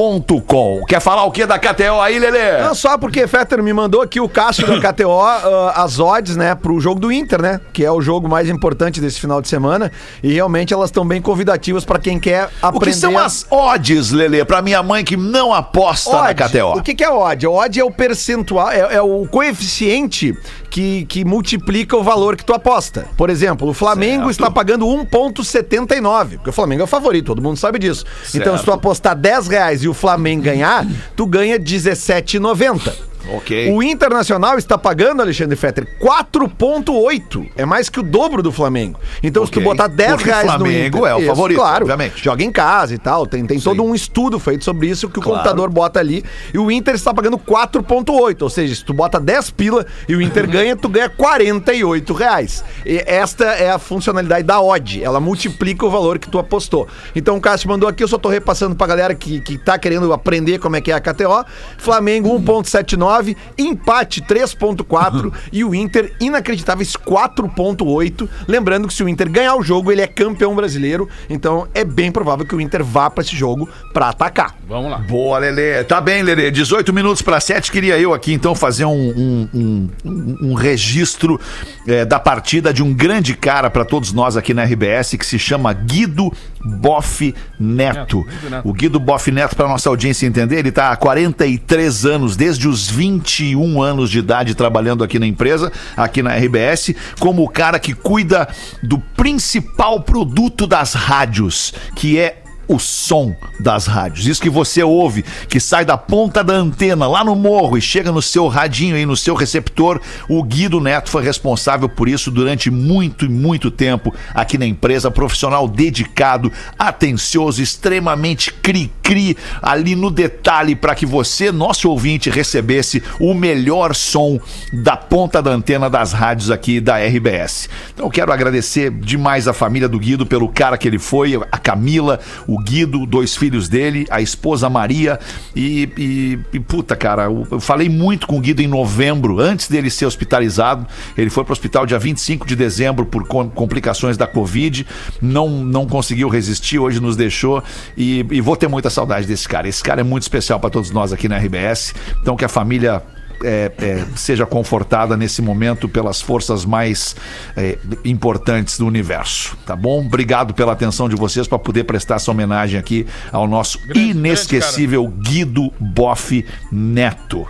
Quer 0.88 1.00
falar 1.02 1.26
o 1.26 1.32
que 1.32 1.46
da 1.46 1.60
KTO 1.60 2.00
aí, 2.02 2.18
Lelê? 2.18 2.62
Não, 2.62 2.74
só 2.74 2.98
porque 2.98 3.28
Fetter 3.28 3.62
me 3.62 3.74
mandou 3.74 4.02
aqui 4.02 4.20
o 4.20 4.28
Cássio 4.30 4.66
da 4.68 4.80
KTO, 4.94 5.12
ah, 5.22 5.74
as 5.76 6.00
odds, 6.00 6.36
né, 6.36 6.56
pro 6.56 6.80
jogo 6.80 7.00
do 7.00 7.12
Inter, 7.12 7.42
né? 7.42 7.60
Que 7.74 7.84
é 7.86 7.92
o 7.92 8.02
jogo 8.02 8.28
mais 8.28 8.50
importante 8.50 9.00
desse 9.02 9.20
final 9.20 9.42
de 9.42 9.48
semana. 9.48 9.92
E 10.24 10.32
realmente 10.34 10.74
elas 10.74 10.90
estão 10.90 11.06
bem 11.06 11.22
convidativas 11.22 11.84
pra 11.86 12.00
quem 12.00 12.20
quer 12.20 12.50
O 12.62 12.68
aprender. 12.68 12.86
que 12.86 12.94
são 12.94 13.18
as 13.18 13.46
odds, 13.52 14.12
Lelê, 14.12 14.46
pra 14.46 14.62
minha 14.62 14.82
mãe 14.82 15.04
que 15.04 15.18
não 15.18 15.54
aposta 15.54 16.12
na 16.12 16.30
Odd. 16.30 16.44
KTO? 16.44 16.78
O 16.78 16.82
que, 16.82 16.96
que 16.96 17.04
é 17.04 17.10
odd? 17.10 17.48
O 17.48 17.54
odd 17.54 17.80
é 17.80 17.84
o 17.84 17.92
percentual, 17.92 18.72
é, 18.72 18.96
é 18.96 19.02
o 19.02 19.26
coeficiente 19.28 20.34
que, 20.70 21.06
que 21.06 21.26
multiplica 21.26 21.98
o 21.98 22.04
valor 22.04 22.36
que 22.38 22.46
tu 22.46 22.54
aposta. 22.54 23.06
Por 23.18 23.30
exemplo, 23.30 23.68
o 23.70 23.74
Flamengo 23.74 24.24
Certo. 24.26 24.32
está 24.32 24.52
pagando 24.52 24.86
1,79, 24.86 26.36
porque 26.38 26.50
o 26.50 26.54
Flamengo 26.54 26.82
é 26.82 26.86
o 26.86 26.88
favorito, 26.88 27.26
todo 27.28 27.42
mundo 27.42 27.58
sabe 27.58 27.78
disso. 27.78 28.06
Então, 28.34 28.58
se 28.58 28.64
tu 28.64 28.66
Certo. 28.72 28.78
apostar 28.80 29.16
10 29.16 29.48
reais 29.48 29.81
e 29.84 29.88
o 29.88 29.94
Flamengo 29.94 30.44
ganhar, 30.44 30.86
tu 31.16 31.26
ganha 31.26 31.60
17,90. 31.60 33.11
Ok. 33.30 33.72
O 33.72 33.84
Internacional 33.84 34.58
está 34.58 34.78
pagando, 34.78 35.22
Alexandre 35.22 35.56
Fetter, 35.56 35.86
4,8. 36.00 37.50
É 37.56 37.66
mais 37.66 37.90
que 37.90 38.00
o 38.00 38.04
dobro 38.04 38.42
do 38.42 38.52
Flamengo. 38.52 39.00
Então, 39.22 39.46
se 39.46 39.52
tu 39.52 39.62
botar 39.62 39.88
10 39.88 40.12
Porque 40.14 40.26
reais 40.30 40.46
Flamengo 40.48 40.98
no 41.00 41.08
Inter. 41.08 41.12
é 41.12 41.16
o 41.16 41.28
favorito, 41.28 41.58
claro. 41.58 41.84
obviamente. 41.84 42.24
Joga 42.24 42.44
em 42.44 42.52
casa 42.52 42.94
e 42.94 42.98
tal. 42.98 43.26
Tem, 43.28 43.46
tem 43.46 43.60
todo 43.60 43.84
um 43.84 43.94
estudo 43.94 44.40
feito 44.40 44.64
sobre 44.64 44.88
isso 44.88 45.08
que 45.10 45.20
o 45.20 45.22
Claro. 45.22 45.38
computador 45.40 45.70
bota 45.70 46.00
ali. 46.00 46.24
E 46.54 46.58
o 46.58 46.72
Inter 46.72 46.96
está 46.96 47.14
pagando 47.14 47.38
4,8. 47.38 48.42
Ou 48.42 48.50
seja, 48.50 48.74
se 48.76 48.84
tu 48.84 48.94
bota 48.94 49.20
10 49.20 49.52
pila 49.52 49.86
e 50.10 50.16
o 50.16 50.22
Inter 50.22 50.50
ganha, 50.50 50.76
tu 50.76 50.90
ganha 50.90 51.10
48 51.10 52.14
reais. 52.14 52.64
E 52.86 53.04
esta 53.06 53.46
é 53.46 53.70
a 53.72 53.78
funcionalidade 53.80 54.44
da 54.44 54.60
odd. 54.62 55.04
Ela 55.04 55.20
multiplica 55.20 55.86
o 55.86 55.90
valor 55.90 56.18
que 56.20 56.30
tu 56.30 56.40
apostou. 56.40 56.88
Então 57.16 57.38
o 57.38 57.42
Cássio 57.42 57.70
mandou 57.70 57.88
aqui, 57.88 58.04
eu 58.04 58.08
só 58.08 58.18
tô 58.18 58.30
repassando 58.30 58.76
pra 58.76 58.88
galera 58.88 59.14
que, 59.14 59.40
que 59.42 59.58
tá 59.58 59.78
querendo 59.78 60.12
aprender 60.12 60.58
como 60.60 60.76
é 60.76 60.82
que 60.82 60.92
é 60.92 60.96
a 60.96 61.00
KTO. 61.00 61.46
Flamengo 61.78 62.30
1,79, 62.40 63.11
empate 63.58 64.22
3,4 64.22 65.32
e 65.52 65.64
o 65.64 65.74
Inter 65.76 66.14
inacreditáveis 66.20 66.96
4,8. 66.96 68.28
Lembrando 68.48 68.88
que 68.88 68.94
se 68.94 69.04
o 69.04 69.10
Inter 69.10 69.30
ganhar 69.30 69.56
o 69.56 69.64
jogo, 69.64 69.92
ele 69.92 70.02
é 70.02 70.08
campeão 70.08 70.56
brasileiro. 70.56 71.08
Então 71.30 71.68
é 71.74 71.84
bem 71.84 72.12
provável 72.12 72.46
que 72.46 72.56
o 72.56 72.62
Inter 72.62 72.84
vá 72.84 73.10
pra 73.10 73.24
esse 73.24 73.36
jogo 73.36 73.68
pra 73.94 74.10
atacar. 74.10 74.56
Vamos 74.68 74.90
lá. 74.92 74.98
Boa, 75.00 75.38
Lelê. 75.40 75.84
Tá 75.84 76.00
bem, 76.00 76.24
Lelê. 76.24 76.50
18 76.52 76.94
minutos 76.94 77.22
para 77.22 77.40
7. 77.40 77.72
Queria 77.72 77.98
eu 78.00 78.14
aqui, 78.14 78.34
então, 78.34 78.56
fazer 78.56 78.86
um, 78.86 78.92
um, 78.92 79.50
um- 79.54 80.38
um- 80.42 80.54
registro 80.54 81.40
eh, 81.88 82.06
da 82.06 82.20
partida 82.20 82.74
de 82.74 82.84
um 82.84 82.94
grande 82.94 83.34
cara 83.36 83.70
para 83.70 83.84
todos 83.84 84.14
nós 84.14 84.38
aqui 84.38 84.54
na 84.54 84.64
RBS, 84.64 85.18
que 85.18 85.26
se 85.26 85.38
chama 85.40 85.74
Guido 85.74 86.32
Boff 86.64 87.34
Neto. 87.60 88.24
Guido 88.24 88.50
Neto. 88.50 88.70
O 88.70 88.74
Guido 88.74 89.00
Boff 89.00 89.32
Neto, 89.32 89.56
para 89.56 89.68
nossa 89.68 89.90
audiência 89.90 90.26
entender, 90.26 90.60
ele 90.60 90.72
tá 90.72 90.92
há 90.92 90.96
43 90.96 92.06
anos, 92.06 92.36
desde 92.36 92.68
os 92.68 92.90
21 92.90 93.82
anos 93.82 94.10
de 94.10 94.20
idade, 94.20 94.56
trabalhando 94.56 95.04
aqui 95.04 95.20
na 95.20 95.28
empresa, 95.28 95.72
aqui 95.96 96.22
na 96.22 96.36
RBS, 96.36 96.96
como 97.20 97.44
o 97.44 97.50
cara 97.50 97.80
que 97.80 97.94
cuida 97.94 98.48
do 98.84 99.00
principal 99.00 100.02
produto 100.02 100.68
das 100.68 100.94
rádios, 100.94 101.74
que 101.96 102.20
é 102.20 102.41
o 102.72 102.80
som 102.80 103.36
das 103.60 103.86
rádios. 103.86 104.26
Isso 104.26 104.42
que 104.42 104.50
você 104.50 104.82
ouve, 104.82 105.26
que 105.50 105.60
sai 105.60 105.84
da 105.84 105.98
ponta 105.98 106.42
da 106.42 106.54
antena 106.54 107.06
lá 107.06 107.22
no 107.22 107.36
morro 107.36 107.78
e 107.78 107.82
chega 107.82 108.12
no 108.12 108.22
seu 108.22 108.48
radinho 108.48 108.96
aí, 108.96 109.06
no 109.06 109.18
seu 109.18 109.36
receptor, 109.36 110.00
o 110.30 110.42
Guido 110.42 110.80
Neto 110.80 111.10
foi 111.10 111.22
responsável 111.22 111.90
por 111.90 112.08
isso 112.08 112.32
durante 112.32 112.72
muito 112.72 113.26
e 113.26 113.30
muito 113.30 113.70
tempo 113.70 114.14
aqui 114.34 114.58
na 114.58 114.66
empresa, 114.66 115.12
profissional 115.12 115.68
dedicado, 115.68 116.50
atencioso, 116.80 117.62
extremamente 117.62 118.54
cri-cri 118.54 119.36
ali 119.62 119.94
no 119.94 120.10
detalhe 120.10 120.74
para 120.74 120.96
que 120.96 121.06
você, 121.06 121.52
nosso 121.52 121.90
ouvinte, 121.90 122.30
recebesse 122.30 123.04
o 123.20 123.34
melhor 123.34 123.94
som 123.94 124.40
da 124.72 124.96
ponta 124.96 125.42
da 125.42 125.52
antena 125.52 125.90
das 125.90 126.14
rádios 126.14 126.50
aqui 126.50 126.80
da 126.80 126.98
RBS. 126.98 127.68
Então 127.94 128.06
eu 128.06 128.10
quero 128.10 128.32
agradecer 128.32 128.90
demais 128.92 129.48
a 129.48 129.54
família 129.54 129.90
do 129.90 130.00
Guido 130.00 130.26
pelo 130.26 130.48
cara 130.48 130.78
que 130.78 130.88
ele 130.88 131.00
foi, 131.00 131.36
a 131.52 131.58
Camila, 131.58 132.20
o 132.48 132.61
Guido, 132.64 133.06
dois 133.06 133.36
filhos 133.36 133.68
dele, 133.68 134.06
a 134.10 134.22
esposa 134.22 134.70
Maria 134.70 135.20
e, 135.56 135.90
e- 135.98 136.40
e, 136.54 136.60
puta, 136.60 136.96
cara, 136.96 137.24
eu, 137.24 137.60
falei 137.60 137.90
muito 137.90 138.28
com 138.28 138.38
o 138.38 138.40
Guido 138.40 138.62
em 138.62 138.68
novembro, 138.68 139.40
antes 139.40 139.68
dele 139.68 139.90
ser 139.90 140.06
hospitalizado. 140.06 140.86
Ele 141.18 141.30
foi 141.30 141.44
para 141.44 141.52
o 141.52 141.54
hospital 141.54 141.86
dia 141.86 142.00
25 142.00 142.46
de 142.46 142.56
dezembro 142.56 143.06
por 143.06 143.28
com- 143.28 143.50
complicações 143.50 144.18
da 144.18 144.28
Covid, 144.28 144.86
não, 145.22 145.50
não 145.50 145.86
conseguiu 145.88 146.30
resistir, 146.30 146.80
hoje 146.80 147.00
nos 147.00 147.16
deixou 147.16 147.64
e, 147.98 148.26
e 148.32 148.42
vou 148.42 148.56
ter 148.56 148.68
muita 148.68 148.90
saudade 148.90 149.26
desse 149.28 149.48
cara. 149.48 149.68
Esse 149.68 149.84
cara 149.84 150.02
é 150.02 150.04
muito 150.04 150.24
especial 150.24 150.60
para 150.60 150.70
todos 150.70 150.92
nós 150.92 151.12
aqui 151.14 151.28
na 151.28 151.38
RBS, 151.38 151.94
então 152.22 152.36
que 152.36 152.46
a 152.46 152.50
família 152.50 153.02
é, 153.44 153.72
é, 153.80 154.06
seja 154.16 154.46
confortada 154.46 155.16
nesse 155.18 155.42
momento 155.42 155.88
pelas 155.88 156.22
forças 156.22 156.66
mais 156.66 157.16
é, 157.56 157.78
importantes 158.06 158.78
do 158.78 158.86
universo, 158.86 159.58
tá 159.66 159.76
bom? 159.76 160.06
Obrigado 160.06 160.54
pela 160.54 160.74
atenção 160.74 161.08
de 161.08 161.16
vocês 161.16 161.48
para 161.48 161.60
poder 161.60 161.84
prestar 161.84 162.16
essa 162.16 162.32
homenagem 162.32 162.80
aqui 162.80 163.06
ao 163.32 163.48
nosso 163.48 163.80
Grande, 163.80 164.12
inesquecível 164.12 165.08
Guido 165.08 165.72
Boff 165.80 166.46
Neto. 166.72 167.48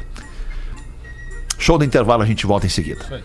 Show 1.58 1.78
do 1.78 1.86
intervalo, 1.86 2.24
a 2.24 2.26
gente 2.26 2.46
volta 2.46 2.66
em 2.66 2.70
seguida. 2.70 3.24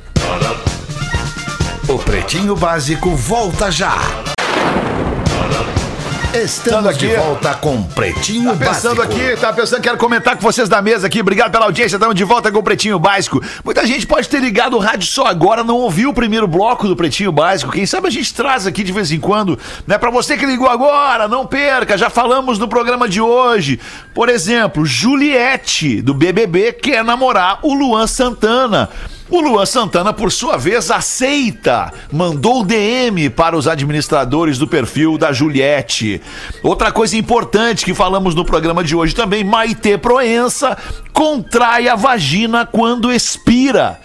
O 1.88 1.98
Pretinho 1.98 2.54
Básico 2.54 3.14
volta 3.14 3.70
já. 3.70 4.35
Estamos 6.42 6.86
aqui. 6.86 7.08
de 7.08 7.16
volta 7.16 7.54
com 7.54 7.82
Pretinho 7.82 8.56
Tá 8.56 8.66
pensando 8.66 8.96
Básico. 8.96 9.14
aqui, 9.14 9.40
tá 9.40 9.52
pensando, 9.52 9.80
quero 9.80 9.96
comentar 9.96 10.36
com 10.36 10.42
vocês 10.42 10.68
da 10.68 10.82
mesa 10.82 11.06
aqui. 11.06 11.20
Obrigado 11.20 11.50
pela 11.50 11.64
audiência, 11.64 11.96
estamos 11.96 12.14
de 12.14 12.24
volta 12.24 12.52
com 12.52 12.58
o 12.58 12.62
Pretinho 12.62 12.98
Básico. 12.98 13.42
Muita 13.64 13.86
gente 13.86 14.06
pode 14.06 14.28
ter 14.28 14.40
ligado 14.40 14.76
o 14.76 14.78
rádio 14.78 15.08
só 15.08 15.26
agora, 15.26 15.64
não 15.64 15.76
ouviu 15.76 16.10
o 16.10 16.14
primeiro 16.14 16.46
bloco 16.46 16.86
do 16.86 16.94
Pretinho 16.94 17.32
Básico. 17.32 17.72
Quem 17.72 17.86
sabe 17.86 18.08
a 18.08 18.10
gente 18.10 18.34
traz 18.34 18.66
aqui 18.66 18.84
de 18.84 18.92
vez 18.92 19.10
em 19.10 19.18
quando, 19.18 19.58
né? 19.86 19.96
Pra 19.96 20.10
você 20.10 20.36
que 20.36 20.44
ligou 20.44 20.68
agora, 20.68 21.26
não 21.26 21.46
perca, 21.46 21.96
já 21.96 22.10
falamos 22.10 22.58
no 22.58 22.68
programa 22.68 23.08
de 23.08 23.20
hoje. 23.20 23.80
Por 24.14 24.28
exemplo, 24.28 24.84
Juliette, 24.84 26.02
do 26.02 26.12
BBB, 26.12 26.74
quer 26.74 27.02
namorar 27.02 27.60
o 27.62 27.72
Luan 27.72 28.06
Santana. 28.06 28.90
O 29.28 29.40
Luan 29.40 29.66
Santana, 29.66 30.12
por 30.12 30.30
sua 30.30 30.56
vez, 30.56 30.90
aceita. 30.90 31.92
Mandou 32.12 32.64
DM 32.64 33.28
para 33.30 33.56
os 33.56 33.66
administradores 33.66 34.56
do 34.56 34.68
perfil 34.68 35.18
da 35.18 35.32
Juliette. 35.32 36.22
Outra 36.62 36.92
coisa 36.92 37.16
importante 37.16 37.84
que 37.84 37.92
falamos 37.92 38.34
no 38.36 38.44
programa 38.44 38.84
de 38.84 38.94
hoje 38.94 39.14
também: 39.14 39.42
Maite 39.42 39.98
Proença 39.98 40.76
contrai 41.12 41.88
a 41.88 41.96
vagina 41.96 42.64
quando 42.64 43.12
expira. 43.12 43.98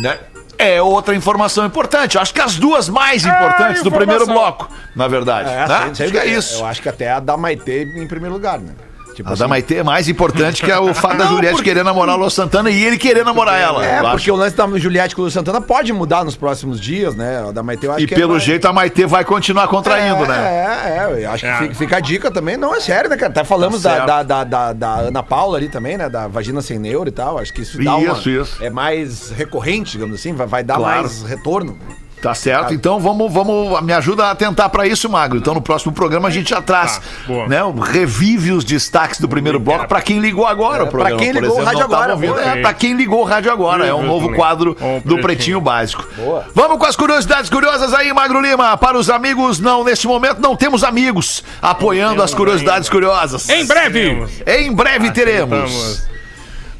Né? 0.00 0.18
É 0.56 0.80
outra 0.80 1.14
informação 1.14 1.66
importante. 1.66 2.14
Eu 2.14 2.22
acho 2.22 2.32
que 2.32 2.40
as 2.40 2.56
duas 2.56 2.88
mais 2.88 3.26
importantes 3.26 3.82
do 3.82 3.90
primeiro 3.90 4.24
bloco, 4.24 4.70
na 4.96 5.08
verdade. 5.08 5.50
né? 5.50 5.64
Acho 5.64 6.10
que 6.10 6.18
é 6.18 6.26
isso. 6.26 6.60
Eu 6.60 6.66
acho 6.66 6.80
que 6.80 6.88
até 6.88 7.10
a 7.12 7.20
da 7.20 7.36
Maitê 7.36 7.82
em 7.82 8.06
primeiro 8.06 8.34
lugar, 8.34 8.58
né? 8.58 8.72
Tipo 9.14 9.28
A 9.30 9.32
assim. 9.32 9.42
da 9.42 9.48
Maitê 9.48 9.76
é 9.76 9.82
mais 9.82 10.08
importante 10.08 10.62
que 10.62 10.72
o 10.72 10.92
fato 10.92 11.16
da 11.18 11.26
Juliette 11.26 11.62
querer 11.62 11.84
namorar 11.84 12.16
o 12.16 12.18
Luan 12.18 12.30
Santana 12.30 12.70
e 12.70 12.84
ele 12.84 12.98
querer 12.98 13.24
namorar 13.24 13.60
ela. 13.60 13.84
É, 13.84 14.00
porque 14.00 14.30
acho. 14.30 14.32
o 14.32 14.36
lance 14.36 14.56
da 14.56 14.66
Juliette 14.76 15.14
com 15.14 15.22
o 15.22 15.24
Luiz 15.24 15.34
Santana 15.34 15.60
pode 15.60 15.92
mudar 15.92 16.24
nos 16.24 16.34
próximos 16.36 16.80
dias, 16.80 17.14
né? 17.14 17.44
O 17.44 17.52
da 17.52 17.62
Maite 17.62 17.86
eu 17.86 17.92
acho 17.92 18.02
E 18.02 18.06
que 18.06 18.14
é 18.14 18.16
pelo 18.16 18.32
mais- 18.32 18.42
jeito 18.42 18.66
a 18.66 18.72
Maitê 18.72 19.06
vai 19.06 19.24
continuar 19.24 19.68
contraindo, 19.68 20.24
é, 20.24 20.28
né? 20.28 20.36
É, 20.36 20.98
é, 21.20 21.24
eu 21.24 21.30
acho 21.30 21.44
que 21.44 21.50
É. 21.50 21.56
fica, 21.58 21.74
fica 21.74 21.96
a 21.96 22.00
dica 22.00 22.30
também. 22.30 22.56
Não, 22.56 22.74
é 22.74 22.80
sério, 22.80 23.08
né, 23.08 23.16
cara? 23.16 23.30
Até 23.30 23.44
falamos 23.44 23.82
Tá 23.82 24.04
da, 24.04 24.22
da, 24.22 24.44
da, 24.44 24.72
da, 24.72 24.94
Ana 24.96 25.22
Paula 25.22 25.58
ali 25.58 25.68
também, 25.68 25.96
né? 25.96 26.08
Da 26.08 26.26
vagina 26.26 26.60
sem 26.60 26.78
neuro 26.78 27.08
e 27.08 27.12
tal. 27.12 27.38
Acho 27.38 27.52
que 27.52 27.62
isso 27.62 27.82
dá 27.82 27.96
uma... 27.96 28.12
Isso, 28.12 28.28
isso. 28.30 28.62
É 28.64 28.70
mais 28.70 29.30
recorrente, 29.30 29.92
digamos 29.92 30.14
assim. 30.18 30.32
Vai, 30.32 30.46
vai 30.46 30.64
dar 30.64 30.76
Claro. 30.76 31.00
mais 31.02 31.22
retorno. 31.22 31.78
Tá 32.24 32.34
certo, 32.34 32.72
então 32.72 32.98
vamos, 32.98 33.30
vamos, 33.32 33.82
me 33.82 33.92
ajuda 33.92 34.24
a 34.26 34.30
atentar 34.30 34.70
pra 34.70 34.86
isso, 34.86 35.10
Magro. 35.10 35.36
Então 35.38 35.52
no 35.52 35.60
próximo 35.60 35.92
programa 35.92 36.28
a 36.28 36.30
gente 36.30 36.48
já 36.50 36.62
traz, 36.62 36.96
Tá, 36.96 37.02
boa. 37.26 37.46
né, 37.46 37.62
o- 37.62 37.72
revive 37.78 38.50
os 38.52 38.64
destaques 38.64 39.20
do 39.20 39.28
primeiro 39.28 39.60
bloco 39.60 39.86
pra 39.86 40.00
quem 40.00 40.18
ligou 40.20 40.46
agora 40.46 40.84
o 40.84 40.86
pra 40.86 40.90
programa. 40.90 41.18
quem 41.20 41.32
por 41.34 41.42
ligou 41.42 41.60
o 41.60 41.64
rádio 41.64 41.82
agora. 41.84 42.18
É, 42.42 42.60
pra 42.62 42.72
quem 42.72 42.94
ligou 42.94 43.20
o 43.20 43.24
rádio 43.24 43.52
agora, 43.52 43.84
é 43.86 43.92
um 43.92 44.02
novo 44.06 44.32
quadro 44.34 44.74
o 44.80 45.06
do 45.06 45.18
Pretinho. 45.18 45.60
Básico. 45.60 46.04
Boa. 46.16 46.46
Vamos 46.54 46.78
com 46.78 46.86
as 46.86 46.96
curiosidades 46.96 47.50
curiosas 47.50 47.92
aí, 47.92 48.12
Magro 48.12 48.40
Lima. 48.40 48.76
Para 48.78 48.96
os 48.98 49.10
amigos, 49.10 49.60
não, 49.60 49.84
neste 49.84 50.06
momento 50.06 50.40
não 50.40 50.56
temos 50.56 50.82
amigos 50.82 51.44
apoiando 51.60 52.22
as 52.22 52.32
curiosidades 52.34 52.88
ainda. 52.88 52.90
curiosas. 52.90 53.48
Em 53.50 53.66
breve! 53.66 54.24
Em 54.46 54.72
breve 54.72 55.10
teremos. 55.10 56.06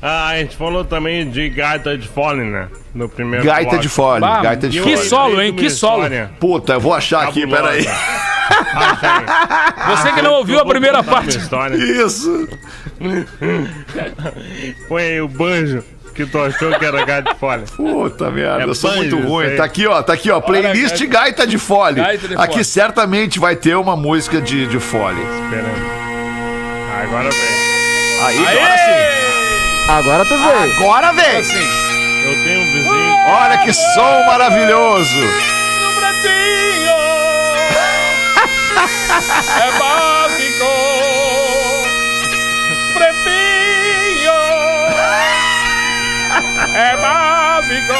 Ah, 0.06 0.26
a 0.28 0.36
gente 0.38 0.54
falou 0.54 0.84
também 0.84 1.30
de 1.30 1.48
gaita 1.48 1.96
de 1.96 2.06
fole, 2.06 2.42
né? 2.44 2.68
No 2.94 3.08
primeiro 3.08 3.42
Gaita 3.42 3.70
bloco. 3.70 3.82
de 3.82 3.88
fole, 3.88 4.20
Bah, 4.20 4.42
gaita 4.42 4.68
de 4.68 4.76
Que 4.76 4.82
fole. 4.82 4.90
lembrei 4.94 5.08
solo, 5.08 5.42
hein? 5.42 5.54
Que 5.54 5.70
solo. 5.70 6.04
Puta, 6.38 6.74
eu 6.74 6.80
vou 6.80 6.92
achar 6.92 7.22
aqui, 7.26 7.40
cabulosa. 7.40 7.62
peraí. 7.62 7.86
Achei. 8.74 9.96
Você 9.96 10.12
que 10.12 10.20
não 10.20 10.34
ouviu 10.34 10.58
a 10.60 10.66
primeira 10.66 11.02
parte. 11.02 11.38
História. 11.38 11.74
Isso. 11.76 12.46
Foi 14.88 15.02
aí 15.02 15.20
o 15.22 15.28
banjo 15.28 15.82
que 16.14 16.26
tu 16.26 16.38
achou 16.38 16.70
que 16.78 16.84
era 16.84 17.04
gaita 17.04 17.32
de 17.32 17.38
fole. 17.40 17.64
Puta 17.74 18.30
merda, 18.30 18.62
É 18.62 18.66
eu 18.66 18.74
sou 18.74 18.90
banjo, 18.90 19.00
muito 19.16 19.26
ruim. 19.26 19.56
Tá 19.56 19.64
aqui, 19.64 19.86
ó, 19.86 20.02
tá 20.02 20.12
aqui, 20.12 20.30
ó. 20.30 20.40
Playlist 20.40 20.98
gaita- 20.98 21.06
Gaita 21.06 21.46
de 21.46 21.56
Fole. 21.58 21.96
Gaita 22.02 22.28
de 22.28 22.34
Aqui 22.36 22.52
Fole. 22.52 22.64
certamente 22.64 23.38
vai 23.38 23.56
ter 23.56 23.74
uma 23.76 23.96
música 23.96 24.40
de, 24.40 24.66
de 24.66 24.78
fole. 24.78 25.20
Esperando. 25.20 25.94
Agora 27.02 27.30
vem. 27.30 28.24
Aí, 28.26 28.38
agora 28.38 28.76
sim. 28.76 29.13
Agora 29.88 30.24
tu 30.24 30.36
veio. 30.36 30.72
Agora 30.78 31.12
vem! 31.12 31.36
Assim. 31.36 31.58
Eu 32.24 32.42
tenho 32.42 32.60
um 32.62 32.72
vizinho. 32.72 33.16
Olha 33.28 33.58
que 33.58 33.72
som 33.72 34.24
maravilhoso. 34.26 35.18
É 39.14 39.78
básico. 39.78 40.66
Pretinho 42.92 43.44
é 46.74 46.96
básico. 46.96 47.92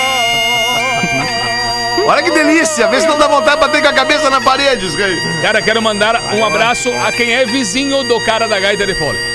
Olha 2.06 2.22
que 2.22 2.30
delícia. 2.30 2.88
Vê 2.88 3.00
se 3.00 3.06
não 3.06 3.18
dá 3.18 3.28
vontade 3.28 3.56
de 3.56 3.66
bater 3.66 3.82
com 3.82 3.88
a 3.88 3.92
cabeça 3.92 4.28
na 4.28 4.40
parede. 4.40 4.86
Cara, 5.40 5.62
quero 5.62 5.80
mandar 5.80 6.20
um 6.34 6.44
abraço 6.44 6.92
a 6.92 7.12
quem 7.12 7.32
é 7.32 7.46
vizinho 7.46 8.02
do 8.04 8.20
cara 8.20 8.48
da 8.48 8.58
gaita 8.58 8.86
de 8.86 8.94
fole. 8.94 9.33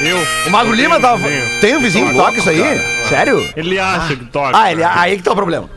Eu. 0.00 0.16
O 0.46 0.50
Magro 0.50 0.72
eu 0.72 0.76
Lima 0.76 0.96
tenho 0.96 1.02
tava... 1.02 1.18
vizinho. 1.28 1.60
Tem 1.60 1.76
um 1.76 1.80
vizinho 1.80 2.08
que 2.08 2.14
toca 2.14 2.38
isso 2.38 2.50
aí? 2.50 2.62
Sério? 3.08 3.52
Ele 3.56 3.78
acha 3.78 4.16
que 4.16 4.24
toca. 4.26 4.56
Ah, 4.58 4.72
ele, 4.72 4.82
aí 4.82 5.16
que 5.16 5.22
tá 5.22 5.32
o 5.32 5.36
problema. 5.36 5.68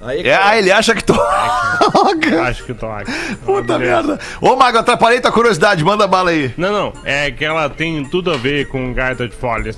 Aí 0.00 0.22
que 0.22 0.28
É, 0.28 0.36
tá- 0.36 0.48
ah, 0.48 0.58
ele 0.58 0.70
acha 0.72 0.94
que 0.94 1.02
toca. 1.04 2.42
Acho 2.42 2.64
que 2.64 2.74
toca. 2.74 3.04
Puta 3.44 3.78
Beleza. 3.78 4.02
merda. 4.08 4.18
Ô, 4.40 4.56
Mago, 4.56 4.78
atrapalhei 4.78 5.20
tua 5.20 5.32
curiosidade. 5.32 5.84
Manda 5.84 6.06
bala 6.06 6.30
aí. 6.30 6.52
Não, 6.56 6.72
não. 6.72 6.92
É 7.04 7.30
que 7.30 7.44
ela 7.44 7.68
tem 7.68 8.04
tudo 8.04 8.32
a 8.32 8.36
ver 8.36 8.66
com 8.68 8.92
gaita 8.92 9.28
de 9.28 9.34
folhas. 9.36 9.76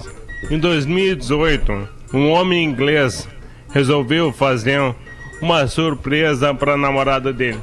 Em 0.51 0.59
2018, 0.59 1.89
um 2.15 2.31
homem 2.31 2.65
inglês 2.65 3.29
resolveu 3.73 4.33
fazer 4.33 4.81
uma 5.41 5.67
surpresa 5.67 6.55
para 6.55 6.75
a 6.75 6.77
namorada 6.79 7.33
dele. 7.33 7.61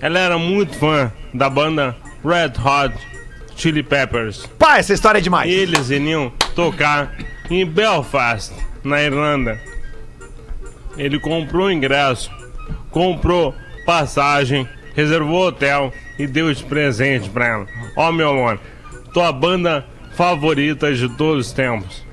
Ela 0.00 0.18
era 0.18 0.38
muito 0.38 0.78
fã 0.78 1.10
da 1.34 1.48
banda 1.50 1.96
Red 2.24 2.52
Hot 2.62 2.94
Chili 3.58 3.82
Peppers. 3.82 4.46
Pá, 4.56 4.78
essa 4.78 4.94
história 4.94 5.18
é 5.18 5.20
demais. 5.20 5.52
Eles 5.52 5.90
iriam 5.90 6.32
tocar 6.54 7.12
em 7.50 7.66
Belfast, 7.66 8.52
na 8.84 9.02
Irlanda. 9.02 9.60
Ele 10.96 11.18
comprou 11.18 11.70
ingresso, 11.70 12.30
comprou 12.90 13.52
passagem, 13.84 14.66
reservou 14.94 15.48
hotel 15.48 15.92
e 16.16 16.26
deu 16.26 16.54
de 16.54 16.62
presente 16.62 17.28
pra 17.28 17.46
ela. 17.46 17.66
Ó, 17.96 18.12
meu 18.12 18.30
amor, 18.30 18.60
tua 19.12 19.32
banda 19.32 19.84
favorita 20.14 20.94
de 20.94 21.08
todos 21.16 21.48
os 21.48 21.52
tempos. 21.52 22.06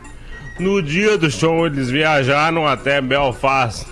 No 0.59 0.81
dia 0.81 1.15
do 1.15 1.29
show, 1.29 1.67
eles 1.67 1.91
viajaram 1.91 2.65
até 2.65 2.99
Belfast. 3.01 3.85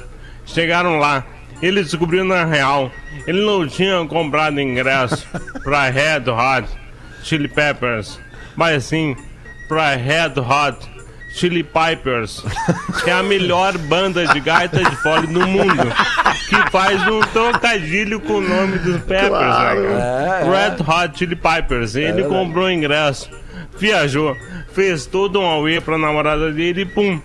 Chegaram 0.43 0.97
lá, 0.97 1.23
ele 1.61 1.83
descobriu 1.83 2.23
na 2.23 2.45
real, 2.45 2.91
ele 3.27 3.45
não 3.45 3.67
tinha 3.67 4.03
comprado 4.07 4.59
ingresso 4.59 5.27
pra 5.63 5.89
Red 5.89 6.23
Hot 6.29 6.82
Chili 7.23 7.47
Peppers, 7.47 8.19
mas 8.55 8.83
sim 8.83 9.15
pra 9.67 9.95
Red 9.95 10.33
Hot 10.37 10.93
Chili 11.33 11.63
Pipers, 11.63 12.43
que 13.03 13.09
é 13.09 13.13
a 13.13 13.23
melhor 13.23 13.75
banda 13.77 14.27
de 14.27 14.39
gaita 14.39 14.83
de 14.83 14.95
fole 14.97 15.25
do 15.25 15.47
mundo, 15.47 15.91
que 16.47 16.71
faz 16.71 17.01
um 17.07 17.21
trocadilho 17.21 18.19
com 18.19 18.33
o 18.33 18.41
nome 18.41 18.77
dos 18.77 19.01
Peppers, 19.01 19.31
né, 19.31 19.83
cara? 19.83 20.43
Red 20.43 20.75
Hot 20.83 21.17
Chili 21.17 21.35
Pipers. 21.35 21.95
Ele 21.95 22.23
comprou 22.25 22.69
ingresso, 22.69 23.29
viajou, 23.79 24.37
fez 24.73 25.07
todo 25.07 25.39
um 25.39 25.45
auê 25.45 25.81
pra 25.81 25.97
namorada 25.97 26.51
dele 26.51 26.81
e 26.81 26.85
pum. 26.85 27.19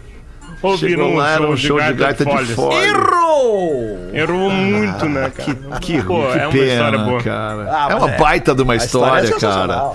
Ouviram 0.61 1.05
Chegou 1.05 1.19
lá, 1.19 1.31
era 1.31 1.49
um 1.49 1.57
show 1.57 1.81
de 1.81 1.93
gaita 1.93 2.25
de 2.25 2.45
de. 2.47 2.53
Errou! 2.53 4.11
Errou 4.13 4.51
muito, 4.51 5.07
né, 5.07 5.31
cara? 5.31 5.81
Que, 5.81 6.03
Pô, 6.03 6.27
que 6.33 6.39
é 6.39 6.49
pena, 6.49 6.73
história 6.73 6.99
boa. 6.99 7.23
cara. 7.23 7.69
Ah, 7.71 7.89
é 7.91 7.95
uma 7.95 8.11
é- 8.11 8.19
baita 8.19 8.55
de 8.55 8.63
uma 8.63 8.75
história 8.75 9.25
história, 9.25 9.47
é 9.47 9.67
cara. 9.67 9.93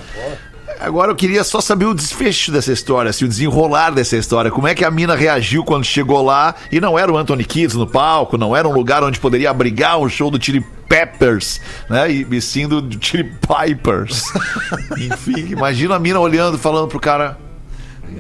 Agora 0.80 1.12
eu 1.12 1.16
queria 1.16 1.44
só 1.44 1.62
saber 1.62 1.86
o 1.86 1.94
desfecho 1.94 2.52
dessa 2.52 2.72
história, 2.72 3.10
assim, 3.10 3.26
o 3.26 3.28
desenrolar 3.28 3.92
dessa 3.92 4.18
história. 4.18 4.52
Como 4.52 4.68
é 4.68 4.76
que 4.76 4.84
a 4.84 4.92
mina 4.92 5.16
reagiu 5.16 5.64
quando 5.64 5.84
chegou 5.86 6.22
lá 6.24 6.56
e 6.72 6.82
não 6.82 6.98
era 6.98 7.12
o 7.12 7.18
Anthony 7.18 7.46
Kids 7.46 7.76
no 7.76 7.88
palco, 7.88 8.38
não 8.38 8.56
era 8.56 8.68
um 8.68 8.74
lugar 8.74 9.04
onde 9.04 9.20
poderia 9.20 9.50
abrigar 9.50 9.98
um 10.00 10.10
show 10.10 10.30
do 10.32 10.44
Chili 10.44 10.66
Peppers, 10.90 11.62
né? 11.90 12.12
E, 12.12 12.28
e 12.30 12.42
sim 12.42 12.68
do 12.68 12.86
Chili 13.00 13.24
Pipers. 13.24 14.26
Enfim, 14.98 15.52
imagina 15.52 15.96
a 15.96 16.00
mina 16.00 16.20
olhando, 16.20 16.58
falando 16.58 16.88
pro 16.88 17.00
cara: 17.00 17.38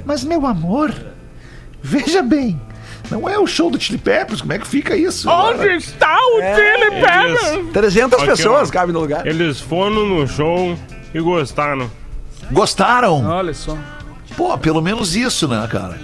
Mas 0.06 0.24
meu 0.24 0.46
amor, 0.46 0.94
veja 1.84 2.22
bem, 2.24 2.60
não 3.12 3.28
é 3.30 3.38
o 3.38 3.46
show 3.46 3.70
do 3.70 3.80
Chili 3.80 3.98
Peppers, 4.00 4.42
como 4.42 4.54
é 4.54 4.58
que 4.60 4.66
fica 4.66 4.96
isso? 4.96 5.30
Onde 5.30 5.68
está 5.76 6.16
o 6.18 6.40
Chili 6.56 7.02
Peppers? 7.02 7.52
Eles, 7.54 7.72
300 7.74 8.18
Aqui, 8.20 8.28
pessoas 8.32 8.70
ó. 8.70 8.72
cabem 8.72 8.94
no 8.94 9.02
lugar. 9.02 9.28
eles 9.28 9.60
foram 9.60 10.08
no 10.08 10.28
show 10.28 10.76
e 11.14 11.20
gostaram. 11.20 11.92
Gostaram? 12.52 13.26
Olha 13.26 13.54
só. 13.54 13.78
Pô, 14.36 14.58
pelo 14.58 14.82
menos 14.82 15.16
isso, 15.16 15.48
né, 15.48 15.68
cara? 15.72 16.00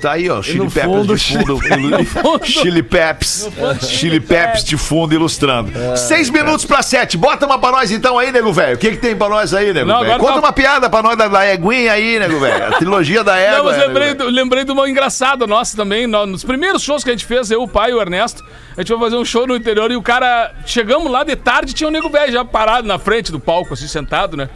Tá 0.00 0.12
aí, 0.12 0.28
ó, 0.28 0.42
Chili 0.42 0.68
Peppers 0.70 0.84
fundo, 0.84 1.16
de 1.16 2.04
fundo. 2.04 2.44
Chili 2.44 2.82
Peps. 2.82 3.48
Chili 3.82 4.20
Peps 4.20 4.62
de 4.62 4.76
fundo 4.76 5.14
ilustrando. 5.14 5.72
É. 5.76 5.96
Seis 5.96 6.28
minutos 6.28 6.64
pra 6.66 6.82
sete. 6.82 7.16
Bota 7.16 7.46
uma 7.46 7.58
pra 7.58 7.70
nós 7.72 7.90
então 7.90 8.18
aí, 8.18 8.30
nego 8.30 8.52
velho. 8.52 8.76
O 8.76 8.78
que 8.78 8.90
que 8.90 8.96
tem 8.98 9.16
pra 9.16 9.28
nós 9.28 9.54
aí, 9.54 9.72
nego 9.72 9.86
velho? 10.00 10.18
Conta 10.18 10.34
tá- 10.34 10.38
uma 10.40 10.52
piada 10.52 10.90
pra 10.90 11.02
nós 11.02 11.16
da, 11.16 11.28
da 11.28 11.50
Eguinha 11.50 11.92
aí, 11.92 12.18
nego 12.18 12.38
velho. 12.38 12.66
A 12.66 12.72
trilogia 12.72 13.24
da 13.24 13.36
Égua. 13.40 13.58
Não, 13.58 13.64
mas 13.64 13.78
né, 13.78 13.86
lembrei, 13.86 14.14
do- 14.14 14.28
lembrei 14.28 14.64
de 14.64 14.70
uma 14.72 14.88
engraçada 14.88 15.46
nossa 15.46 15.74
também. 15.76 16.06
no- 16.06 16.26
Nos 16.26 16.44
primeiros 16.44 16.82
shows 16.82 17.02
que 17.02 17.08
a 17.10 17.12
gente 17.14 17.24
fez, 17.24 17.50
eu, 17.50 17.62
o 17.62 17.68
pai 17.68 17.90
e 17.90 17.94
o 17.94 18.00
Ernesto, 18.00 18.44
a 18.76 18.80
gente 18.82 18.88
foi 18.88 18.98
fazer 18.98 19.16
um 19.16 19.24
show 19.24 19.46
no 19.46 19.56
interior 19.56 19.90
e 19.90 19.96
o 19.96 20.02
cara. 20.02 20.52
Chegamos 20.66 21.10
lá 21.10 21.24
de 21.24 21.34
tarde 21.36 21.72
tinha 21.72 21.88
um 21.88 21.90
nego 21.90 22.10
velho 22.10 22.30
já 22.32 22.44
parado 22.44 22.86
na 22.86 22.98
frente 22.98 23.32
do 23.32 23.40
palco, 23.40 23.72
assim, 23.72 23.88
sentado, 23.88 24.36
né? 24.36 24.48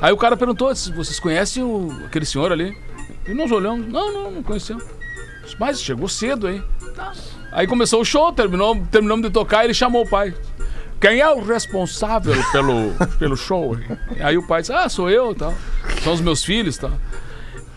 Aí 0.00 0.12
o 0.12 0.16
cara 0.16 0.36
perguntou: 0.36 0.74
"Se 0.74 0.90
vocês 0.92 1.20
conhecem 1.20 1.62
o, 1.62 1.90
aquele 2.06 2.24
senhor 2.26 2.50
ali? 2.52 2.74
E 3.28 3.34
nós 3.34 3.50
olhamos: 3.50 3.86
não, 3.86 4.12
não, 4.12 4.30
não 4.30 4.42
conhecemos. 4.42 4.84
Mas 5.58 5.80
chegou 5.80 6.08
cedo, 6.08 6.48
hein? 6.48 6.62
Tá. 6.94 7.12
Aí 7.52 7.66
começou 7.66 8.00
o 8.00 8.04
show, 8.04 8.32
terminou, 8.32 8.76
terminamos 8.90 9.24
de 9.26 9.30
tocar 9.32 9.64
ele 9.64 9.72
chamou 9.74 10.04
o 10.04 10.08
pai. 10.08 10.34
Quem 11.00 11.20
é 11.20 11.30
o 11.30 11.42
responsável 11.42 12.34
pelo, 12.52 12.92
pelo 13.18 13.36
show? 13.36 13.76
Aí 14.20 14.36
o 14.36 14.46
pai 14.46 14.62
disse: 14.62 14.72
Ah, 14.72 14.88
sou 14.88 15.10
eu 15.10 15.34
tal. 15.34 15.54
São 16.02 16.12
os 16.12 16.20
meus 16.20 16.44
filhos 16.44 16.76
tal. 16.76 16.92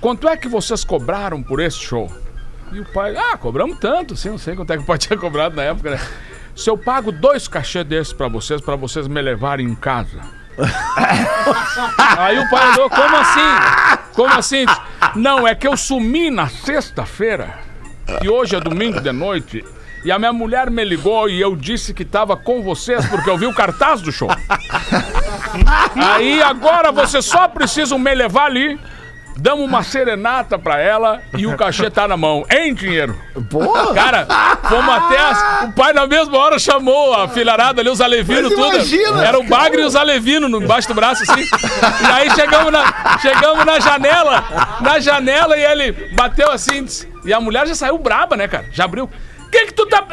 Quanto 0.02 0.28
é 0.28 0.38
que 0.38 0.48
vocês 0.48 0.84
cobraram 0.84 1.44
por 1.44 1.60
esse 1.60 1.78
show? 1.78 2.10
E 2.72 2.80
o 2.80 2.86
pai, 2.86 3.16
ah, 3.18 3.38
cobramos 3.38 3.80
tanto, 3.80 4.16
sim, 4.16 4.30
não 4.30 4.38
sei 4.38 4.56
quanto 4.56 4.72
é 4.72 4.78
que 4.78 4.84
o 4.84 4.86
pai 4.86 4.98
tinha 5.00 5.18
cobrado 5.18 5.56
na 5.56 5.64
época, 5.64 5.92
né? 5.92 6.00
Se 6.56 6.70
eu 6.70 6.78
pago 6.78 7.12
dois 7.12 7.48
cachê 7.48 7.84
desses 7.84 8.14
pra 8.14 8.28
vocês, 8.28 8.62
pra 8.62 8.76
vocês 8.76 9.08
me 9.08 9.22
levarem 9.22 9.66
em 9.66 9.76
casa. 9.76 10.22
Aí 12.18 12.40
o 12.40 12.50
pai 12.50 12.72
olhou, 12.72 12.90
como 12.90 13.16
assim? 13.16 14.10
Como 14.14 14.34
assim? 14.34 14.66
Não, 15.16 15.48
é 15.48 15.56
que 15.56 15.68
eu 15.68 15.78
sumi 15.78 16.30
na 16.30 16.48
sexta-feira 16.48 17.60
e 18.22 18.30
hoje 18.30 18.56
é 18.56 18.60
domingo 18.60 19.00
de 19.00 19.12
noite. 19.12 19.64
E 20.04 20.12
a 20.12 20.18
minha 20.18 20.32
mulher 20.32 20.72
me 20.72 20.84
ligou 20.84 21.30
e 21.30 21.42
eu 21.42 21.56
disse 21.56 21.94
que 21.94 22.06
tava 22.06 22.38
com 22.38 22.62
vocês 22.62 23.06
porque 23.08 23.30
eu 23.30 23.38
vi 23.38 23.46
o 23.46 23.54
cartaz 23.54 24.02
do 24.02 24.12
show. 24.12 24.30
Aí 25.96 26.42
agora 26.42 26.92
você 26.92 27.22
só 27.22 27.48
precisa 27.48 27.98
me 27.98 28.14
levar 28.16 28.46
ali. 28.46 28.80
Damos 29.42 29.66
uma 29.66 29.84
serenata 29.84 30.60
pra 30.60 30.80
ela 30.80 31.22
e 31.38 31.48
o 31.48 31.56
cachê 31.56 31.90
tá 31.90 32.08
na 32.08 32.18
mão. 32.18 32.46
Em 32.50 32.74
dinheiro. 32.74 33.18
Pô, 33.50 33.94
Cara, 33.94 34.28
fomos 34.68 34.94
até 34.94 35.18
as... 35.18 35.64
O 35.70 35.72
pai 35.74 35.94
na 35.94 36.06
mesma 36.06 36.38
hora 36.38 36.60
chamou 36.60 37.14
a 37.14 37.28
filharada 37.30 37.82
ali, 37.82 37.90
os 37.90 38.02
alevinos, 38.02 38.54
tudo. 38.54 38.74
imagina, 38.76 39.26
Era 39.26 39.40
o 39.40 39.44
bagre 39.44 39.82
e 39.82 39.86
os 39.86 39.96
alevinos 39.96 40.50
no- 40.52 40.62
embaixo 40.62 40.88
do 40.90 40.94
braço, 40.94 41.24
assim. 41.24 41.42
E 41.42 42.06
aí 42.12 42.30
chegamos 42.32 42.72
na, 42.72 43.18
chegamos 43.20 43.66
na 43.66 43.80
janela, 43.80 44.44
na 44.82 45.00
janela, 45.00 45.58
e 45.58 45.64
ele 45.64 45.92
bateu 46.14 46.52
assim. 46.52 46.86
E 47.26 47.34
a 47.34 47.40
mulher 47.40 47.66
já 47.68 47.76
saiu 47.76 47.98
braba, 47.98 48.36
né, 48.36 48.48
cara? 48.48 48.66
Já 48.72 48.84
abriu. 48.86 49.06
O 49.06 49.50
que 49.50 49.68
que 49.68 49.74
tu 49.74 49.86
tá... 49.86 50.06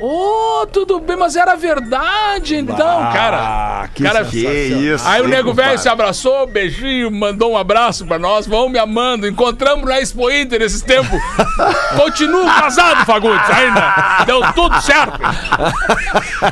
Ô, 0.00 0.66
tudo 0.72 1.00
bem, 1.00 1.16
mas 1.16 1.34
era 1.34 1.56
verdade, 1.56 2.56
então, 2.56 2.76
cara. 3.12 3.88
que 3.94 4.02
cara, 4.04 4.24
Que 4.24 4.38
isso. 4.38 5.06
Aí 5.06 5.20
o 5.20 5.28
nego 5.28 5.52
velho 5.52 5.78
se 5.78 5.88
abraçou, 5.88 6.46
beijinho, 6.46 7.10
mandou 7.10 7.52
um 7.52 7.56
abraço 7.56 8.06
pra 8.06 8.18
nós. 8.18 8.46
Vão 8.46 8.68
me 8.68 8.78
amando. 8.78 9.26
Encontramos 9.26 9.84
na 9.84 10.00
Expo 10.00 10.30
Inter 10.30 10.62
esses 10.62 10.82
tempos. 10.82 11.20
Continuo 11.96 12.44
casado, 12.46 13.04
Fagundes, 13.04 13.50
ainda. 13.50 14.24
Deu 14.24 14.40
tudo 14.52 14.80
certo. 14.80 15.18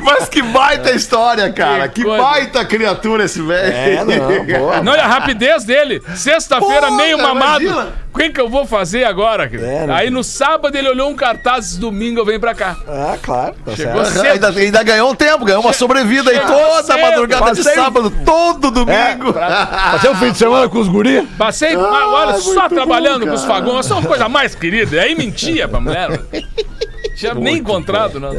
Mas 0.03 0.27
que 0.27 0.41
baita 0.41 0.91
história, 0.91 1.51
cara. 1.51 1.87
Que 1.87 2.03
Que, 2.03 2.17
baita 2.17 2.65
criatura 2.65 3.23
esse 3.23 3.41
velho. 3.41 3.73
É, 3.73 4.03
não, 4.03 4.45
boa. 4.45 4.81
Não, 4.87 4.95
e 4.95 4.99
a 4.99 5.07
rapidez 5.07 5.63
dele. 5.63 6.01
Sexta-feira, 6.15 6.91
meio 6.91 7.17
mamado. 7.17 7.63
imagina. 7.63 8.07
O 8.13 8.17
que, 8.19 8.29
que 8.31 8.41
eu 8.41 8.49
vou 8.49 8.65
fazer 8.65 9.03
agora? 9.03 9.43
É, 9.45 9.85
né? 9.85 9.93
Aí 9.93 10.09
no 10.09 10.23
sábado 10.23 10.75
ele 10.75 10.89
olhou 10.89 11.07
um 11.09 11.15
cartaz, 11.15 11.77
domingo 11.77 12.19
eu 12.19 12.25
venho 12.25 12.39
pra 12.39 12.55
cá. 12.55 12.75
Ah, 12.87 13.15
claro. 13.21 13.36
Tá 13.65 13.75
Chegou 13.75 14.05
certo. 14.05 14.21
cedo. 14.21 14.45
Ainda, 14.45 14.59
ainda 14.59 14.83
ganhou 14.83 15.11
um 15.11 15.15
tempo, 15.15 15.45
ganhou 15.45 15.61
uma 15.61 15.73
sobrevida 15.73 16.31
aí 16.31 16.39
toda 16.39 16.83
cedo, 16.83 16.99
madrugada 17.01 17.51
de 17.51 17.57
passei- 17.63 17.75
sábado, 17.75 18.11
todo 18.25 18.71
domingo. 18.71 19.33
Fazer 19.33 20.09
um 20.11 20.15
fim 20.15 20.31
de 20.31 20.37
semana 20.37 20.67
com 20.69 20.79
os 20.79 20.87
guri? 20.87 21.21
Passei, 21.37 21.75
Ah, 21.75 22.07
olha, 22.09 22.37
só 22.39 22.67
trabalhando 22.69 23.25
com 23.27 23.33
os 23.33 23.43
fagões. 23.45 23.85
São 23.85 24.01
coisa 24.01 24.27
mais 24.29 24.55
querida. 24.55 25.01
Aí 25.01 25.15
mentia 25.15 25.67
pra 25.67 25.79
mulher. 25.79 26.19
Tinha 27.17 27.33
nem 27.33 27.57
encontrado, 27.57 28.19
não. 28.19 28.31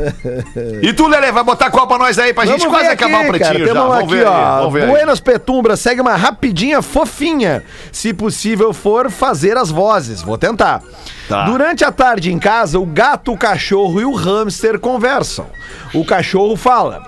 E 0.81 0.93
tu, 0.93 1.09
Lele, 1.09 1.33
vai 1.33 1.43
botar 1.43 1.69
qual 1.69 1.89
pra 1.89 1.99
nós 1.99 2.17
aí 2.17 2.33
pra 2.33 2.47
gente 2.47 2.65
quase 2.69 2.87
acabar 2.87 3.23
o 3.29 3.33
cara. 3.33 3.33
pretinho 3.33 3.67
já. 3.67 3.75
Vamos 3.75 3.97
aqui, 3.97 4.07
ver 4.07 4.27
ó. 4.27 4.59
vamos 4.59 4.73
ver 4.73 4.83
aí. 4.85 4.89
Buenas 4.89 5.19
Petumbra, 5.19 5.77
segue 5.77 6.01
uma 6.01 6.15
rapidinha 6.15 6.81
fofinha. 6.81 7.65
Se 7.91 8.15
possível 8.15 8.73
for 8.73 9.11
fazer 9.11 9.57
as 9.57 9.69
vozes. 9.69 10.23
Vou 10.23 10.39
tentar. 10.39 10.81
Tá. 11.29 11.45
Durante 11.47 11.85
a 11.85 11.91
tarde 11.91 12.33
em 12.33 12.39
casa, 12.39 12.79
o 12.79 12.87
gato, 12.87 13.33
o 13.33 13.37
cachorro 13.37 14.01
e 14.01 14.05
o 14.05 14.15
hamster 14.15 14.79
conversam. 14.79 15.47
O 15.93 16.05
cachorro 16.05 16.57
fala: 16.57 17.03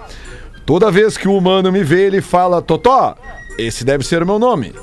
Toda 0.67 0.91
vez 0.91 1.17
que 1.17 1.29
o 1.29 1.37
humano 1.39 1.71
me 1.71 1.85
vê, 1.85 2.07
ele 2.07 2.21
fala: 2.21 2.61
Totó, 2.61 3.15
esse 3.57 3.85
deve 3.85 4.05
ser 4.05 4.25
o 4.25 4.27
meu 4.27 4.41
nome. 4.41 4.75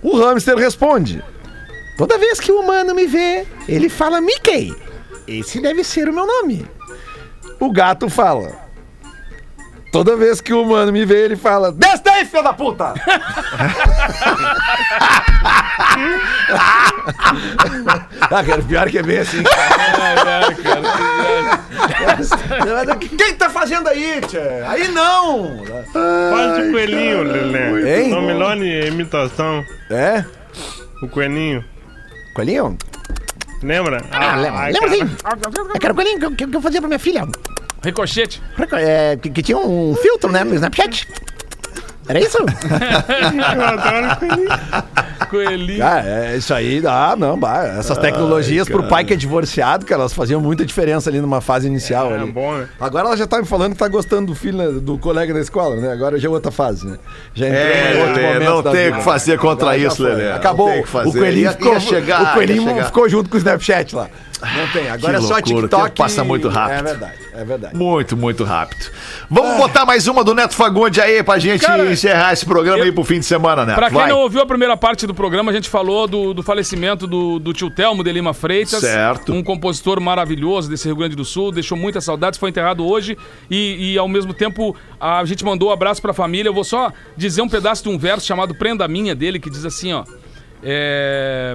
O 0.00 0.16
hamster 0.16 0.56
responde: 0.56 1.20
Toda 1.98 2.18
vez 2.18 2.38
que 2.38 2.52
o 2.52 2.60
humano 2.60 2.94
me 2.94 3.08
vê, 3.08 3.44
ele 3.68 3.88
fala 3.88 4.20
Mickey. 4.20 4.72
Esse 5.26 5.60
deve 5.60 5.84
ser 5.84 6.08
o 6.08 6.12
meu 6.12 6.26
nome. 6.26 6.66
O 7.60 7.70
gato 7.70 8.08
fala: 8.08 8.52
Toda 9.92 10.16
vez 10.16 10.40
que 10.40 10.54
o 10.54 10.62
humano 10.62 10.90
me 10.90 11.04
vê, 11.04 11.26
ele 11.26 11.36
fala: 11.36 11.70
Desce 11.70 12.02
daí, 12.02 12.24
filho 12.24 12.42
da 12.42 12.54
puta! 12.54 12.94
ah, 18.22 18.42
cara, 18.42 18.62
pior 18.62 18.88
que 18.88 18.98
é 18.98 19.02
bem 19.02 19.18
assim. 19.18 19.42
cara. 19.42 20.52
Quem 22.96 23.34
tá 23.34 23.50
fazendo 23.50 23.86
aí, 23.88 24.20
tchê? 24.22 24.40
Aí 24.66 24.88
não! 24.88 25.62
Faz 25.92 26.66
o 26.66 26.72
coelhinho, 26.72 27.22
Lelê. 27.22 28.02
Hein? 28.02 28.10
Não 28.10 28.22
melhore 28.22 28.86
imitação. 28.86 29.62
É? 29.90 30.24
O 31.02 31.08
coelhinho. 31.08 31.62
Coelhinho? 32.34 32.78
Lembra? 33.62 34.02
Ah, 34.10 34.36
lembra, 34.36 34.66
lembra 34.68 34.88
sim. 34.90 35.16
Eu 35.74 35.80
quero 35.80 35.94
coelhinho 35.94 36.18
que, 36.18 36.44
eu- 36.44 36.48
que 36.50 36.56
eu 36.56 36.60
fazia 36.60 36.80
pra 36.80 36.88
minha 36.88 36.98
filha. 36.98 37.26
Ricochete. 37.84 38.40
É, 38.72 39.16
que, 39.16 39.28
que 39.30 39.42
tinha 39.42 39.58
um 39.58 39.94
filtro, 39.96 40.30
né, 40.30 40.44
no 40.44 40.54
Snapchat. 40.54 41.06
Era 42.08 42.18
isso? 42.20 42.38
Eu 42.38 43.62
adoro 43.64 44.16
coelhinho. 44.18 44.48
Coelhinho. 45.30 45.84
Ah, 45.86 46.02
é 46.04 46.36
isso 46.36 46.52
aí. 46.52 46.82
Ah, 46.86 47.14
não, 47.16 47.38
bah, 47.38 47.64
essas 47.78 47.96
tecnologias 47.98 48.68
pro 48.68 48.82
pai 48.84 49.04
que 49.04 49.12
é 49.14 49.16
divorciado, 49.16 49.86
cara, 49.86 50.02
elas 50.02 50.12
faziam 50.12 50.40
muita 50.40 50.64
diferença 50.64 51.08
ali 51.08 51.20
numa 51.20 51.40
fase 51.40 51.66
inicial. 51.68 52.10
É 52.12 52.18
ali. 52.18 52.30
bom, 52.30 52.54
né? 52.54 52.68
Agora 52.80 53.06
ela 53.06 53.16
já 53.16 53.26
tá 53.26 53.38
me 53.38 53.46
falando 53.46 53.72
que 53.72 53.78
tá 53.78 53.88
gostando 53.88 54.26
do 54.26 54.34
filho, 54.34 54.58
né, 54.58 54.68
do 54.80 54.98
colega 54.98 55.32
da 55.32 55.40
escola, 55.40 55.76
né? 55.76 55.92
Agora 55.92 56.18
já 56.18 56.28
é 56.28 56.30
outra 56.30 56.50
fase, 56.50 56.86
né? 56.86 56.98
Já 57.34 57.46
entrou 57.46 57.62
É, 57.62 57.94
em 57.94 58.00
outro 58.00 58.14
Lelê, 58.16 58.26
momento 58.34 58.64
não 58.64 58.72
tem 58.72 58.90
o 58.90 58.94
que 58.96 59.02
fazer 59.02 59.38
contra 59.38 59.70
Agora 59.70 59.78
isso. 59.78 60.02
Lelê. 60.02 60.28
Não 60.28 60.36
Acabou. 60.36 60.68
tem 60.68 60.80
o 60.80 60.82
que 60.82 60.88
fazer. 60.88 61.08
O 61.08 61.12
coelhinho, 61.12 61.44
Ia- 61.44 61.52
ficou, 61.52 61.72
ia 61.72 61.80
chegar, 61.80 62.22
o 62.22 62.34
coelhinho 62.34 62.62
ia 62.62 62.68
chegar. 62.68 62.84
ficou 62.86 63.08
junto 63.08 63.30
com 63.30 63.36
o 63.36 63.38
Snapchat 63.38 63.94
lá. 63.96 64.08
Não 64.56 64.68
tem. 64.72 64.88
Agora 64.90 65.12
Que 65.18 65.18
é 65.18 65.20
só 65.28 65.34
loucura, 65.34 65.42
TikTok. 65.62 65.84
tempo 65.84 65.96
passa 65.96 66.24
muito 66.24 66.48
rápido. 66.48 66.78
É 66.78 66.82
verdade, 66.82 67.18
é 67.34 67.44
verdade. 67.44 67.76
Muito, 67.76 68.16
muito 68.16 68.44
rápido. 68.44 68.86
Vamos 69.30 69.56
botar 69.56 69.84
mais 69.86 70.06
uma 70.06 70.24
do 70.24 70.34
Neto 70.34 70.54
Fagundes 70.54 70.98
aí 71.02 71.22
pra 71.22 71.38
gente 71.38 71.64
Cara, 71.64 71.90
encerrar 71.90 72.32
esse 72.32 72.44
programa 72.44 72.78
eu- 72.78 72.84
aí 72.84 72.92
pro 72.92 73.04
fim 73.04 73.20
de 73.20 73.24
semana, 73.26 73.64
Neto. 73.64 73.76
Pra 73.76 73.88
quem 73.88 73.98
Vai. 73.98 74.08
não 74.10 74.18
ouviu 74.18 74.40
a 74.42 74.46
primeira 74.46 74.76
parte 74.76 75.06
do 75.06 75.14
programa, 75.14 75.50
a 75.50 75.54
gente 75.54 75.68
falou 75.68 76.06
do, 76.08 76.34
do 76.34 76.42
falecimento 76.42 77.06
do, 77.06 77.38
do 77.38 77.52
tio 77.52 77.70
Telmo 77.70 78.02
de 78.02 78.12
Lima 78.12 78.34
Freitas. 78.34 78.80
Certo. 78.80 79.32
Um 79.32 79.42
compositor 79.42 80.00
maravilhoso 80.00 80.68
desse 80.68 80.86
Rio 80.86 80.96
Grande 80.96 81.14
do 81.16 81.24
Sul, 81.24 81.52
deixou 81.52 81.78
muitas 81.78 82.04
saudades, 82.04 82.38
foi 82.38 82.50
enterrado 82.50 82.84
hoje 82.86 83.16
e, 83.50 83.92
e, 83.92 83.98
ao 83.98 84.08
mesmo 84.08 84.34
tempo 84.34 84.76
a 85.00 85.24
gente 85.24 85.44
mandou 85.44 85.68
um 85.70 85.72
abraço 85.72 86.02
pra 86.02 86.12
família. 86.12 86.48
Eu 86.48 86.54
vou 86.54 86.64
só 86.64 86.92
dizer 87.16 87.42
um 87.42 87.48
pedaço 87.48 87.82
de 87.84 87.88
um 87.88 87.96
verso 87.98 88.26
chamado 88.26 88.54
Prenda 88.54 88.86
Minha 88.88 89.14
dele, 89.14 89.38
que 89.38 89.48
diz 89.50 89.64
assim, 89.64 89.92
ó. 89.92 90.04
É, 90.62 91.54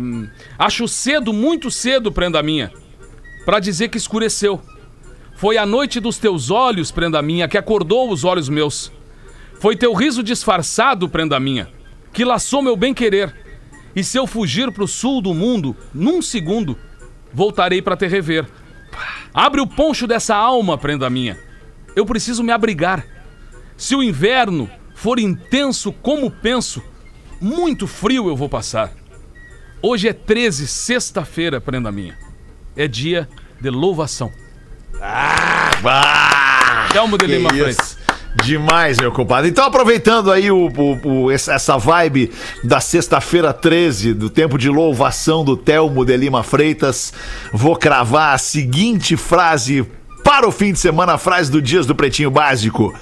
Acho 0.57 0.87
cedo, 0.87 1.31
muito 1.31 1.71
cedo, 1.71 2.11
prenda 2.11 2.41
minha, 2.43 2.71
pra 3.45 3.59
dizer 3.59 3.89
que 3.89 3.97
escureceu. 3.97 4.61
Foi 5.35 5.57
a 5.57 5.65
noite 5.65 5.99
dos 5.99 6.17
teus 6.17 6.49
olhos, 6.49 6.91
prenda 6.91 7.21
minha, 7.21 7.47
que 7.47 7.57
acordou 7.57 8.11
os 8.11 8.23
olhos 8.23 8.49
meus. 8.49 8.91
Foi 9.59 9.75
teu 9.75 9.93
riso 9.93 10.23
disfarçado, 10.23 11.07
prenda 11.07 11.39
minha, 11.39 11.69
que 12.11 12.25
laçou 12.25 12.61
meu 12.61 12.75
bem-querer. 12.75 13.33
E 13.95 14.03
se 14.03 14.17
eu 14.17 14.27
fugir 14.27 14.71
pro 14.71 14.87
sul 14.87 15.21
do 15.21 15.33
mundo, 15.33 15.75
num 15.93 16.21
segundo, 16.21 16.77
voltarei 17.33 17.81
pra 17.81 17.95
te 17.95 18.07
rever. 18.07 18.47
Abre 19.33 19.61
o 19.61 19.67
poncho 19.67 20.07
dessa 20.07 20.35
alma, 20.35 20.77
prenda 20.77 21.09
minha. 21.09 21.37
Eu 21.95 22.05
preciso 22.05 22.43
me 22.43 22.51
abrigar. 22.51 23.05
Se 23.75 23.95
o 23.95 24.03
inverno 24.03 24.69
for 24.95 25.19
intenso 25.19 25.91
como 25.91 26.31
penso, 26.31 26.81
muito 27.39 27.88
frio 27.88 28.27
eu 28.27 28.35
vou 28.35 28.49
passar. 28.49 28.91
Hoje 29.81 30.07
é 30.07 30.13
13, 30.13 30.67
sexta-feira, 30.67 31.61
prenda 31.61 31.91
minha. 31.91 32.17
É 32.75 32.88
dia 32.88 33.27
de 33.61 33.69
louvação. 33.69 34.31
Ah, 35.01 36.88
Telmo 36.91 37.17
de 37.17 37.25
que 37.25 37.31
Lima. 37.31 37.49
Freitas. 37.49 37.97
Demais, 38.43 38.99
meu 38.99 39.11
compadre. 39.11 39.49
Então, 39.49 39.65
aproveitando 39.65 40.31
aí 40.31 40.51
o, 40.51 40.67
o- 40.67 41.23
o- 41.25 41.31
essa 41.31 41.53
essa 41.53 41.75
vibe 41.77 42.31
da 42.63 42.79
sexta-feira 42.79 43.51
13, 43.51 44.13
do 44.13 44.29
tempo 44.29 44.57
de 44.59 44.69
louvação 44.69 45.43
do 45.43 45.57
Telmo 45.57 46.05
de 46.05 46.15
Lima 46.15 46.43
Freitas, 46.43 47.11
vou 47.51 47.75
cravar 47.75 48.35
a 48.35 48.38
seguinte 48.38 49.17
frase 49.17 49.85
para 50.23 50.47
o 50.47 50.51
fim 50.51 50.71
de 50.71 50.77
semana, 50.79 51.13
a 51.13 51.17
frase 51.17 51.51
do 51.51 51.59
Dias 51.61 51.85
do 51.88 51.95
Pretinho 51.95 52.29
Básico. 52.29 52.93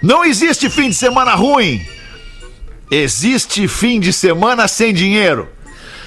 Não 0.00 0.24
existe 0.24 0.70
fim 0.70 0.88
de 0.90 0.94
semana 0.94 1.34
ruim. 1.34 1.84
Existe 2.94 3.66
fim 3.66 3.98
de 3.98 4.12
semana 4.12 4.68
sem 4.68 4.92
dinheiro. 4.92 5.48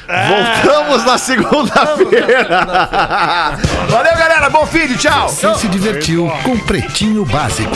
Voltamos 0.08 1.04
na 1.04 1.18
segunda-feira. 1.18 2.48
Valeu, 3.90 4.16
galera. 4.16 4.52
Bom 4.52 4.68
fim 4.68 4.86
de 4.86 4.96
tchau. 4.96 5.28
Você 5.28 5.56
se 5.56 5.68
divertiu 5.68 6.32
com 6.44 6.56
Pretinho 6.60 7.26
Básico. 7.26 7.74